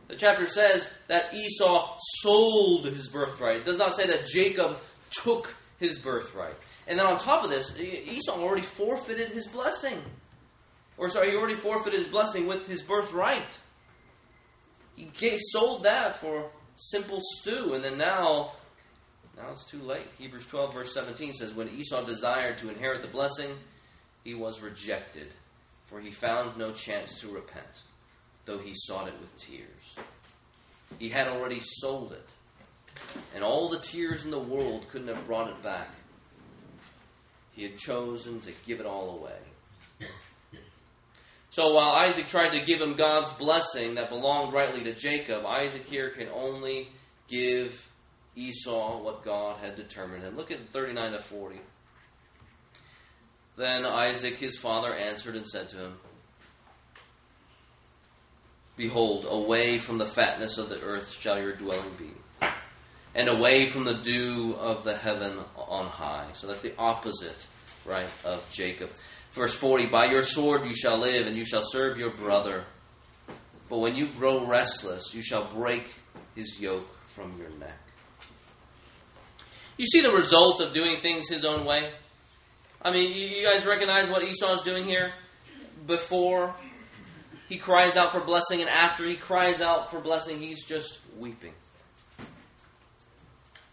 The 0.08 0.16
chapter 0.16 0.46
says 0.46 0.90
that 1.06 1.32
Esau 1.32 1.96
sold 2.20 2.86
his 2.86 3.08
birthright. 3.08 3.58
It 3.58 3.64
does 3.64 3.78
not 3.78 3.94
say 3.94 4.06
that 4.08 4.26
Jacob 4.26 4.78
took 5.10 5.54
his 5.78 5.98
birthright. 5.98 6.56
And 6.88 6.98
then 6.98 7.06
on 7.06 7.18
top 7.18 7.44
of 7.44 7.50
this, 7.50 7.78
Esau 7.78 8.32
already 8.32 8.62
forfeited 8.62 9.30
his 9.30 9.46
blessing. 9.46 10.02
Or 10.98 11.08
sorry, 11.08 11.30
he 11.30 11.36
already 11.36 11.54
forfeited 11.54 11.98
his 11.98 12.08
blessing 12.08 12.46
with 12.46 12.66
his 12.66 12.82
birthright. 12.82 13.58
He 14.96 15.38
sold 15.52 15.84
that 15.84 16.18
for 16.18 16.50
simple 16.76 17.20
stew, 17.22 17.74
and 17.74 17.82
then 17.82 17.96
now 17.96 18.52
now 19.36 19.50
it's 19.52 19.64
too 19.64 19.82
late. 19.82 20.06
Hebrews 20.18 20.46
12, 20.46 20.74
verse 20.74 20.94
17 20.94 21.32
says, 21.32 21.54
When 21.54 21.68
Esau 21.68 22.04
desired 22.04 22.58
to 22.58 22.68
inherit 22.68 23.02
the 23.02 23.08
blessing, 23.08 23.50
he 24.24 24.34
was 24.34 24.60
rejected, 24.60 25.28
for 25.86 26.00
he 26.00 26.10
found 26.10 26.56
no 26.56 26.72
chance 26.72 27.20
to 27.20 27.28
repent, 27.28 27.82
though 28.44 28.58
he 28.58 28.72
sought 28.74 29.08
it 29.08 29.14
with 29.20 29.36
tears. 29.38 30.06
He 30.98 31.08
had 31.08 31.28
already 31.28 31.60
sold 31.60 32.12
it, 32.12 32.28
and 33.34 33.42
all 33.42 33.68
the 33.68 33.80
tears 33.80 34.24
in 34.24 34.30
the 34.30 34.38
world 34.38 34.86
couldn't 34.90 35.08
have 35.08 35.26
brought 35.26 35.48
it 35.48 35.62
back. 35.62 35.88
He 37.52 37.62
had 37.62 37.78
chosen 37.78 38.40
to 38.40 38.52
give 38.66 38.80
it 38.80 38.86
all 38.86 39.18
away. 39.18 40.08
So 41.50 41.74
while 41.74 41.90
Isaac 41.90 42.28
tried 42.28 42.52
to 42.52 42.64
give 42.64 42.80
him 42.80 42.94
God's 42.94 43.30
blessing 43.32 43.96
that 43.96 44.08
belonged 44.08 44.54
rightly 44.54 44.84
to 44.84 44.94
Jacob, 44.94 45.44
Isaac 45.44 45.84
here 45.84 46.08
can 46.08 46.28
only 46.28 46.88
give 47.28 47.86
Esau 48.34 49.02
what 49.02 49.24
God 49.24 49.58
had 49.58 49.74
determined 49.74 50.22
him. 50.22 50.36
Look 50.36 50.50
at 50.50 50.68
39 50.68 51.12
to 51.12 51.20
40. 51.20 51.60
Then 53.56 53.84
Isaac 53.84 54.36
his 54.36 54.56
father 54.56 54.94
answered 54.94 55.36
and 55.36 55.46
said 55.46 55.68
to 55.70 55.76
him, 55.76 55.98
Behold, 58.76 59.26
away 59.28 59.78
from 59.78 59.98
the 59.98 60.06
fatness 60.06 60.56
of 60.56 60.70
the 60.70 60.80
earth 60.80 61.12
shall 61.20 61.38
your 61.38 61.52
dwelling 61.52 61.94
be, 61.98 62.46
and 63.14 63.28
away 63.28 63.66
from 63.66 63.84
the 63.84 63.94
dew 63.94 64.56
of 64.58 64.82
the 64.82 64.96
heaven 64.96 65.38
on 65.56 65.86
high. 65.86 66.28
So 66.32 66.46
that's 66.46 66.62
the 66.62 66.74
opposite, 66.78 67.46
right, 67.84 68.08
of 68.24 68.44
Jacob. 68.50 68.90
Verse 69.34 69.54
40 69.54 69.86
By 69.86 70.06
your 70.06 70.22
sword 70.22 70.64
you 70.64 70.74
shall 70.74 70.96
live, 70.96 71.26
and 71.26 71.36
you 71.36 71.44
shall 71.44 71.62
serve 71.62 71.98
your 71.98 72.10
brother. 72.10 72.64
But 73.68 73.78
when 73.78 73.94
you 73.94 74.06
grow 74.06 74.46
restless, 74.46 75.14
you 75.14 75.22
shall 75.22 75.44
break 75.52 75.94
his 76.34 76.58
yoke 76.58 76.88
from 77.14 77.38
your 77.38 77.50
neck. 77.50 77.78
You 79.82 79.88
see 79.88 80.00
the 80.00 80.12
result 80.12 80.60
of 80.60 80.72
doing 80.72 80.98
things 80.98 81.28
his 81.28 81.44
own 81.44 81.64
way? 81.64 81.90
I 82.82 82.92
mean, 82.92 83.16
you 83.16 83.44
guys 83.44 83.66
recognize 83.66 84.08
what 84.08 84.22
Esau 84.22 84.54
is 84.54 84.62
doing 84.62 84.84
here? 84.84 85.12
Before 85.88 86.54
he 87.48 87.56
cries 87.56 87.96
out 87.96 88.12
for 88.12 88.20
blessing, 88.20 88.60
and 88.60 88.70
after 88.70 89.04
he 89.04 89.16
cries 89.16 89.60
out 89.60 89.90
for 89.90 89.98
blessing, 89.98 90.38
he's 90.38 90.64
just 90.64 91.00
weeping. 91.18 91.54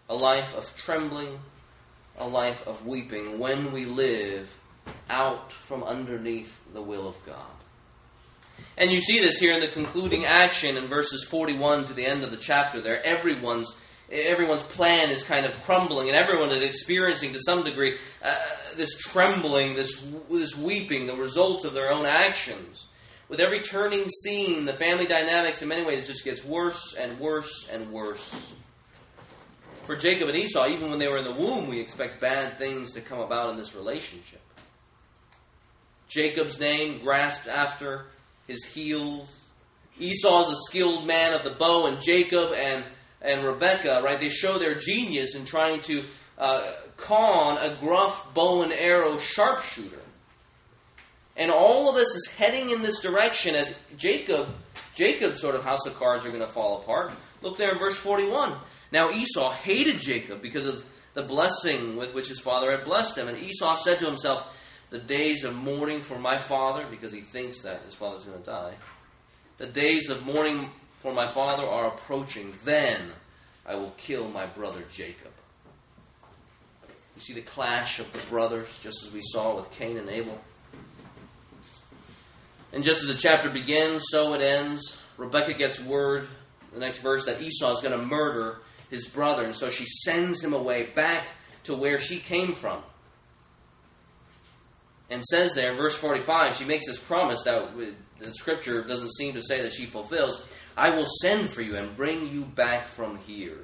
A 0.10 0.16
life 0.16 0.55
of 0.55 0.76
trembling, 0.76 1.38
a 2.18 2.28
life 2.28 2.66
of 2.66 2.88
weeping 2.88 3.38
when 3.38 3.72
we 3.72 3.86
live 3.86 4.57
out 5.12 5.53
from 5.53 5.84
underneath 5.84 6.60
the 6.74 6.82
will 6.82 7.07
of 7.07 7.24
God. 7.24 7.53
And 8.80 8.89
you 8.91 8.99
see 8.99 9.20
this 9.20 9.38
here 9.38 9.53
in 9.53 9.60
the 9.60 9.68
concluding 9.68 10.26
action 10.26 10.76
in 10.76 10.88
verses 10.88 11.24
41 11.24 11.86
to 11.86 11.93
the 11.93 12.07
end 12.07 12.24
of 12.24 12.32
the 12.32 12.38
chapter 12.38 12.82
there. 12.82 13.05
Everyone's 13.05 13.76
everyone's 14.12 14.64
plan 14.64 15.10
is 15.10 15.24
kind 15.24 15.45
of 15.45 15.62
crumbling, 15.64 16.07
and 16.07 16.18
everyone 16.18 16.49
is 16.51 16.62
experiencing 16.62 17.34
to 17.34 17.39
some 17.39 17.64
degree 17.64 17.97
uh, 18.24 18.36
this 18.76 18.97
trembling, 18.97 19.76
this 19.76 20.03
this 20.30 20.55
weeping, 20.57 21.07
the 21.07 21.16
result 21.16 21.66
of 21.66 21.74
their 21.74 21.91
own 21.91 22.05
actions. 22.05 22.86
With 23.28 23.39
every 23.39 23.62
turning 23.62 24.07
scene, 24.07 24.66
the 24.66 24.74
family 24.74 25.05
dynamics 25.05 25.62
in 25.62 25.68
many 25.68 25.86
ways 25.86 26.07
just 26.07 26.24
gets 26.24 26.43
worse 26.43 26.95
and 26.99 27.20
worse 27.20 27.70
and 27.72 27.91
worse. 27.91 28.34
For 29.86 29.95
Jacob 29.95 30.30
and 30.30 30.38
Esau, 30.38 30.68
even 30.68 30.89
when 30.89 30.99
they 30.99 31.07
were 31.07 31.18
in 31.18 31.24
the 31.24 31.32
womb, 31.32 31.68
we 31.68 31.80
expect 31.80 32.22
bad 32.22 32.57
things 32.57 32.93
to 32.93 33.01
come 33.01 33.20
about 33.20 33.51
in 33.51 33.57
this 33.57 33.76
relationship. 33.76 34.41
Jacob's 36.07 36.60
name 36.60 36.99
grasped 37.01 37.47
after 37.47 38.07
his 38.47 38.64
heels. 38.66 39.32
Esau 39.99 40.43
is 40.43 40.49
a 40.49 40.62
skilled 40.68 41.05
man 41.05 41.34
of 41.34 41.43
the 41.43 41.51
bow, 41.51 41.86
and 41.86 42.01
Jacob 42.01 42.51
and 42.53 42.84
and 43.22 43.44
Rebecca, 43.44 44.02
right, 44.04 44.20
they 44.20 44.30
show 44.30 44.58
their 44.58 44.76
genius 44.76 45.36
in 45.36 45.46
trying 45.46 45.82
to 45.82 46.04
uh, 46.38 46.72
con 46.98 47.58
a 47.58 47.76
gruff 47.80 48.34
bow 48.34 48.62
and 48.62 48.72
arrow 48.72 49.18
sharpshooter. 49.18 50.02
And 51.36 51.52
all 51.52 51.90
of 51.90 51.96
this 51.96 52.10
is 52.10 52.28
heading 52.38 52.70
in 52.70 52.82
this 52.82 53.00
direction 53.02 53.56
as 53.56 53.74
Jacob, 53.98 54.50
Jacob's 54.94 55.40
sort 55.40 55.56
of 55.56 55.64
house 55.64 55.86
of 55.86 55.98
cards 55.98 56.26
are 56.26 56.30
going 56.30 56.42
to 56.42 56.48
fall 56.48 56.82
apart. 56.82 57.12
Look 57.42 57.58
there 57.58 57.72
in 57.72 57.80
verse 57.80 57.96
41. 57.96 58.56
Now 58.92 59.10
Esau 59.10 59.52
hated 59.52 60.00
Jacob 60.00 60.42
because 60.42 60.66
of 60.66 60.84
the 61.14 61.24
blessing 61.24 61.96
with 61.96 62.14
which 62.14 62.28
his 62.28 62.40
father 62.40 62.72
had 62.72 62.84
blessed 62.86 63.18
him. 63.18 63.28
And 63.28 63.38
Esau 63.38 63.76
said 63.76 64.00
to 64.00 64.06
himself, 64.06 64.46
The 64.90 65.00
days 65.00 65.44
of 65.44 65.56
mourning 65.56 66.02
for 66.02 66.20
my 66.20 66.38
father, 66.38 66.86
because 66.90 67.12
he 67.12 67.22
thinks 67.22 67.62
that 67.62 67.84
his 67.84 67.96
father's 67.96 68.26
going 68.26 68.40
to 68.40 68.46
die, 68.46 68.74
the 69.58 69.68
days 69.68 70.10
of 70.10 70.26
mourning 70.26 70.70
for 71.00 71.14
my 71.14 71.32
father 71.32 71.66
are 71.66 71.88
approaching. 71.88 72.54
Then 72.64 73.12
I 73.66 73.76
will 73.76 73.93
kill 73.97 74.30
my 74.30 74.45
brother 74.45 74.84
Jacob. 74.91 75.32
You 77.16 77.22
see 77.22 77.34
the 77.34 77.41
clash 77.41 78.00
of 78.00 78.12
the 78.14 78.20
brothers, 78.30 78.80
just 78.82 79.04
as 79.04 79.12
we 79.12 79.22
saw 79.22 79.56
with 79.56 79.70
Cain 79.72 79.97
and 79.97 80.10
Abel. 80.10 80.39
And 82.72 82.84
just 82.84 83.02
as 83.02 83.08
the 83.08 83.16
chapter 83.16 83.50
begins, 83.50 84.06
so 84.10 84.34
it 84.36 84.41
ends. 84.41 84.97
Rebecca 85.18 85.54
gets 85.54 85.82
word, 85.82 86.28
the 86.72 86.80
next 86.80 87.00
verse, 87.00 87.26
that 87.26 87.41
Esau 87.41 87.74
is 87.74 87.82
going 87.82 88.00
to 88.00 88.06
murder 88.06 88.60
his 88.89 89.08
brother. 89.08 89.43
And 89.43 89.56
so 89.56 89.70
she 89.70 89.86
sends 89.86 90.43
him 90.43 90.54
away 90.54 90.91
back 90.95 91.28
to 91.64 91.76
where 91.76 92.00
she 92.00 92.20
came 92.20 92.54
from. 92.54 92.82
And 95.10 95.24
says 95.26 95.56
there 95.56 95.76
verse 95.76 95.95
45, 95.95 96.56
she 96.56 96.66
makes 96.66 96.86
this 96.86 97.00
promise 97.00 97.43
that 97.43 97.76
the 98.20 98.34
scripture 98.34 98.84
doesn't 98.84 99.12
seem 99.16 99.34
to 99.34 99.41
say 99.41 99.64
that 99.64 99.74
she 99.74 99.86
fulfills. 99.86 100.41
I 100.80 100.92
will 100.92 101.08
send 101.22 101.50
for 101.50 101.62
you 101.62 101.76
and 101.76 101.96
bring 101.98 102.30
you 102.30 102.46
back 102.46 102.88
from 102.88 103.18
here. 103.18 103.58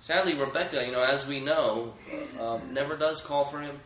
Sadly, 0.00 0.34
Rebecca, 0.34 0.82
you 0.82 0.92
know, 0.92 1.02
as 1.02 1.26
we 1.26 1.40
know, 1.40 1.92
um, 2.40 2.72
never 2.72 2.96
does 2.96 3.20
call 3.20 3.44
for 3.44 3.60
him. 3.60 3.78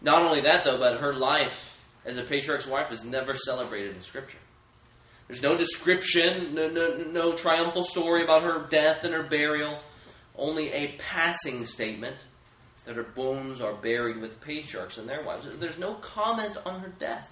Not 0.00 0.22
only 0.22 0.40
that, 0.40 0.64
though, 0.64 0.78
but 0.78 1.00
her 1.00 1.14
life 1.14 1.78
as 2.04 2.18
a 2.18 2.24
patriarch's 2.24 2.66
wife 2.66 2.90
is 2.90 3.04
never 3.04 3.34
celebrated 3.34 3.94
in 3.94 4.02
Scripture. 4.02 4.38
There's 5.28 5.42
no 5.42 5.56
description, 5.56 6.56
no, 6.56 6.68
no, 6.68 6.96
no 6.96 7.32
triumphal 7.34 7.84
story 7.84 8.24
about 8.24 8.42
her 8.42 8.66
death 8.68 9.04
and 9.04 9.14
her 9.14 9.22
burial, 9.22 9.78
only 10.34 10.72
a 10.72 10.96
passing 10.98 11.64
statement 11.66 12.16
that 12.84 12.96
her 12.96 13.04
bones 13.04 13.60
are 13.60 13.74
buried 13.74 14.20
with 14.20 14.40
patriarchs 14.40 14.98
and 14.98 15.08
their 15.08 15.22
wives. 15.22 15.46
There's 15.60 15.78
no 15.78 15.94
comment 15.94 16.56
on 16.66 16.80
her 16.80 16.92
death. 16.98 17.28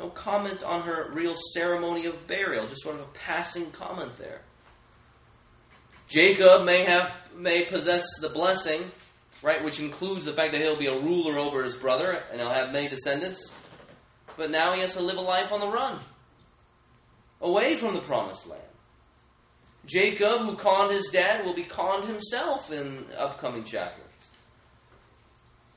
No 0.00 0.08
comment 0.08 0.62
on 0.62 0.80
her 0.82 1.10
real 1.12 1.36
ceremony 1.52 2.06
of 2.06 2.26
burial, 2.26 2.66
just 2.66 2.82
sort 2.82 2.94
of 2.94 3.02
a 3.02 3.12
passing 3.12 3.70
comment 3.70 4.16
there. 4.16 4.40
Jacob 6.08 6.64
may 6.64 6.84
have 6.84 7.12
may 7.36 7.66
possess 7.66 8.06
the 8.22 8.30
blessing, 8.30 8.90
right, 9.42 9.62
which 9.62 9.78
includes 9.78 10.24
the 10.24 10.32
fact 10.32 10.52
that 10.52 10.62
he'll 10.62 10.74
be 10.74 10.86
a 10.86 10.98
ruler 10.98 11.38
over 11.38 11.62
his 11.62 11.76
brother 11.76 12.22
and 12.30 12.40
he'll 12.40 12.48
have 12.48 12.72
many 12.72 12.88
descendants. 12.88 13.52
But 14.38 14.50
now 14.50 14.72
he 14.72 14.80
has 14.80 14.94
to 14.94 15.02
live 15.02 15.18
a 15.18 15.20
life 15.20 15.52
on 15.52 15.60
the 15.60 15.68
run, 15.68 16.00
away 17.42 17.76
from 17.76 17.92
the 17.92 18.00
promised 18.00 18.46
land. 18.46 18.62
Jacob, 19.84 20.40
who 20.40 20.56
conned 20.56 20.92
his 20.92 21.08
dad, 21.08 21.44
will 21.44 21.54
be 21.54 21.64
conned 21.64 22.06
himself 22.06 22.72
in 22.72 23.04
upcoming 23.18 23.64
chapters. 23.64 24.06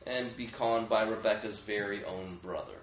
and 0.06 0.36
be 0.36 0.48
conned 0.48 0.88
by 0.90 1.04
Rebekah's 1.04 1.60
very 1.60 2.04
own 2.06 2.38
brother. 2.42 2.83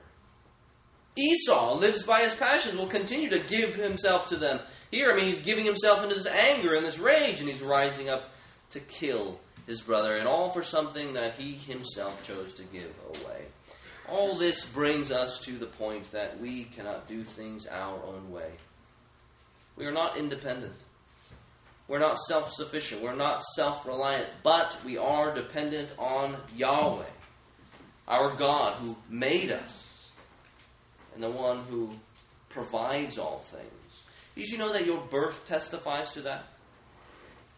Esau 1.16 1.74
lives 1.74 2.02
by 2.02 2.22
his 2.22 2.34
passions, 2.34 2.78
will 2.78 2.86
continue 2.86 3.28
to 3.30 3.38
give 3.38 3.74
himself 3.74 4.28
to 4.28 4.36
them. 4.36 4.60
Here, 4.90 5.12
I 5.12 5.16
mean, 5.16 5.26
he's 5.26 5.40
giving 5.40 5.64
himself 5.64 6.02
into 6.02 6.14
this 6.14 6.26
anger 6.26 6.74
and 6.74 6.84
this 6.84 6.98
rage, 6.98 7.40
and 7.40 7.48
he's 7.48 7.62
rising 7.62 8.08
up 8.08 8.30
to 8.70 8.80
kill 8.80 9.40
his 9.66 9.80
brother, 9.80 10.16
and 10.16 10.26
all 10.26 10.50
for 10.50 10.62
something 10.62 11.14
that 11.14 11.34
he 11.34 11.52
himself 11.52 12.24
chose 12.26 12.54
to 12.54 12.62
give 12.64 12.92
away. 13.08 13.46
All 14.08 14.36
this 14.36 14.64
brings 14.64 15.10
us 15.12 15.38
to 15.44 15.52
the 15.52 15.66
point 15.66 16.10
that 16.10 16.40
we 16.40 16.64
cannot 16.64 17.06
do 17.06 17.22
things 17.22 17.66
our 17.66 18.02
own 18.04 18.30
way. 18.30 18.50
We 19.76 19.86
are 19.86 19.92
not 19.92 20.16
independent. 20.16 20.74
We're 21.86 21.98
not 21.98 22.18
self 22.18 22.52
sufficient. 22.52 23.02
We're 23.02 23.14
not 23.14 23.42
self 23.42 23.86
reliant, 23.86 24.28
but 24.42 24.76
we 24.84 24.96
are 24.96 25.34
dependent 25.34 25.90
on 25.98 26.36
Yahweh, 26.56 27.04
our 28.06 28.32
God 28.34 28.74
who 28.74 28.96
made 29.08 29.50
us 29.50 29.89
and 31.14 31.22
the 31.22 31.30
one 31.30 31.64
who 31.64 31.90
provides 32.48 33.18
all 33.18 33.44
things. 33.50 34.02
Did 34.36 34.48
you 34.48 34.58
know 34.58 34.72
that 34.72 34.86
your 34.86 35.00
birth 35.00 35.46
testifies 35.48 36.12
to 36.12 36.22
that? 36.22 36.44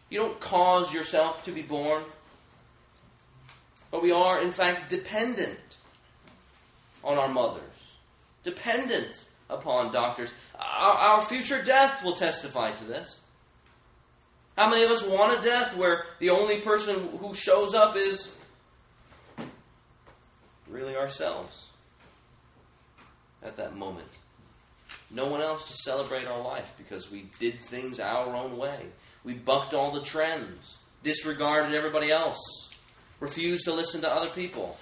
You 0.09 0.19
don't 0.19 0.39
cause 0.39 0.93
yourself 0.93 1.43
to 1.45 1.51
be 1.51 1.61
born, 1.61 2.03
but 3.91 4.01
we 4.01 4.11
are, 4.11 4.41
in 4.41 4.51
fact, 4.51 4.89
dependent 4.89 5.77
on 7.03 7.17
our 7.17 7.29
mothers, 7.29 7.61
dependent 8.43 9.25
upon 9.49 9.91
doctors. 9.91 10.31
Our, 10.59 10.93
our 10.93 11.25
future 11.25 11.63
death 11.63 12.03
will 12.03 12.15
testify 12.15 12.71
to 12.71 12.83
this. 12.83 13.19
How 14.57 14.69
many 14.69 14.83
of 14.83 14.91
us 14.91 15.03
want 15.03 15.39
a 15.39 15.41
death 15.41 15.75
where 15.75 16.05
the 16.19 16.29
only 16.29 16.61
person 16.61 17.17
who 17.17 17.33
shows 17.33 17.73
up 17.73 17.95
is 17.95 18.29
really 20.67 20.95
ourselves 20.95 21.67
at 23.43 23.57
that 23.57 23.75
moment? 23.75 24.07
No 25.09 25.27
one 25.27 25.41
else 25.41 25.67
to 25.67 25.73
celebrate 25.73 26.25
our 26.25 26.41
life 26.41 26.73
because 26.77 27.11
we 27.11 27.29
did 27.39 27.63
things 27.63 27.99
our 27.99 28.35
own 28.35 28.57
way. 28.57 28.87
We 29.23 29.33
bucked 29.33 29.73
all 29.73 29.91
the 29.91 30.01
trends, 30.01 30.77
disregarded 31.03 31.75
everybody 31.75 32.11
else, 32.11 32.39
refused 33.19 33.65
to 33.65 33.73
listen 33.73 34.01
to 34.01 34.11
other 34.11 34.31
people. 34.31 34.77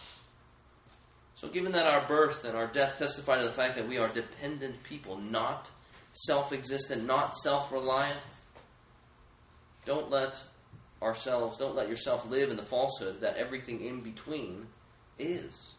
So, 1.35 1.47
given 1.47 1.71
that 1.71 1.87
our 1.87 2.07
birth 2.07 2.45
and 2.45 2.55
our 2.55 2.67
death 2.67 2.99
testify 2.99 3.37
to 3.37 3.43
the 3.43 3.51
fact 3.51 3.75
that 3.75 3.87
we 3.87 3.97
are 3.97 4.07
dependent 4.07 4.83
people, 4.83 5.17
not 5.17 5.69
self 6.13 6.53
existent, 6.53 7.05
not 7.05 7.35
self 7.35 7.71
reliant, 7.71 8.19
don't 9.85 10.09
let 10.09 10.41
ourselves, 11.01 11.57
don't 11.57 11.75
let 11.75 11.89
yourself 11.89 12.29
live 12.29 12.51
in 12.51 12.57
the 12.57 12.63
falsehood 12.63 13.21
that 13.21 13.37
everything 13.37 13.83
in 13.83 14.01
between 14.01 14.67
is. 15.17 15.71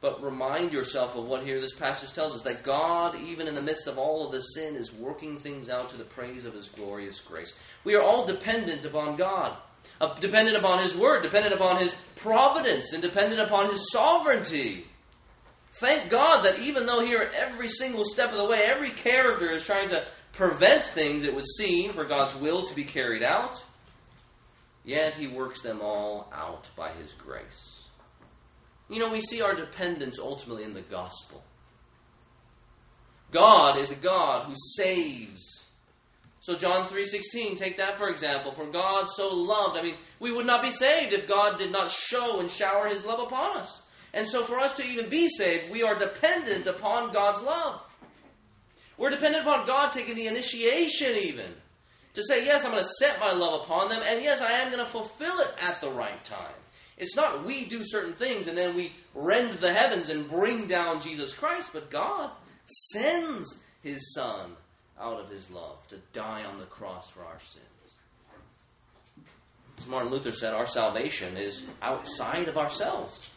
But 0.00 0.22
remind 0.22 0.72
yourself 0.72 1.16
of 1.16 1.26
what 1.26 1.44
here 1.44 1.60
this 1.60 1.74
passage 1.74 2.12
tells 2.12 2.34
us 2.34 2.42
that 2.42 2.62
God, 2.62 3.16
even 3.20 3.48
in 3.48 3.56
the 3.56 3.62
midst 3.62 3.88
of 3.88 3.98
all 3.98 4.24
of 4.24 4.32
this 4.32 4.54
sin, 4.54 4.76
is 4.76 4.92
working 4.92 5.38
things 5.38 5.68
out 5.68 5.90
to 5.90 5.96
the 5.96 6.04
praise 6.04 6.44
of 6.44 6.54
His 6.54 6.68
glorious 6.68 7.18
grace. 7.20 7.54
We 7.82 7.96
are 7.96 8.02
all 8.02 8.24
dependent 8.24 8.84
upon 8.84 9.16
God, 9.16 9.56
uh, 10.00 10.14
dependent 10.14 10.56
upon 10.56 10.84
His 10.84 10.96
Word, 10.96 11.24
dependent 11.24 11.54
upon 11.54 11.80
His 11.80 11.96
providence, 12.14 12.92
and 12.92 13.02
dependent 13.02 13.40
upon 13.40 13.70
His 13.70 13.90
sovereignty. 13.90 14.86
Thank 15.74 16.10
God 16.10 16.44
that 16.44 16.60
even 16.60 16.86
though 16.86 17.04
here, 17.04 17.28
every 17.34 17.68
single 17.68 18.04
step 18.04 18.30
of 18.30 18.36
the 18.36 18.46
way, 18.46 18.62
every 18.62 18.90
character 18.90 19.50
is 19.50 19.64
trying 19.64 19.88
to 19.88 20.06
prevent 20.32 20.84
things, 20.84 21.24
it 21.24 21.34
would 21.34 21.46
seem, 21.56 21.92
for 21.92 22.04
God's 22.04 22.36
will 22.36 22.68
to 22.68 22.74
be 22.74 22.84
carried 22.84 23.24
out, 23.24 23.64
yet 24.84 25.16
He 25.16 25.26
works 25.26 25.60
them 25.60 25.80
all 25.82 26.32
out 26.32 26.68
by 26.76 26.90
His 26.92 27.12
grace. 27.14 27.77
You 28.88 28.98
know, 28.98 29.10
we 29.10 29.20
see 29.20 29.42
our 29.42 29.54
dependence 29.54 30.18
ultimately 30.18 30.64
in 30.64 30.74
the 30.74 30.80
gospel. 30.80 31.42
God 33.30 33.78
is 33.78 33.90
a 33.90 33.96
God 33.96 34.46
who 34.46 34.54
saves. 34.76 35.64
So 36.40 36.56
John 36.56 36.88
3:16, 36.88 37.56
take 37.56 37.76
that 37.76 37.98
for 37.98 38.08
example. 38.08 38.52
For 38.52 38.64
God 38.64 39.06
so 39.14 39.28
loved, 39.34 39.76
I 39.76 39.82
mean, 39.82 39.96
we 40.18 40.32
would 40.32 40.46
not 40.46 40.62
be 40.62 40.70
saved 40.70 41.12
if 41.12 41.28
God 41.28 41.58
did 41.58 41.70
not 41.70 41.90
show 41.90 42.40
and 42.40 42.50
shower 42.50 42.88
his 42.88 43.04
love 43.04 43.20
upon 43.20 43.58
us. 43.58 43.82
And 44.14 44.26
so 44.26 44.44
for 44.44 44.58
us 44.58 44.74
to 44.76 44.84
even 44.84 45.10
be 45.10 45.28
saved, 45.28 45.70
we 45.70 45.82
are 45.82 45.94
dependent 45.94 46.66
upon 46.66 47.12
God's 47.12 47.42
love. 47.42 47.82
We're 48.96 49.10
dependent 49.10 49.46
upon 49.46 49.66
God 49.66 49.92
taking 49.92 50.14
the 50.14 50.26
initiation, 50.26 51.14
even 51.14 51.54
to 52.14 52.22
say, 52.24 52.44
Yes, 52.44 52.64
I'm 52.64 52.72
going 52.72 52.82
to 52.82 52.90
set 52.98 53.20
my 53.20 53.32
love 53.32 53.62
upon 53.62 53.88
them, 53.88 54.02
and 54.04 54.22
yes, 54.22 54.40
I 54.40 54.52
am 54.52 54.70
going 54.72 54.84
to 54.84 54.90
fulfill 54.90 55.38
it 55.40 55.50
at 55.60 55.80
the 55.80 55.90
right 55.90 56.22
time. 56.24 56.57
It's 56.98 57.16
not 57.16 57.44
we 57.44 57.64
do 57.64 57.82
certain 57.84 58.12
things 58.12 58.48
and 58.48 58.58
then 58.58 58.74
we 58.74 58.92
rend 59.14 59.54
the 59.54 59.72
heavens 59.72 60.08
and 60.08 60.28
bring 60.28 60.66
down 60.66 61.00
Jesus 61.00 61.32
Christ, 61.32 61.70
but 61.72 61.90
God 61.90 62.30
sends 62.92 63.58
His 63.82 64.12
Son 64.14 64.52
out 65.00 65.20
of 65.20 65.30
His 65.30 65.48
love 65.50 65.86
to 65.88 65.96
die 66.12 66.44
on 66.44 66.58
the 66.58 66.66
cross 66.66 67.08
for 67.08 67.20
our 67.24 67.40
sins. 67.46 67.64
As 69.78 69.86
Martin 69.86 70.10
Luther 70.10 70.32
said, 70.32 70.54
our 70.54 70.66
salvation 70.66 71.36
is 71.36 71.64
outside 71.80 72.48
of 72.48 72.58
ourselves. 72.58 73.30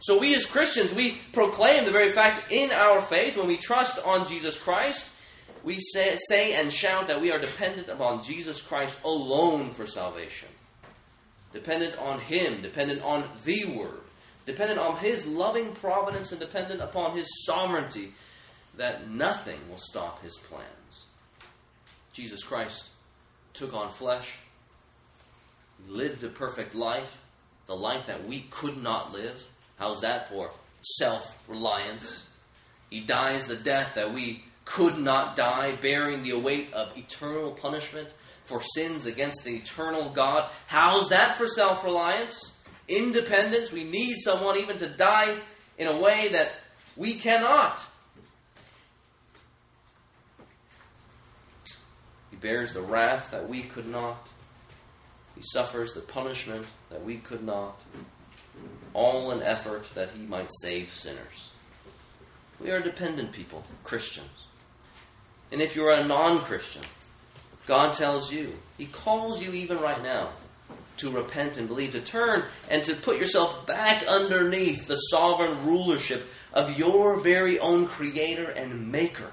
So 0.00 0.18
we 0.18 0.34
as 0.34 0.46
Christians, 0.46 0.94
we 0.94 1.18
proclaim 1.32 1.84
the 1.84 1.92
very 1.92 2.10
fact 2.10 2.50
in 2.50 2.72
our 2.72 3.02
faith, 3.02 3.36
when 3.36 3.46
we 3.46 3.58
trust 3.58 4.04
on 4.04 4.26
Jesus 4.26 4.58
Christ, 4.58 5.10
we 5.62 5.78
say, 5.78 6.16
say 6.28 6.54
and 6.54 6.72
shout 6.72 7.06
that 7.06 7.20
we 7.20 7.30
are 7.30 7.38
dependent 7.38 7.88
upon 7.88 8.22
Jesus 8.22 8.60
Christ 8.60 8.98
alone 9.04 9.70
for 9.70 9.86
salvation. 9.86 10.48
Dependent 11.52 11.98
on 11.98 12.20
Him, 12.20 12.62
dependent 12.62 13.02
on 13.02 13.28
the 13.44 13.64
Word, 13.66 14.00
dependent 14.46 14.80
on 14.80 14.96
His 14.96 15.26
loving 15.26 15.74
providence, 15.74 16.32
and 16.32 16.40
dependent 16.40 16.80
upon 16.80 17.16
His 17.16 17.28
sovereignty, 17.44 18.14
that 18.76 19.10
nothing 19.10 19.58
will 19.68 19.78
stop 19.78 20.22
His 20.22 20.36
plans. 20.36 21.04
Jesus 22.12 22.42
Christ 22.42 22.88
took 23.52 23.74
on 23.74 23.92
flesh, 23.92 24.32
lived 25.88 26.24
a 26.24 26.28
perfect 26.28 26.74
life, 26.74 27.20
the 27.66 27.76
life 27.76 28.06
that 28.06 28.26
we 28.26 28.40
could 28.50 28.82
not 28.82 29.12
live 29.12 29.46
How's 29.82 30.02
that 30.02 30.28
for 30.28 30.52
self 30.80 31.36
reliance? 31.48 32.24
He 32.88 33.00
dies 33.00 33.48
the 33.48 33.56
death 33.56 33.96
that 33.96 34.14
we 34.14 34.44
could 34.64 34.96
not 34.96 35.34
die, 35.34 35.74
bearing 35.74 36.22
the 36.22 36.34
weight 36.34 36.72
of 36.72 36.96
eternal 36.96 37.50
punishment 37.50 38.12
for 38.44 38.62
sins 38.62 39.06
against 39.06 39.44
the 39.44 39.56
eternal 39.56 40.10
God. 40.10 40.50
How's 40.66 41.08
that 41.10 41.36
for 41.36 41.46
self 41.46 41.84
reliance? 41.84 42.52
Independence. 42.88 43.72
We 43.72 43.84
need 43.84 44.16
someone 44.18 44.58
even 44.58 44.76
to 44.78 44.88
die 44.88 45.38
in 45.78 45.88
a 45.88 46.00
way 46.00 46.28
that 46.28 46.52
we 46.96 47.14
cannot. 47.14 47.84
He 52.30 52.36
bears 52.36 52.72
the 52.72 52.82
wrath 52.82 53.30
that 53.30 53.48
we 53.48 53.62
could 53.62 53.86
not. 53.86 54.28
He 55.36 55.42
suffers 55.52 55.94
the 55.94 56.00
punishment 56.00 56.66
that 56.90 57.02
we 57.02 57.16
could 57.16 57.42
not 57.42 57.80
all 58.94 59.30
in 59.32 59.42
effort 59.42 59.88
that 59.94 60.10
he 60.10 60.26
might 60.26 60.50
save 60.60 60.92
sinners. 60.92 61.50
We 62.60 62.70
are 62.70 62.80
dependent 62.80 63.32
people, 63.32 63.64
Christians. 63.84 64.28
And 65.50 65.60
if 65.60 65.74
you're 65.74 65.92
a 65.92 66.04
non 66.04 66.44
Christian, 66.44 66.82
God 67.66 67.94
tells 67.94 68.32
you, 68.32 68.54
He 68.78 68.86
calls 68.86 69.42
you 69.42 69.52
even 69.52 69.78
right 69.78 70.02
now 70.02 70.30
to 70.98 71.10
repent 71.10 71.56
and 71.56 71.68
believe, 71.68 71.92
to 71.92 72.00
turn 72.00 72.44
and 72.68 72.82
to 72.84 72.94
put 72.94 73.18
yourself 73.18 73.66
back 73.66 74.06
underneath 74.06 74.86
the 74.86 74.96
sovereign 74.96 75.64
rulership 75.66 76.24
of 76.52 76.78
your 76.78 77.18
very 77.20 77.58
own 77.58 77.86
Creator 77.86 78.50
and 78.50 78.90
Maker. 78.92 79.30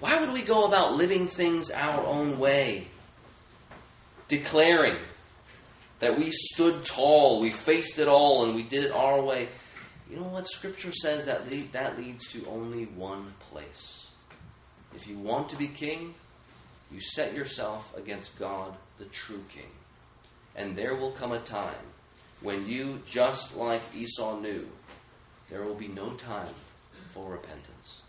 Why 0.00 0.20
would 0.20 0.32
we 0.32 0.42
go 0.42 0.64
about 0.64 0.94
living 0.94 1.28
things 1.28 1.70
our 1.70 2.04
own 2.04 2.38
way? 2.38 2.88
Declaring 4.28 4.96
that 6.00 6.18
we 6.18 6.30
stood 6.30 6.84
tall, 6.84 7.40
we 7.40 7.50
faced 7.50 7.98
it 7.98 8.08
all, 8.08 8.44
and 8.44 8.54
we 8.54 8.62
did 8.62 8.84
it 8.84 8.92
our 8.92 9.22
way. 9.22 9.48
You 10.10 10.16
know 10.16 10.24
what? 10.24 10.46
Scripture 10.46 10.92
says 10.92 11.24
that 11.26 11.48
that 11.72 11.98
leads 11.98 12.26
to 12.28 12.46
only 12.46 12.84
one 12.84 13.32
place. 13.50 14.06
If 14.94 15.08
you 15.08 15.18
want 15.18 15.48
to 15.50 15.56
be 15.56 15.68
king, 15.68 16.14
you 16.92 17.00
set 17.00 17.34
yourself 17.34 17.96
against 17.96 18.38
God, 18.38 18.74
the 18.98 19.06
true 19.06 19.44
king. 19.48 19.70
And 20.54 20.76
there 20.76 20.94
will 20.94 21.10
come 21.10 21.32
a 21.32 21.40
time 21.40 21.74
when 22.40 22.66
you, 22.66 23.02
just 23.06 23.56
like 23.56 23.82
Esau 23.94 24.40
knew, 24.40 24.68
there 25.50 25.62
will 25.62 25.74
be 25.74 25.88
no 25.88 26.12
time 26.14 26.54
for 27.10 27.32
repentance. 27.32 28.00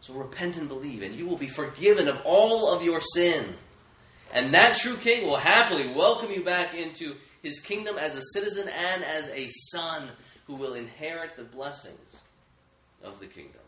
So 0.00 0.14
repent 0.14 0.56
and 0.56 0.68
believe, 0.68 1.02
and 1.02 1.14
you 1.14 1.26
will 1.26 1.38
be 1.38 1.48
forgiven 1.48 2.08
of 2.08 2.20
all 2.24 2.68
of 2.72 2.82
your 2.82 3.00
sin. 3.00 3.54
And 4.32 4.52
that 4.52 4.76
true 4.76 4.96
king 4.96 5.26
will 5.26 5.36
happily 5.36 5.88
welcome 5.88 6.30
you 6.30 6.42
back 6.42 6.74
into 6.74 7.14
his 7.42 7.58
kingdom 7.58 7.96
as 7.98 8.16
a 8.16 8.22
citizen 8.32 8.68
and 8.68 9.04
as 9.04 9.28
a 9.28 9.48
son 9.70 10.10
who 10.46 10.56
will 10.56 10.74
inherit 10.74 11.36
the 11.36 11.44
blessings 11.44 12.16
of 13.02 13.18
the 13.18 13.26
kingdom. 13.26 13.60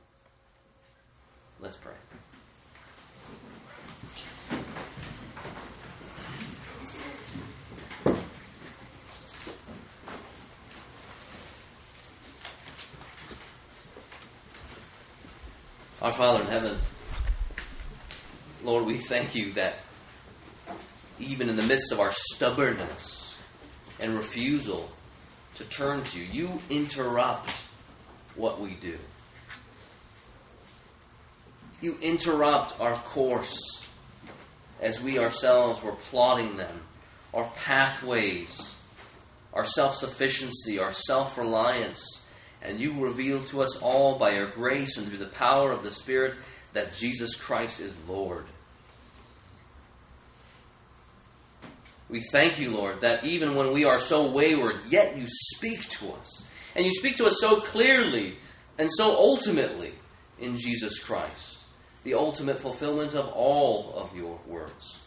Let's 1.60 1.76
pray. 1.76 1.94
Our 16.06 16.12
Father 16.12 16.42
in 16.42 16.46
heaven, 16.46 16.78
Lord, 18.62 18.86
we 18.86 18.98
thank 18.98 19.34
you 19.34 19.52
that 19.54 19.74
even 21.18 21.48
in 21.48 21.56
the 21.56 21.64
midst 21.64 21.90
of 21.90 21.98
our 21.98 22.12
stubbornness 22.12 23.34
and 23.98 24.14
refusal 24.14 24.88
to 25.56 25.64
turn 25.64 26.04
to 26.04 26.20
you, 26.20 26.26
you 26.30 26.62
interrupt 26.70 27.50
what 28.36 28.60
we 28.60 28.74
do. 28.74 28.96
You 31.80 31.98
interrupt 32.00 32.80
our 32.80 32.94
course 32.94 33.84
as 34.80 35.02
we 35.02 35.18
ourselves 35.18 35.82
were 35.82 35.96
plotting 36.08 36.56
them, 36.56 36.82
our 37.34 37.50
pathways, 37.56 38.76
our 39.52 39.64
self 39.64 39.96
sufficiency, 39.96 40.78
our 40.78 40.92
self 40.92 41.36
reliance 41.36 42.22
and 42.66 42.80
you 42.80 42.92
reveal 43.00 43.42
to 43.44 43.62
us 43.62 43.80
all 43.80 44.18
by 44.18 44.32
your 44.32 44.48
grace 44.48 44.96
and 44.96 45.06
through 45.06 45.18
the 45.18 45.26
power 45.26 45.70
of 45.70 45.82
the 45.82 45.92
Spirit 45.92 46.36
that 46.72 46.92
Jesus 46.92 47.34
Christ 47.34 47.80
is 47.80 47.94
Lord. 48.08 48.44
We 52.08 52.20
thank 52.32 52.58
you, 52.60 52.70
Lord, 52.70 53.00
that 53.00 53.24
even 53.24 53.54
when 53.54 53.72
we 53.72 53.84
are 53.84 53.98
so 53.98 54.30
wayward, 54.30 54.80
yet 54.88 55.16
you 55.16 55.24
speak 55.26 55.88
to 55.88 56.12
us. 56.12 56.44
And 56.74 56.84
you 56.84 56.92
speak 56.92 57.16
to 57.16 57.26
us 57.26 57.38
so 57.40 57.60
clearly 57.60 58.36
and 58.78 58.88
so 58.92 59.10
ultimately 59.16 59.92
in 60.38 60.56
Jesus 60.56 60.98
Christ, 60.98 61.58
the 62.04 62.14
ultimate 62.14 62.60
fulfillment 62.60 63.14
of 63.14 63.28
all 63.28 63.94
of 63.94 64.14
your 64.14 64.38
words. 64.46 64.98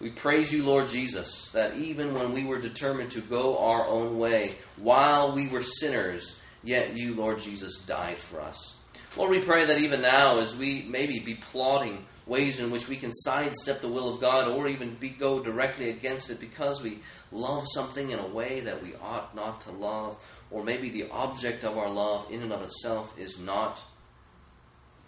We 0.00 0.10
praise 0.10 0.52
you, 0.52 0.62
Lord 0.62 0.88
Jesus, 0.88 1.50
that 1.50 1.76
even 1.76 2.14
when 2.14 2.32
we 2.32 2.44
were 2.44 2.60
determined 2.60 3.10
to 3.12 3.20
go 3.20 3.58
our 3.58 3.86
own 3.86 4.18
way, 4.18 4.56
while 4.76 5.32
we 5.32 5.48
were 5.48 5.62
sinners, 5.62 6.38
yet 6.62 6.96
you, 6.96 7.14
Lord 7.14 7.40
Jesus, 7.40 7.78
died 7.78 8.18
for 8.18 8.40
us. 8.40 8.76
Lord, 9.16 9.30
we 9.30 9.40
pray 9.40 9.64
that 9.64 9.78
even 9.78 10.00
now, 10.00 10.38
as 10.38 10.54
we 10.54 10.82
maybe 10.82 11.18
be 11.18 11.34
plotting 11.34 12.04
ways 12.26 12.60
in 12.60 12.70
which 12.70 12.88
we 12.88 12.94
can 12.94 13.10
sidestep 13.10 13.80
the 13.80 13.88
will 13.88 14.14
of 14.14 14.20
God 14.20 14.46
or 14.48 14.68
even 14.68 14.94
be, 14.94 15.08
go 15.08 15.42
directly 15.42 15.90
against 15.90 16.30
it 16.30 16.38
because 16.38 16.80
we 16.82 17.00
love 17.32 17.66
something 17.74 18.10
in 18.10 18.18
a 18.20 18.26
way 18.26 18.60
that 18.60 18.82
we 18.82 18.94
ought 19.02 19.34
not 19.34 19.62
to 19.62 19.72
love, 19.72 20.16
or 20.50 20.62
maybe 20.62 20.90
the 20.90 21.08
object 21.10 21.64
of 21.64 21.76
our 21.76 21.90
love 21.90 22.30
in 22.30 22.42
and 22.42 22.52
of 22.52 22.62
itself 22.62 23.18
is 23.18 23.38
not 23.38 23.82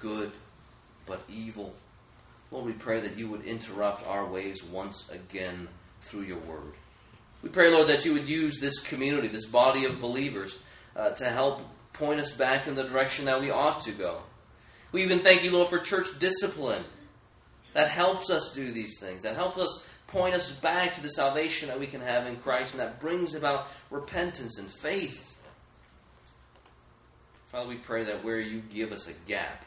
good 0.00 0.32
but 1.06 1.22
evil 1.28 1.74
Lord, 2.50 2.66
we 2.66 2.72
pray 2.72 3.00
that 3.00 3.16
you 3.16 3.28
would 3.28 3.44
interrupt 3.44 4.06
our 4.06 4.26
ways 4.26 4.64
once 4.64 5.08
again 5.10 5.68
through 6.02 6.22
your 6.22 6.38
word. 6.38 6.72
We 7.42 7.48
pray, 7.48 7.70
Lord, 7.70 7.88
that 7.88 8.04
you 8.04 8.12
would 8.12 8.28
use 8.28 8.58
this 8.58 8.78
community, 8.80 9.28
this 9.28 9.46
body 9.46 9.84
of 9.84 10.00
believers, 10.00 10.58
uh, 10.96 11.10
to 11.10 11.24
help 11.24 11.62
point 11.92 12.20
us 12.20 12.32
back 12.32 12.66
in 12.66 12.74
the 12.74 12.84
direction 12.84 13.26
that 13.26 13.40
we 13.40 13.50
ought 13.50 13.80
to 13.82 13.92
go. 13.92 14.20
We 14.92 15.02
even 15.02 15.20
thank 15.20 15.44
you, 15.44 15.52
Lord, 15.52 15.68
for 15.68 15.78
church 15.78 16.18
discipline 16.18 16.84
that 17.72 17.88
helps 17.88 18.30
us 18.30 18.52
do 18.52 18.72
these 18.72 18.98
things, 18.98 19.22
that 19.22 19.36
helps 19.36 19.58
us 19.58 19.86
point 20.08 20.34
us 20.34 20.50
back 20.50 20.94
to 20.94 21.02
the 21.02 21.10
salvation 21.10 21.68
that 21.68 21.78
we 21.78 21.86
can 21.86 22.00
have 22.00 22.26
in 22.26 22.36
Christ, 22.36 22.72
and 22.74 22.80
that 22.80 23.00
brings 23.00 23.34
about 23.34 23.68
repentance 23.90 24.58
and 24.58 24.70
faith. 24.70 25.38
Father, 27.52 27.68
we 27.68 27.76
pray 27.76 28.04
that 28.04 28.24
where 28.24 28.40
you 28.40 28.60
give 28.60 28.92
us 28.92 29.08
a 29.08 29.12
gap, 29.26 29.64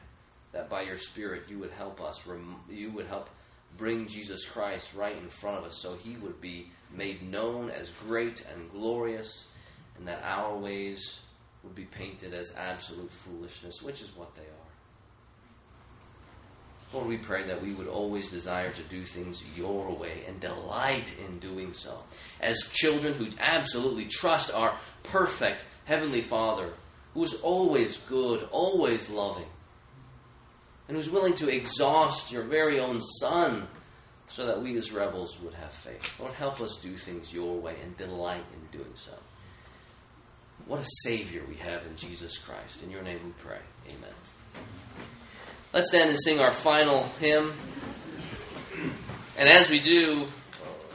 that 0.54 0.70
by 0.70 0.84
your 0.84 0.98
Spirit 0.98 1.44
you 1.50 1.60
would 1.60 1.72
help 1.72 2.02
us, 2.02 2.24
you 2.70 2.92
would 2.92 3.08
help 3.08 3.30
bring 3.78 4.08
Jesus 4.08 4.46
Christ 4.46 4.94
right 4.94 5.18
in 5.18 5.30
front 5.30 5.58
of 5.58 5.66
us 5.66 5.78
so 5.78 5.96
he 5.96 6.16
would 6.18 6.40
be 6.40 6.72
made 6.96 7.30
known 7.30 7.70
as 7.70 7.90
great 8.08 8.46
and 8.54 8.72
glorious, 8.72 9.48
and 9.98 10.08
that 10.08 10.22
our 10.24 10.56
ways 10.56 11.22
would 11.64 11.76
be 11.76 11.86
painted 11.86 12.34
as 12.34 12.54
absolute 12.56 13.12
foolishness, 13.12 13.82
which 13.82 14.02
is 14.02 14.16
what 14.16 14.36
they 14.36 14.42
are. 14.42 14.64
Lord, 16.94 17.08
we 17.08 17.18
pray 17.18 17.48
that 17.48 17.64
we 17.64 17.74
would 17.74 17.88
always 17.88 18.30
desire 18.30 18.72
to 18.72 18.82
do 18.84 19.04
things 19.04 19.44
your 19.56 19.92
way 19.96 20.26
and 20.28 20.40
delight 20.40 21.12
in 21.26 21.40
doing 21.40 21.74
so. 21.74 22.04
As 22.40 22.70
children 22.72 23.14
who 23.14 23.28
absolutely 23.40 24.06
trust 24.06 24.54
our 24.54 24.78
perfect 25.02 25.66
Heavenly 25.86 26.22
Father, 26.22 26.70
who 27.16 27.24
is 27.24 27.34
always 27.42 27.98
good, 27.98 28.48
always 28.52 29.10
loving, 29.10 29.48
and 30.94 31.02
who's 31.02 31.12
willing 31.12 31.34
to 31.34 31.50
exhaust 31.50 32.32
your 32.32 32.44
very 32.44 32.80
own 32.80 33.02
son 33.02 33.68
so 34.30 34.46
that 34.46 34.62
we 34.62 34.78
as 34.78 34.92
rebels 34.92 35.40
would 35.42 35.56
have 35.56 35.74
faith. 35.74 36.20
Lord, 36.20 36.34
help 36.34 36.62
us 36.62 36.78
do 36.84 36.96
things 36.98 37.34
your 37.34 37.58
way 37.60 37.76
and 37.82 37.98
delight 37.98 38.46
in 38.54 38.78
doing 38.78 38.94
so. 38.94 39.14
What 40.68 40.82
a 40.82 40.86
Savior 41.02 41.42
we 41.50 41.56
have 41.56 41.84
in 41.88 41.96
Jesus 41.96 42.38
Christ. 42.38 42.84
In 42.84 42.92
your 42.92 43.02
name 43.02 43.20
we 43.26 43.32
pray. 43.44 43.58
Amen. 43.88 44.14
Let's 45.74 45.88
stand 45.88 46.12
and 46.12 46.20
sing 46.22 46.40
our 46.40 46.52
final 46.52 47.06
hymn. 47.20 47.52
And 49.36 49.50
as 49.50 49.72
we 49.72 49.80
do, 49.80 50.28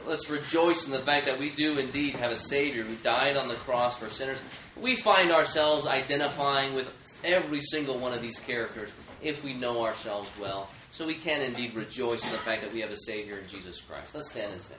let's 0.07 0.29
rejoice 0.29 0.85
in 0.85 0.93
the 0.93 1.01
fact 1.01 1.25
that 1.25 1.37
we 1.37 1.49
do 1.49 1.77
indeed 1.77 2.15
have 2.15 2.31
a 2.31 2.37
Savior 2.37 2.85
who 2.85 2.95
died 2.95 3.35
on 3.35 3.49
the 3.49 3.55
cross 3.55 3.97
for 3.97 4.07
sinners. 4.07 4.41
We 4.79 4.95
find 4.95 5.29
ourselves 5.29 5.85
identifying 5.87 6.73
with 6.73 6.87
every 7.25 7.59
single 7.59 7.99
one 7.99 8.13
of 8.13 8.21
these 8.21 8.39
characters 8.39 8.91
if 9.21 9.43
we 9.43 9.53
know 9.53 9.83
ourselves 9.85 10.29
well. 10.39 10.69
So 10.91 11.05
we 11.05 11.15
can 11.15 11.41
indeed 11.41 11.75
rejoice 11.75 12.23
in 12.25 12.31
the 12.31 12.37
fact 12.37 12.61
that 12.63 12.73
we 12.73 12.81
have 12.81 12.91
a 12.91 12.97
Savior 12.97 13.37
in 13.37 13.47
Jesus 13.47 13.79
Christ. 13.81 14.15
Let's 14.15 14.31
stand 14.31 14.53
and 14.53 14.61
sing. 14.61 14.77